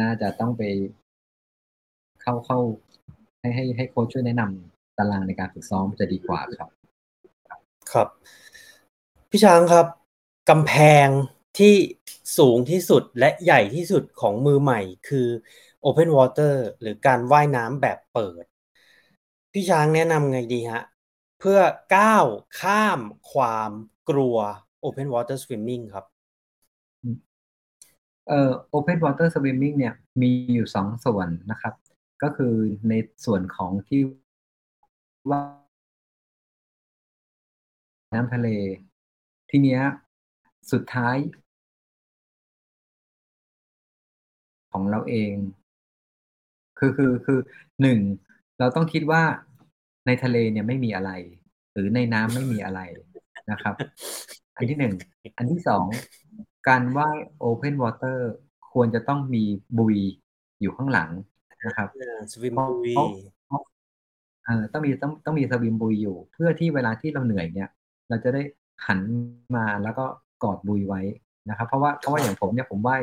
[0.00, 0.62] น่าจะต้องไป
[2.22, 2.58] เข้าเข้า
[3.40, 6.70] ให้ให้ให้โค้ชช่วยแนะนำตารางในการฝึกซ้อมจะดีกว่าครับ
[7.92, 8.08] ครับ
[9.30, 9.86] พี่ช้างครับ
[10.50, 10.74] กำแพ
[11.06, 11.08] ง
[11.58, 11.74] ที่
[12.38, 15.28] สูงที่สุดและใหญ่ที่สุดของมือใหม่คือ
[15.84, 18.44] Open Water หรือการว่ายน้ำแบบเปิด
[19.58, 20.82] พี่ช้างแนะนำไงดีฮะ
[21.40, 21.60] เพื่อ
[21.96, 22.26] ก้าว
[22.60, 23.00] ข้าม
[23.32, 23.70] ความ
[24.10, 24.36] กลัว
[24.84, 26.04] Open Water Swimming ครับ
[28.28, 31.74] เอ่อ Open Water Swimming เนี่ยมีอยู่สองส่วนนะครับ
[32.22, 32.54] ก็คือ
[32.88, 32.94] ใน
[33.24, 34.00] ส่วนของที่
[35.30, 35.42] ว่า
[38.14, 38.48] น้ำทะเล
[39.50, 39.80] ทีเนี้ย
[40.72, 41.16] สุดท้าย
[44.72, 45.34] ของเราเอง
[46.78, 47.38] คือคือคือ
[47.82, 48.00] หนึ่ง
[48.58, 49.22] เราต้องคิดว่า
[50.06, 51.10] ในทะเลเนี่ยไม่มีอะไร
[51.72, 52.80] หรือในน้ำไม่มีอะไร
[53.50, 53.74] นะครับ
[54.56, 54.94] อันที่หนึ่ง
[55.36, 55.86] อันที่สอง
[56.68, 58.18] การว่าย Open Water
[58.72, 59.44] ควรจะต้องมี
[59.78, 59.96] บุย
[60.60, 61.10] อยู่ข้างหลัง
[61.66, 61.88] นะครับ
[62.32, 62.94] สวิมเพราะบุย
[63.46, 63.62] เพราะ
[64.44, 67.68] เอ่อต้องมีต้องต้องมีสวิมบุยอยู่ เพื่อที่เวลาที่เราเหนื่อยเนี่ย
[68.08, 68.42] เราจะได้
[68.86, 69.00] หัน
[69.56, 70.04] มาแล้วก็
[70.44, 71.02] กอดบุยไว้
[71.48, 73.00] นะครับ เพราะว่าเพราะว่าอย่างผมเนี่ยผมว่าย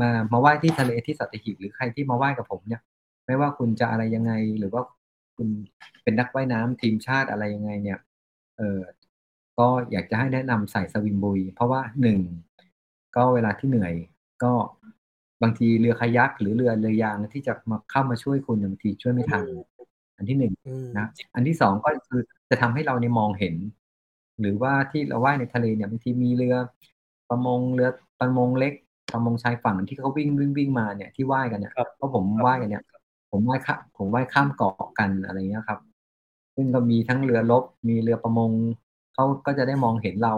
[0.00, 2.80] มามาว่ายที่ทะเลที่สัตหีบหรือใครที่มาว่ายกับผมเนี่ย
[3.26, 4.82] ไม่ว่าคุณจะอะไรยังไง หรือว่า
[5.36, 5.48] คุณ
[6.02, 7.98] เป็นนักว่ายน้ำทีมชาติอะไรยังไง เนี่ย
[8.58, 8.80] เออ
[9.58, 12.18] ก็อยากจะให้แนะนำใส่สวิมบุย เพราะว่าหนึ่ง
[13.16, 13.94] ก็เวลาที่เหนื่อย
[14.42, 14.52] ก็
[15.42, 19.44] บางทีเรือคายักหรือเรือเรือยางที่จะมาเข้ามาช่วยคุณบางทีช่วยไม่ทัน
[20.16, 22.20] อันที่หนึ่งอืมนะอันที่สองก็คือ
[22.50, 23.54] จะทำให้เราเนี่ยมองเห็น
[24.40, 26.56] หรือว่าที่เราว่ายในทะเลเนี่ยบางทีมีเรือ
[27.30, 27.88] ประมงเรือ
[28.20, 28.74] ประมงเล็ก
[29.12, 32.82] ประมงชายฝั่งที่เขาวิ่งวิ่งวิ่งมาเนี่ยที่ว่ายกันเนี่ยครับเพราะผมว่ายกันเนี่ย
[33.36, 35.80] ผมว่ายข้าผมว่ายข้ามเกาะกันอะไรเงี้ยครับ
[36.54, 38.50] ซึ่งก็มีทั้งเรือรบมีเรือประมง
[39.14, 40.34] เขาก็จะได้มองเห็นเรา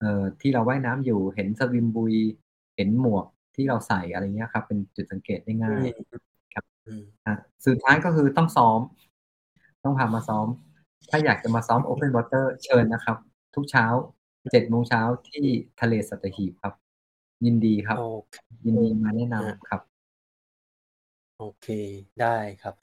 [0.00, 2.14] เอ่อที่เราว่ายน้ำอยู่เห็นสวิมบุย
[2.76, 5.86] เห็นหมวกที่เราใส่อะไรเงี้ยครับ เป็นจุดสังเกตได้ง่าย
[6.54, 7.34] ครับอืมอะ
[7.66, 8.80] สุดท้ายก็คือต้องซ้อม
[9.84, 10.46] ต้องพามาซ้อม
[11.10, 13.16] ถ้าอยากจะมาซ้อม Open Water เชิญนะครับ
[13.54, 13.86] ทุกเช้า
[14.52, 15.46] เจ็ดโมงเช้าที่
[15.80, 16.74] ทะเลสัตหีบครับ
[17.46, 18.36] ยินดีครับโอเค
[18.66, 19.80] ยินดีมาแนะนำฮะครับ
[21.38, 21.66] โอเค
[22.20, 22.26] ได้
[22.60, 22.74] ครับ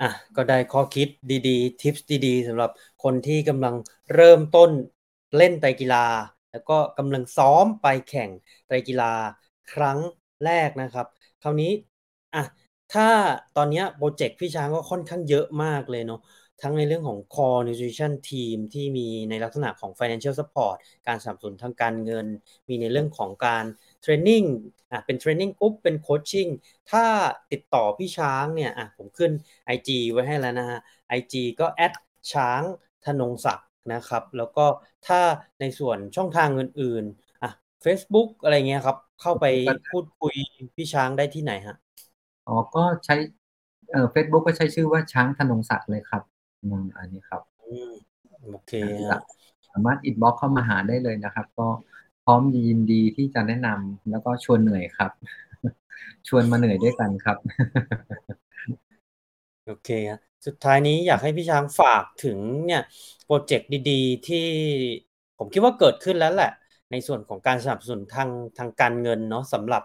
[0.00, 0.04] อะ
[0.36, 3.74] ก็ได้ข้อคิดดีๆ tips ดีๆสำหรับคนที่กำลัง
[4.14, 4.70] เริ่มต้น
[5.36, 5.98] เล่นไตรกีฬา
[6.50, 8.30] แล้วก็กำลังซ้อมไปแข่ง
[8.66, 9.04] ไตรกีฬา
[9.68, 9.98] ครั้ง
[10.44, 11.06] แรกนะครับ
[11.40, 11.70] คราวนี้
[12.34, 12.42] อะ
[12.90, 13.08] ถ้า
[13.54, 16.18] ตอนนี้โปรเจกต์พี่ช้างก็ค่อนข้างเยอะมากเลยเนาะ
[16.62, 22.26] ทั้งในเรื่องของ Core Nutrition team ที่มีในลักษณะของ financial support การสนับสนุนทางการเงิน
[22.68, 23.64] มีในเรื่องของการ
[24.02, 24.42] training
[24.90, 26.48] อะเป็น training group เป็น coaching
[26.90, 27.04] ถ้า
[27.52, 29.32] ติดต่อพี่ช้างเนี่ยอะผมขึ้น
[29.68, 30.78] IG ไว้ให้แล้วนะฮะ
[31.10, 31.92] IG ก็แอด
[32.32, 32.62] ช้าง
[33.04, 34.66] ธนงศักดิ์นะครับ แล้วก็
[35.06, 35.20] ถ้า
[35.60, 37.50] ในส่วนช่องทางอื่นๆอะ
[37.84, 39.44] Facebook อะไรเงี้ยครับ เข้าไป
[39.90, 40.34] พูดคุย
[40.76, 41.76] พี่ช้างได้ที่ไหนฮะ
[42.46, 43.14] อ๋อก็ใช้
[43.90, 46.22] เอ่อ Facebook ก็ใช้ชื่อว่าช้างธนงศักดิ์เลยครับ
[46.62, 47.90] อืมอันนี้ครับอืม
[48.40, 48.70] โอเค
[49.08, 49.22] ครัฮะบ
[49.68, 51.68] สามารถอินบ็อกเข้ามาหาได้เลยนะครับ ก็
[52.24, 55.10] พร้อมยินดีที่จะแนะนำแล้วก็ชวนเหนื่อยครับ
[56.28, 57.38] ชวนมาเหนื่อยด้วยกันครับ
[59.64, 62.80] โอเคฮะสุดท้ายนี้อยากให้พี่ช้างฝากถึงเนี่ย
[63.24, 64.36] โปรเจกต์ดีๆ ที่
[65.36, 66.50] ผมคิดว่าเกิดขึ้นแล้วแหละ
[66.90, 69.82] ในส่วนของการสนับสนุนทางทางการเงินเนาะสำหรับ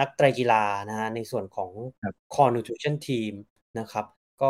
[0.00, 0.56] นักไตรกีฬา
[0.88, 1.70] นะฮะในส่วนของ
[2.02, 3.32] ครับ Core Nutrition Team
[3.78, 4.06] นะครับ
[4.42, 4.46] ก็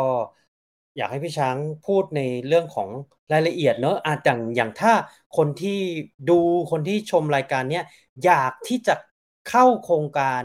[0.97, 2.89] อยากให้พี่ช้างพูดในเรื่องของ
[3.31, 4.93] รายละเอียดเนอะอาจอย่างอย่างถ้า
[5.37, 5.77] คนที่
[6.29, 6.39] ดู
[6.71, 7.83] คนที่ชมรายการเนี้ย
[8.23, 8.95] อยากที่จะ
[9.49, 10.41] เข้าโครงการ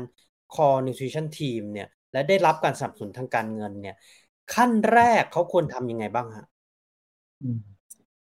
[0.54, 3.96] Core Nutrition Team เนี่ยและได้รับการสนับสนุนทางการเงินเนี่ย
[4.54, 6.46] ขั้นแรกเขาควรทำยังไงบ้างฮะ
[7.42, 7.58] อืม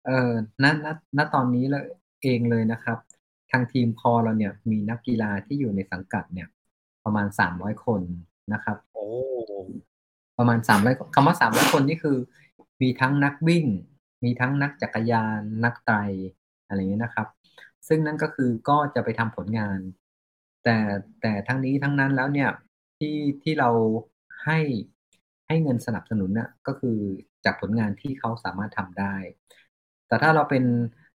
[0.04, 0.32] เอ่อ
[0.64, 1.84] ณณณตอนนี้เลย
[2.22, 2.98] เองเลยนะครับ
[3.50, 6.48] ทางทีมคอเราเนี่ยมีนักกีฬาที่อยู่ในสังกัดเนี่ย
[7.04, 8.02] ประมาณสามร้อยคน
[8.54, 9.06] นะครับ โอ้
[10.40, 12.18] ประมาณสามร้อยคำว่าสามร้อยคนนี่คือ
[12.82, 13.66] มีทั้งนักวิ่ง
[14.24, 15.96] มีทั้งนักจักรยาน นักไตร
[16.66, 17.28] อะไรเงี้ยนะครับ
[17.88, 19.78] ซึ่งนั่นก็คือก็จะไปทำผลงาน
[20.64, 20.76] แต่
[21.20, 22.50] แต่ทั้งนี้ทั้งนั้นแล้วเนี่ย
[22.98, 23.70] ที่ที่เรา
[24.44, 24.58] ให้
[25.46, 26.98] ให้เงินสนับสนุนน่ะก็คือ
[27.44, 29.14] จากผลงานที่เขาสามารถทำได้
[30.08, 30.64] แต่ถ้าเราเป็น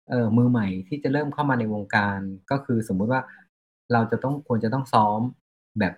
[0.09, 2.19] เอ่อมือใหม่ที่จะเริ่มเข้ามาในวงการ
[2.51, 3.22] ก็คือสมมุติว่า
[3.93, 5.22] เราจะต้องควรจะต้องซ้อม
[5.80, 5.93] แบบ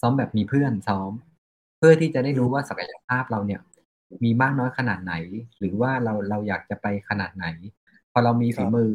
[0.00, 1.12] ซ้อมแบบมีเพื่อนซ้อม
[1.80, 3.60] เพื่อที่จะได้รู้ว่าศักยภาพเราเนี่ย
[4.24, 5.14] มีมากน้อยขนาดไหน
[5.58, 7.46] หรือว่าเราเราอยากจะไปขนาดไหน
[8.12, 8.92] พอเรามีคฝีรับมือ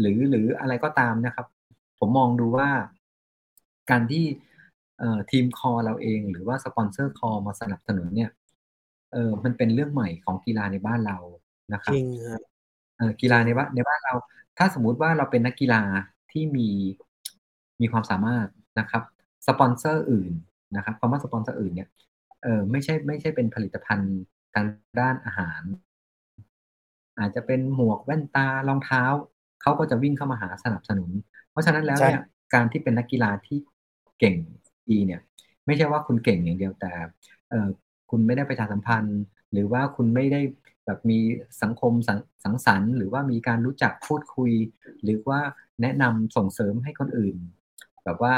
[0.00, 1.46] หรือหรืออะไรก็ตามนะครับ
[1.98, 2.68] ผมมองดูว่า
[3.90, 4.24] การที่
[4.98, 8.30] เอ่อทีมคอเราเอง หรือว่าสปอนเซอร์คอมาสนับสนุนเนี่ย
[9.12, 11.18] เออมันเป็นเรื่องใหม่ของกีฬาในบ้านเรา
[11.74, 12.40] นะคจรับริงครับ
[12.96, 14.14] เออกีฬาในบ้านในบ้านเรา
[14.58, 15.82] ถ้าสมมุติว่าเราเป็นนักกีฬา
[16.32, 16.68] ที่มี
[17.80, 18.46] มีความสามารถ
[18.78, 19.02] นะครับ
[19.46, 20.32] สปอนเซอร์อื่น
[20.76, 21.88] นะครับคำว่าสปอนเซอร์อื่นเนี่ย
[22.42, 24.14] เออไม่ใช่ไม่ใช่เป็นผลิตภัณฑ์
[24.54, 24.66] ทาง
[25.00, 25.62] ด้านอาหาร
[27.18, 29.02] อาจจะเป็นหมวกแว่นตารองเท้า
[29.62, 31.10] เขาก็จะวิ่งเข้ามาหาสนับสนุน
[31.50, 32.20] เพราะฉะนั้นแล้วใช่เนี่ย
[32.54, 33.58] การที่เป็นนักกีฬาที่
[34.18, 34.36] เก่ง
[34.90, 35.20] ดีเนี่ย
[35.66, 36.92] ไม่ใช่ว่าคุณเก่งอย่างเดียวแต่
[37.50, 37.68] เออ
[38.10, 39.20] คุณไม่ได้ประชาสัมพันธ์
[39.52, 40.40] หรือว่าคุณไม่ได้
[40.86, 41.18] แบบมี
[41.62, 44.52] สังคมสังสังสรรค์ หรือว่ามีการรู้จักพูดคุย
[45.04, 45.40] หรือว่า
[45.82, 47.36] แนะนำส่งเสริมให้คนอื่น
[48.04, 48.34] แบบว่า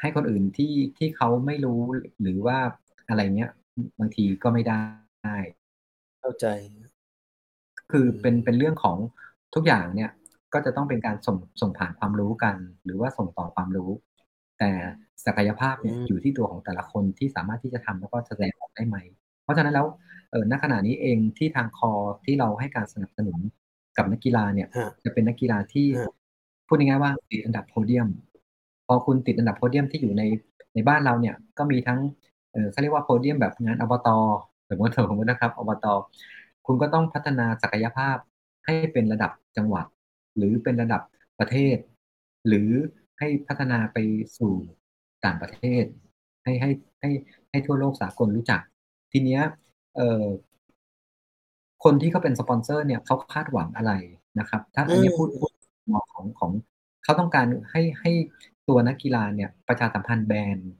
[0.00, 1.80] ให้คนอื่นที่ที่เขาไม่รู้
[2.22, 2.58] หรือว่า
[3.10, 3.50] อะไรเงี้ย
[4.00, 4.80] บางทีก็ไม่ได้
[6.20, 6.46] เข้าใจ
[7.90, 8.96] คืออืมเป็นเป็นเรื่องของ
[9.54, 10.10] ทุกอย่างเนี่ย
[10.54, 13.90] ก็จะต้องเป็นการส่งส่งผ่านความรู้กัน หรือว่าส่งต่อความรู้
[14.58, 14.70] แต่
[15.26, 18.96] ศักยภาพเนี่ยอืมอยู่ที่ตัวของแต่ละคนที่สามารถที่จะทำแล้วก็แสดงออกได้ไหม
[19.42, 19.86] เพราะฉะนั้นแล้ว
[20.30, 21.92] เออณขณะนี้เองที่ทางคอ
[22.24, 23.38] ที่เราให้การสนับสนุน
[23.96, 26.12] กับนักกีฬาเนี่ยฮะจะเป็นนักกีฬาที่ฮะ
[26.66, 28.08] พูดง่ายๆว่าติดอันดับโพเดียม
[28.86, 30.22] พอคุณติดอันดับโพเดียมที่อยู่ใน
[30.74, 32.00] ในบ้านเราเนี่ย ก็มีทั้ง
[32.52, 34.08] เออเขาเรียกว่าโพเดียมแบบงานอบต
[34.68, 35.86] สมมติสมมตินะครับอบต
[36.66, 38.16] คุณก็ต้องพัฒนาศักยภาพ
[38.64, 39.86] ให้เป็นระดับจังหวัด
[40.36, 41.02] หรือเป็นระดับ
[41.38, 41.76] ประเทศ
[42.48, 42.70] หรือ
[43.18, 43.98] ให้พัฒนาไป
[44.38, 44.54] สู่
[45.24, 45.84] ต่างประเทศ
[46.44, 46.70] ให้ให้
[47.00, 47.10] ให้
[47.50, 48.60] ให้ทั่วโลกสากลรู้จัก
[49.12, 49.42] ทีเนี้ย
[49.96, 50.24] เอ่อ
[51.84, 53.92] คนที่เขาเป็นสปอนเซอร์เนี่ยเขาคาดหวังอะไร
[54.38, 55.52] นะครับ ถ้าอันนี้พูดพูด
[55.92, 56.50] มองของของ
[57.04, 58.12] เขาต้องการให้ให้
[58.68, 60.70] ตัวนักกีฬาเนี่ยประชาสัมพันธ์แบรนด์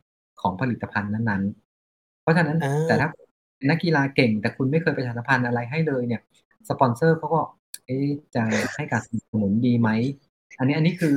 [0.40, 3.26] ของผลิตภัณฑ์นั้นๆ เพราะฉะนั้นอ่าแต่ถ้าเป็น
[3.70, 6.20] นักกีฬาเก่ง แต่คุณไม่เคยประชาสัมพันธ์อะไรให้เลยเนี่ย
[6.68, 7.40] สปอนเซอร์เขาก็
[7.86, 8.42] เอ๊ะจะ
[8.76, 9.88] ให้การสนับสนุนดีไหม
[10.58, 11.16] อันนี้อันนี้คือ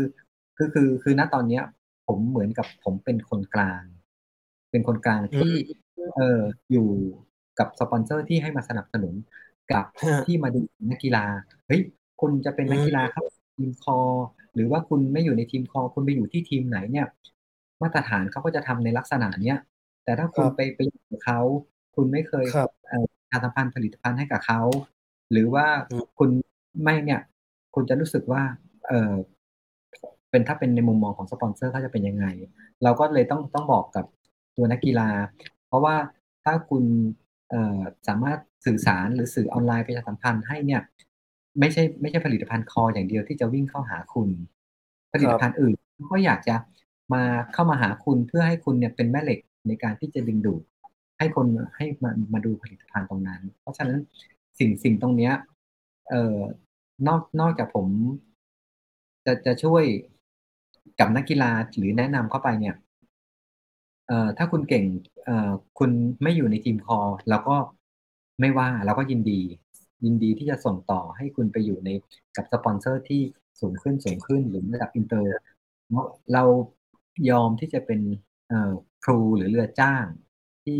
[0.58, 1.64] คือคือคือณตอนเนี้ย
[2.08, 3.84] ผมเหมือนกับผมเป็นคนกลาง
[4.72, 5.54] เป็นคนกลางที่
[6.16, 6.90] เอออยู่
[7.60, 9.14] กับสปอนเซอร์ที่ให้มาสนับสนุน
[9.72, 10.60] กับฮะที่มาดู
[10.92, 11.26] นักกีฬา
[11.68, 11.82] เฮ้ย
[12.22, 13.24] คุณจะเป็นนักกีฬาเข้า
[13.58, 13.98] ทีมคอ
[14.56, 17.08] หรือว่าคุณไม่อยู่ในทีมคอ คุณไปอยู่ที่ทีมไหนเนี่ย
[17.82, 19.58] มาตรฐานเขาก็จะทำในลักษณะเนี้ย
[20.04, 21.42] แต่ถ้าคุณครับไปไปอยู่กับเขา
[21.96, 24.62] คุณไม่เคยครับเอ่อประชาสัมพันธ์ผลิตภัณฑ์ให้กับเขา
[25.32, 26.30] หรือว่าอืมคุณ
[26.84, 27.22] ไม่เนี่ย
[27.76, 28.44] คุณจะรู้สึกว่า
[28.88, 29.14] เออ
[30.30, 32.26] เป็นถ้าเป็นในมุมมองของสปอนเซอร์เขาจะเป็นยังไง
[32.84, 34.06] เราก็เลยต้องต้องบอกกับ
[34.58, 35.10] ตัวนักกีฬา
[35.68, 35.96] เพราะว่า
[36.44, 36.84] ถ้าคุณ
[37.50, 40.82] เอ่อสามารถสื่อสารหรือสื่อออนไลน์ประชาสัมพันธ์ให้เนี่ย
[41.60, 44.30] ไม่ใช่ไม่ใช่ผลิตภัณฑ์คออย่างเดียวที่จะวิ่งเข้าหาคุณ
[45.14, 45.74] ผลิตภัณฑ์อื่น
[46.12, 46.56] ก็อยากจะ
[47.16, 50.62] มาเข้ามาหาคุณเพื่อให้คุณเนี่ยเป็นแม่เหล็กในการที่จะดึงดูด
[51.18, 54.00] ให้คนให้มามาดูผลิตภัณฑ์ตรงนั้น เพราะฉะนั้น
[54.60, 55.34] สิ่งสิ่งตรงเนี้ย
[56.10, 56.38] เอ่อ
[57.08, 57.88] นอกนอกจากผม
[59.26, 59.84] จะจะช่วย
[61.00, 62.76] กับนักกีฬาหรือแนะนำเข้าไปเนี่ย
[64.08, 64.86] เอ่อถ้าคุณเก่ง
[65.26, 65.92] เอ่อคุณ
[66.24, 67.00] ไม่อยู่ในทีม Core
[67.30, 67.58] เราก็
[68.40, 69.40] ไม่ว่าเราก็ยินดี
[70.06, 71.90] ยินดีที่จะส่งต่อให้คุณไปอยู่ใน
[72.36, 73.22] กับสปอนเซอร์ที่
[73.62, 75.30] สูงขึ้นสูงขึ้นหรือระดับอินเตอร์
[75.92, 76.02] เนา
[76.34, 76.44] เรา
[77.30, 78.00] ยอมที่จะเป็น
[78.48, 78.72] เอ่อ
[79.04, 80.06] ครูหรือเรือจ้าง
[80.64, 80.78] ที่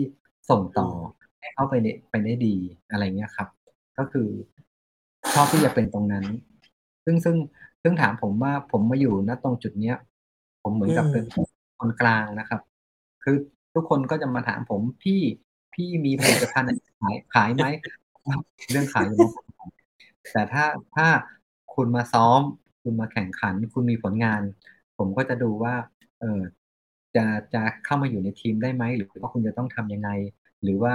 [0.50, 0.90] ส่งต่อ
[1.40, 2.56] ให้เขาไปในไปได้ดี
[2.92, 3.48] อะไรเงี้ยครับ
[3.98, 4.30] ก็คือ
[5.34, 6.26] ชอบที่จะเป็นตรงนั้น
[7.06, 7.36] ซึ่งซึ่ง
[7.82, 9.98] ซึ่งถามผมว่าผมมาอยู่ณตรงจุดเนี้ย
[10.64, 11.26] ผมเหมือนกับอืมเป็น
[11.80, 12.62] คนกลางนะครับ
[13.24, 13.36] คือ
[13.74, 15.22] ทุกคนก็จะมาถามผมพี่
[15.74, 17.66] พี่มีผลิตภัณฑ์อะไรขายขายไหม
[18.72, 19.32] เรื่องขายอยู่แล้ว
[20.32, 20.66] แต่ถ้า
[20.96, 21.08] ถ้า
[21.76, 22.42] คุณมาซ้อม
[22.84, 24.42] คุณมาแข่งขัน คุณมีผลงาน
[24.98, 25.74] ผมก็จะดูว่า
[26.24, 26.42] เออ
[27.16, 30.10] จะจะเข้ามาอยู่ในทีมได้ไหมหรือว่าคุณจะต้องทำยังไง
[30.64, 30.94] หรือว่า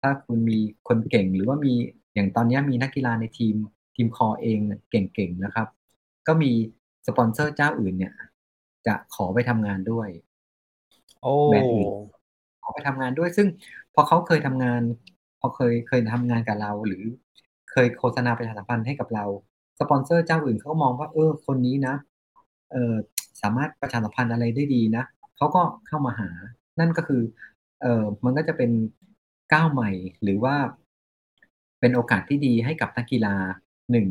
[0.00, 0.58] ถ้าคุณมี
[0.88, 1.72] คนเก่งหรือว่ามี
[2.14, 3.54] อย่างตอนนี้มีนักกีฬาในทีม
[3.96, 5.66] ทีมคอเองเนี่ยเก่งๆนะครับ
[6.26, 6.50] ก็มี
[7.06, 8.12] สปอนเซอร์เจ้าอื่นเนี่ย
[8.86, 10.08] จะขอไปทำงานด้วย
[11.22, 11.88] โอ้แบรนด์อื่น
[12.62, 13.46] ขอไปทำงานด้วย ซึ่ง
[13.94, 14.80] พอเขาเคยทำงาน
[15.40, 17.04] พอเคยเคยทำงานกับเรา หรือ
[17.70, 19.24] เคยโฆษณาประชาสัมพันธ์ให้กับเรา
[19.80, 21.94] สปอนเซอร์เจ้าอื่นเขาก็มองว่า เออ คนนี้นะ
[22.72, 22.94] เออ
[23.42, 25.04] สามารถประชาสัมพันธ์อะไรได้ดีนะ
[25.36, 26.28] เขาก็เข้ามาหา
[26.80, 27.22] นั่นก็คือ
[27.82, 28.70] เออมันก็จะเป็น
[29.52, 29.90] ก้าวใหม่
[30.22, 30.56] หรือว่า
[31.80, 33.34] เป็นโอกาสที่ดีให้กับนักกีฬา
[33.92, 34.08] 1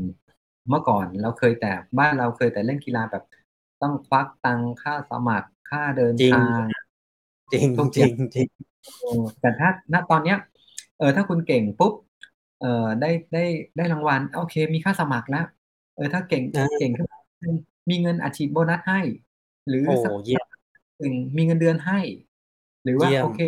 [0.70, 3.24] เมื่อก่อนเราเคยแต่บ้านเราเคยแต่เล่นกีฬาแบบ
[3.82, 6.66] ต้องควักตังค์ค่าสมัครค่าเดินจริงทาง
[7.54, 8.48] จริงทุกจอริย่างงจริง
[9.02, 10.38] เออแต่ถ้าณตอนเนี้ย
[10.98, 11.94] เอ่อถ้าคุณเก่งปุ๊บ
[12.62, 13.46] เอ่อได้ได้
[13.78, 15.46] ได้รางวัล โอเค มีค่าสมัครแล้ว
[15.96, 17.08] เออถ้าเก่งอาเก่งขึ้น
[17.88, 19.02] มานิดหนึ่งมีเงินอัดฉีดโบนัสให้
[19.68, 20.46] หรือโอ้สักเยี่ยม
[21.00, 22.00] หนึ่งมีเงินเดือนให้
[22.84, 23.40] หรือว่าเยี่ยโอมเค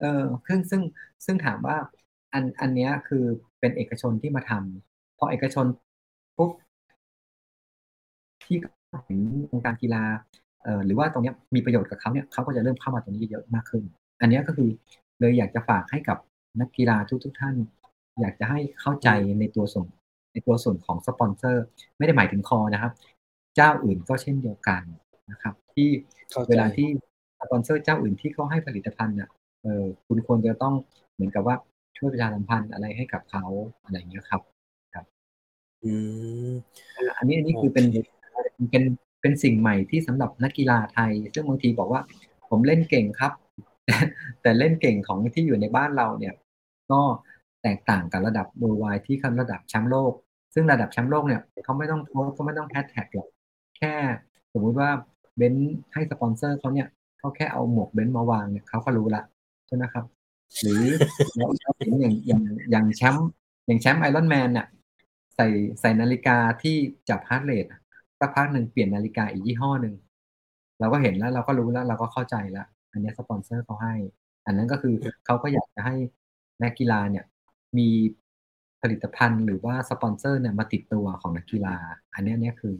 [0.00, 0.82] เออซึ่งซึ่ง
[1.24, 1.76] ซึ่งถามว่า
[2.32, 3.24] อันอันเนี้ยคือ
[3.60, 5.66] เป็นเอกชนที่มาทำพอเอกชน
[6.36, 6.50] ปุ๊บ
[8.44, 8.56] ที่
[9.04, 9.18] เห็น
[9.50, 10.02] วงการกีฬา
[10.62, 13.82] เอ่อหรือว่าตรงเนี้ยมีประโยชน์กับเขาเนี่ยเขาก็จะเริ่มเข้ามาตรงนี้เยอะๆมากขึ้น
[14.20, 14.68] อันเนี้ยก็คือ
[15.20, 16.18] เลยอยากจะฝากให้กับ
[16.60, 17.54] นักกีฬาทุกๆท่าน
[18.20, 19.86] อยากจะให้เข้าใจอืมในตัวส่วน
[20.32, 21.64] ในตัวส่วนของสปอนเซอร์
[21.98, 22.92] ไม่ได้หมายถึง Core นะครับ
[23.58, 24.82] เจ้าอื่นก็เช่นเดียวกัน
[25.30, 25.88] นะครับ ที่
[26.30, 26.88] เข้าใจเวลาที่
[27.40, 29.30] สปอนเซอร์เจ้าอื่นที่เขาให้ผลิตภัณฑ์น่ะ
[29.62, 30.74] เอ่อคุณควรจะต้อง
[31.14, 31.56] เหมือนกับว่า
[31.96, 33.44] ช่วยประชาสัมพันธ์อะไรให้กับเขา
[33.84, 34.42] อะไรอย่างเงี้ยครับ
[34.94, 35.04] ครับ
[35.84, 35.92] อื
[36.50, 36.52] ม
[36.96, 37.86] อาอันนี้อันนี้คือโอเคเป็น
[38.70, 38.84] เป็น
[39.20, 42.00] เป็นสิ่งใหม่ที่สำหรับนักกีฬาไทย ซึ่งบางทีบอกว่า
[42.50, 43.32] ผมเล่นเก่งครับ
[44.42, 46.34] แต่เล่นเก่งของที่อยู่ในบ้านเราเนี่ย
[46.90, 47.00] ก็
[47.62, 50.12] แตกต่างกับระดับ worldwide ที่เขาระดับแชมป์โลก
[50.54, 53.28] ซึ่งระดับแชมป์โลกเนี่ยเขาไม่ต้องโพสต์เขาไม่ต้อง hashtag หรอก
[53.78, 53.94] แค่
[54.52, 54.90] สมมุติว่า
[55.36, 56.88] เบนซ์ให้สปอนเซอร์เขาเนี่ย
[57.18, 59.24] เขาแค่เอาหมวกเบนซ์มาวางเนี่ยเขาก็รู้แล้ว
[59.66, 60.04] ใช่ไหมครับ
[60.60, 60.82] หรือ
[61.36, 63.28] แล้วแล้วเห็นอย่างอย่างอย่างแชมป์
[63.66, 64.66] อย่างแชมป์ Ironman น่ะ
[65.36, 65.46] ใส่
[65.80, 66.76] ใส่นาฬิกาที่
[67.08, 67.80] จับ heart rate อะ
[68.20, 69.94] สักพักหนึ่งเปลี่ยนนาฬิกาอีกยี่ห้อหนึ่ง
[70.80, 73.94] เราก็เห็นแล้วเราก็รู้แล้วเราก็เข้าใจแล้วอันเนี้ยสปอนเซอร์เขาให้
[74.46, 75.94] อันนั้นก็คืออือเขาก็อยากจะให้
[76.62, 77.24] นักกีฬาเนี่ย
[77.78, 77.88] มี
[78.82, 81.76] ผลิตภัณฑ์หรือว่าสปอนเซอร์เนี่ยมาติดตัวของนักกีฬา
[82.14, 82.74] อันเนี้ยเนี้ยคือ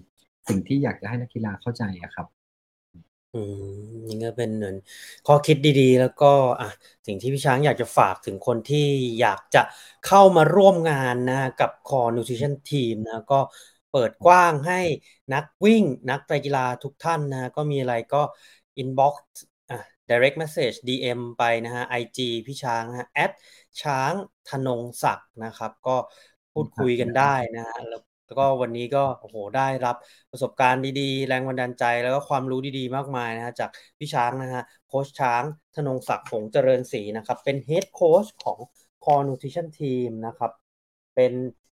[0.49, 2.27] สิ่งที่อยากจะให้นักกีฬาเข้าใจอะครับ
[3.35, 4.77] อืมนี่ก็เป็นเหมือน
[5.27, 6.69] ข้อคิดดีๆ แล้วก็อะ
[7.07, 8.87] สิ่งที่พี่ช้างอยากจะฝากถึงคนที่
[9.21, 9.63] อยากจะ
[10.07, 13.41] เข้ามาร่วมงานนะกับ Core Nutrition Team นะก็
[13.93, 14.81] เปิดกว้างให้
[15.35, 18.23] นักวิ่ง นักกีฬาทุกท่านนะก็มีอะไรก็
[18.79, 19.77] inbox อะ
[20.11, 23.31] direct message DM ไปนะครับ IG พี่ช้างนะครับ
[23.83, 24.13] ช้าง
[24.49, 25.97] ทนงศักดิ์นะครับ ก็
[26.53, 29.97] พูดคุยกันได้นะครับแล้ว แล้วก็วันนี้ก็โอ้โฮได้รับ
[30.33, 35.43] ประสบการณ์ดีๆ แรงบันดาลใจ แล้วก็ความรู้ดีๆ มากมายนะครับจากพี่ช้างนะครับโคชช้าง
[35.75, 38.59] ทนงศักดิ์หงษ์เจริญศรีนะครับ เป็น Head Coach ของ
[39.05, 40.51] Core Nutrition Team นะครับ
[41.15, 41.33] เป็น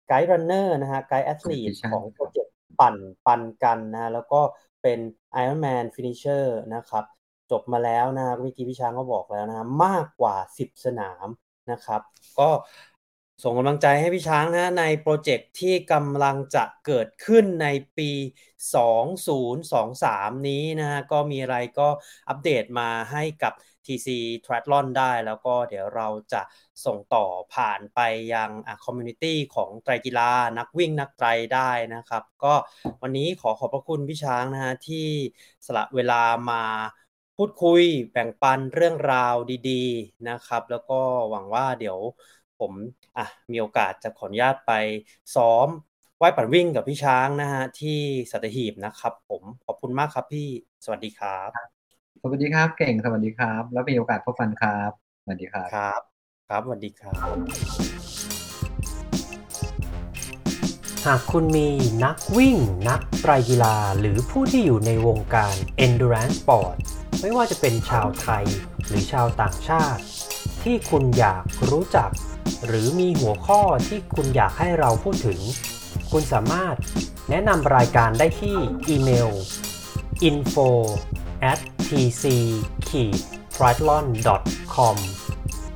[0.07, 2.97] guide runner นะครับ guide athlete Nutrition ของ project ปั่น
[3.27, 4.41] ปันกันนะครับแล้วก็
[4.83, 4.99] เป็น
[5.43, 7.05] Ironman Finisher นะครับ
[7.51, 11.27] จบมาแล้วนะครับเมื่อกี้พี่ช้างก็บอกแล้วนะครับมากกว่า 10 สนาม
[11.71, 12.01] นะครับ
[12.39, 12.49] ก็
[13.43, 17.67] ส่งกำลังใจให้พี่ช้างนะใน project ที่กำลังจะเกิดขึ้นใน
[17.99, 18.11] ปี
[18.75, 21.89] 2023 นี้นะครับก็มีอะไรก็
[22.29, 23.53] อัปเดตมาให้กับ
[23.87, 24.09] TC
[24.45, 26.43] Triathlon ได้ แล้วก็เดี๋ยวเราจะ
[26.85, 27.25] ส่งต่อ
[27.55, 28.01] ผ่านไป
[28.35, 28.51] ยัง
[28.85, 32.55] community ของไตรกีฬานักวิ่งนักไตรได้นะครับ ก็
[33.03, 35.07] วันนี้ขอขอบพระคุณพี่ช้างนะครับที่
[35.67, 36.65] สละเวลามา
[37.37, 37.83] พูดคุย
[38.13, 39.35] แบ่งปันเรื่องราว
[39.71, 41.01] ดี ๆนะครับ แล้วก็
[41.31, 41.99] หวังว่าเดี๋ยว
[42.63, 42.73] ผม
[43.19, 44.73] อะมีโอกาสจะขออนุญาตไป
[45.37, 45.69] ซ้อม
[46.21, 47.99] ว่ายปั่นวิ่งกับพี่ช้างนะครับที่
[48.31, 50.49] สัตหีบนะครับ ผมขอบคุณมากครับพี่
[50.85, 51.69] สวัสดีครับครับ
[52.23, 54.91] สวัสดีครับเก่งสวัสดีครับ แล้วมีโอกาสพบกันครับ
[55.23, 56.01] สวัสดีครับครับ
[56.49, 57.35] ครับสวัสดีครับ
[61.07, 61.69] หากคุณมี
[62.05, 62.57] นักวิ่ง
[62.89, 65.55] นักไตรกีฬา หรือผู้ที่อยู่ในวงการ
[65.87, 66.77] Endurance Sport
[67.21, 68.45] ไม่ว่าจะเป็นชาวไทย
[68.87, 70.03] หรือชาวต่างชาติ
[70.63, 72.11] ที่คุณอยากรู้จัก
[72.67, 75.41] หรือมีหัวข้อที่คุณอยากให้เราพูดถึง
[76.13, 76.77] คุณสามารถ
[77.31, 78.57] แนะนำรายการได้ที่
[78.89, 79.31] อีเมล
[80.29, 80.69] info
[81.51, 82.25] at tc
[83.55, 84.07] triathlon
[84.75, 84.97] com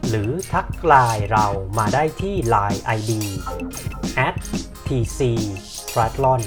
[0.09, 1.47] หรือทักไลน์เรา
[1.79, 3.11] มาได้ที่ Line ID
[4.27, 4.35] at
[4.87, 5.21] tc
[5.91, 6.43] triathlon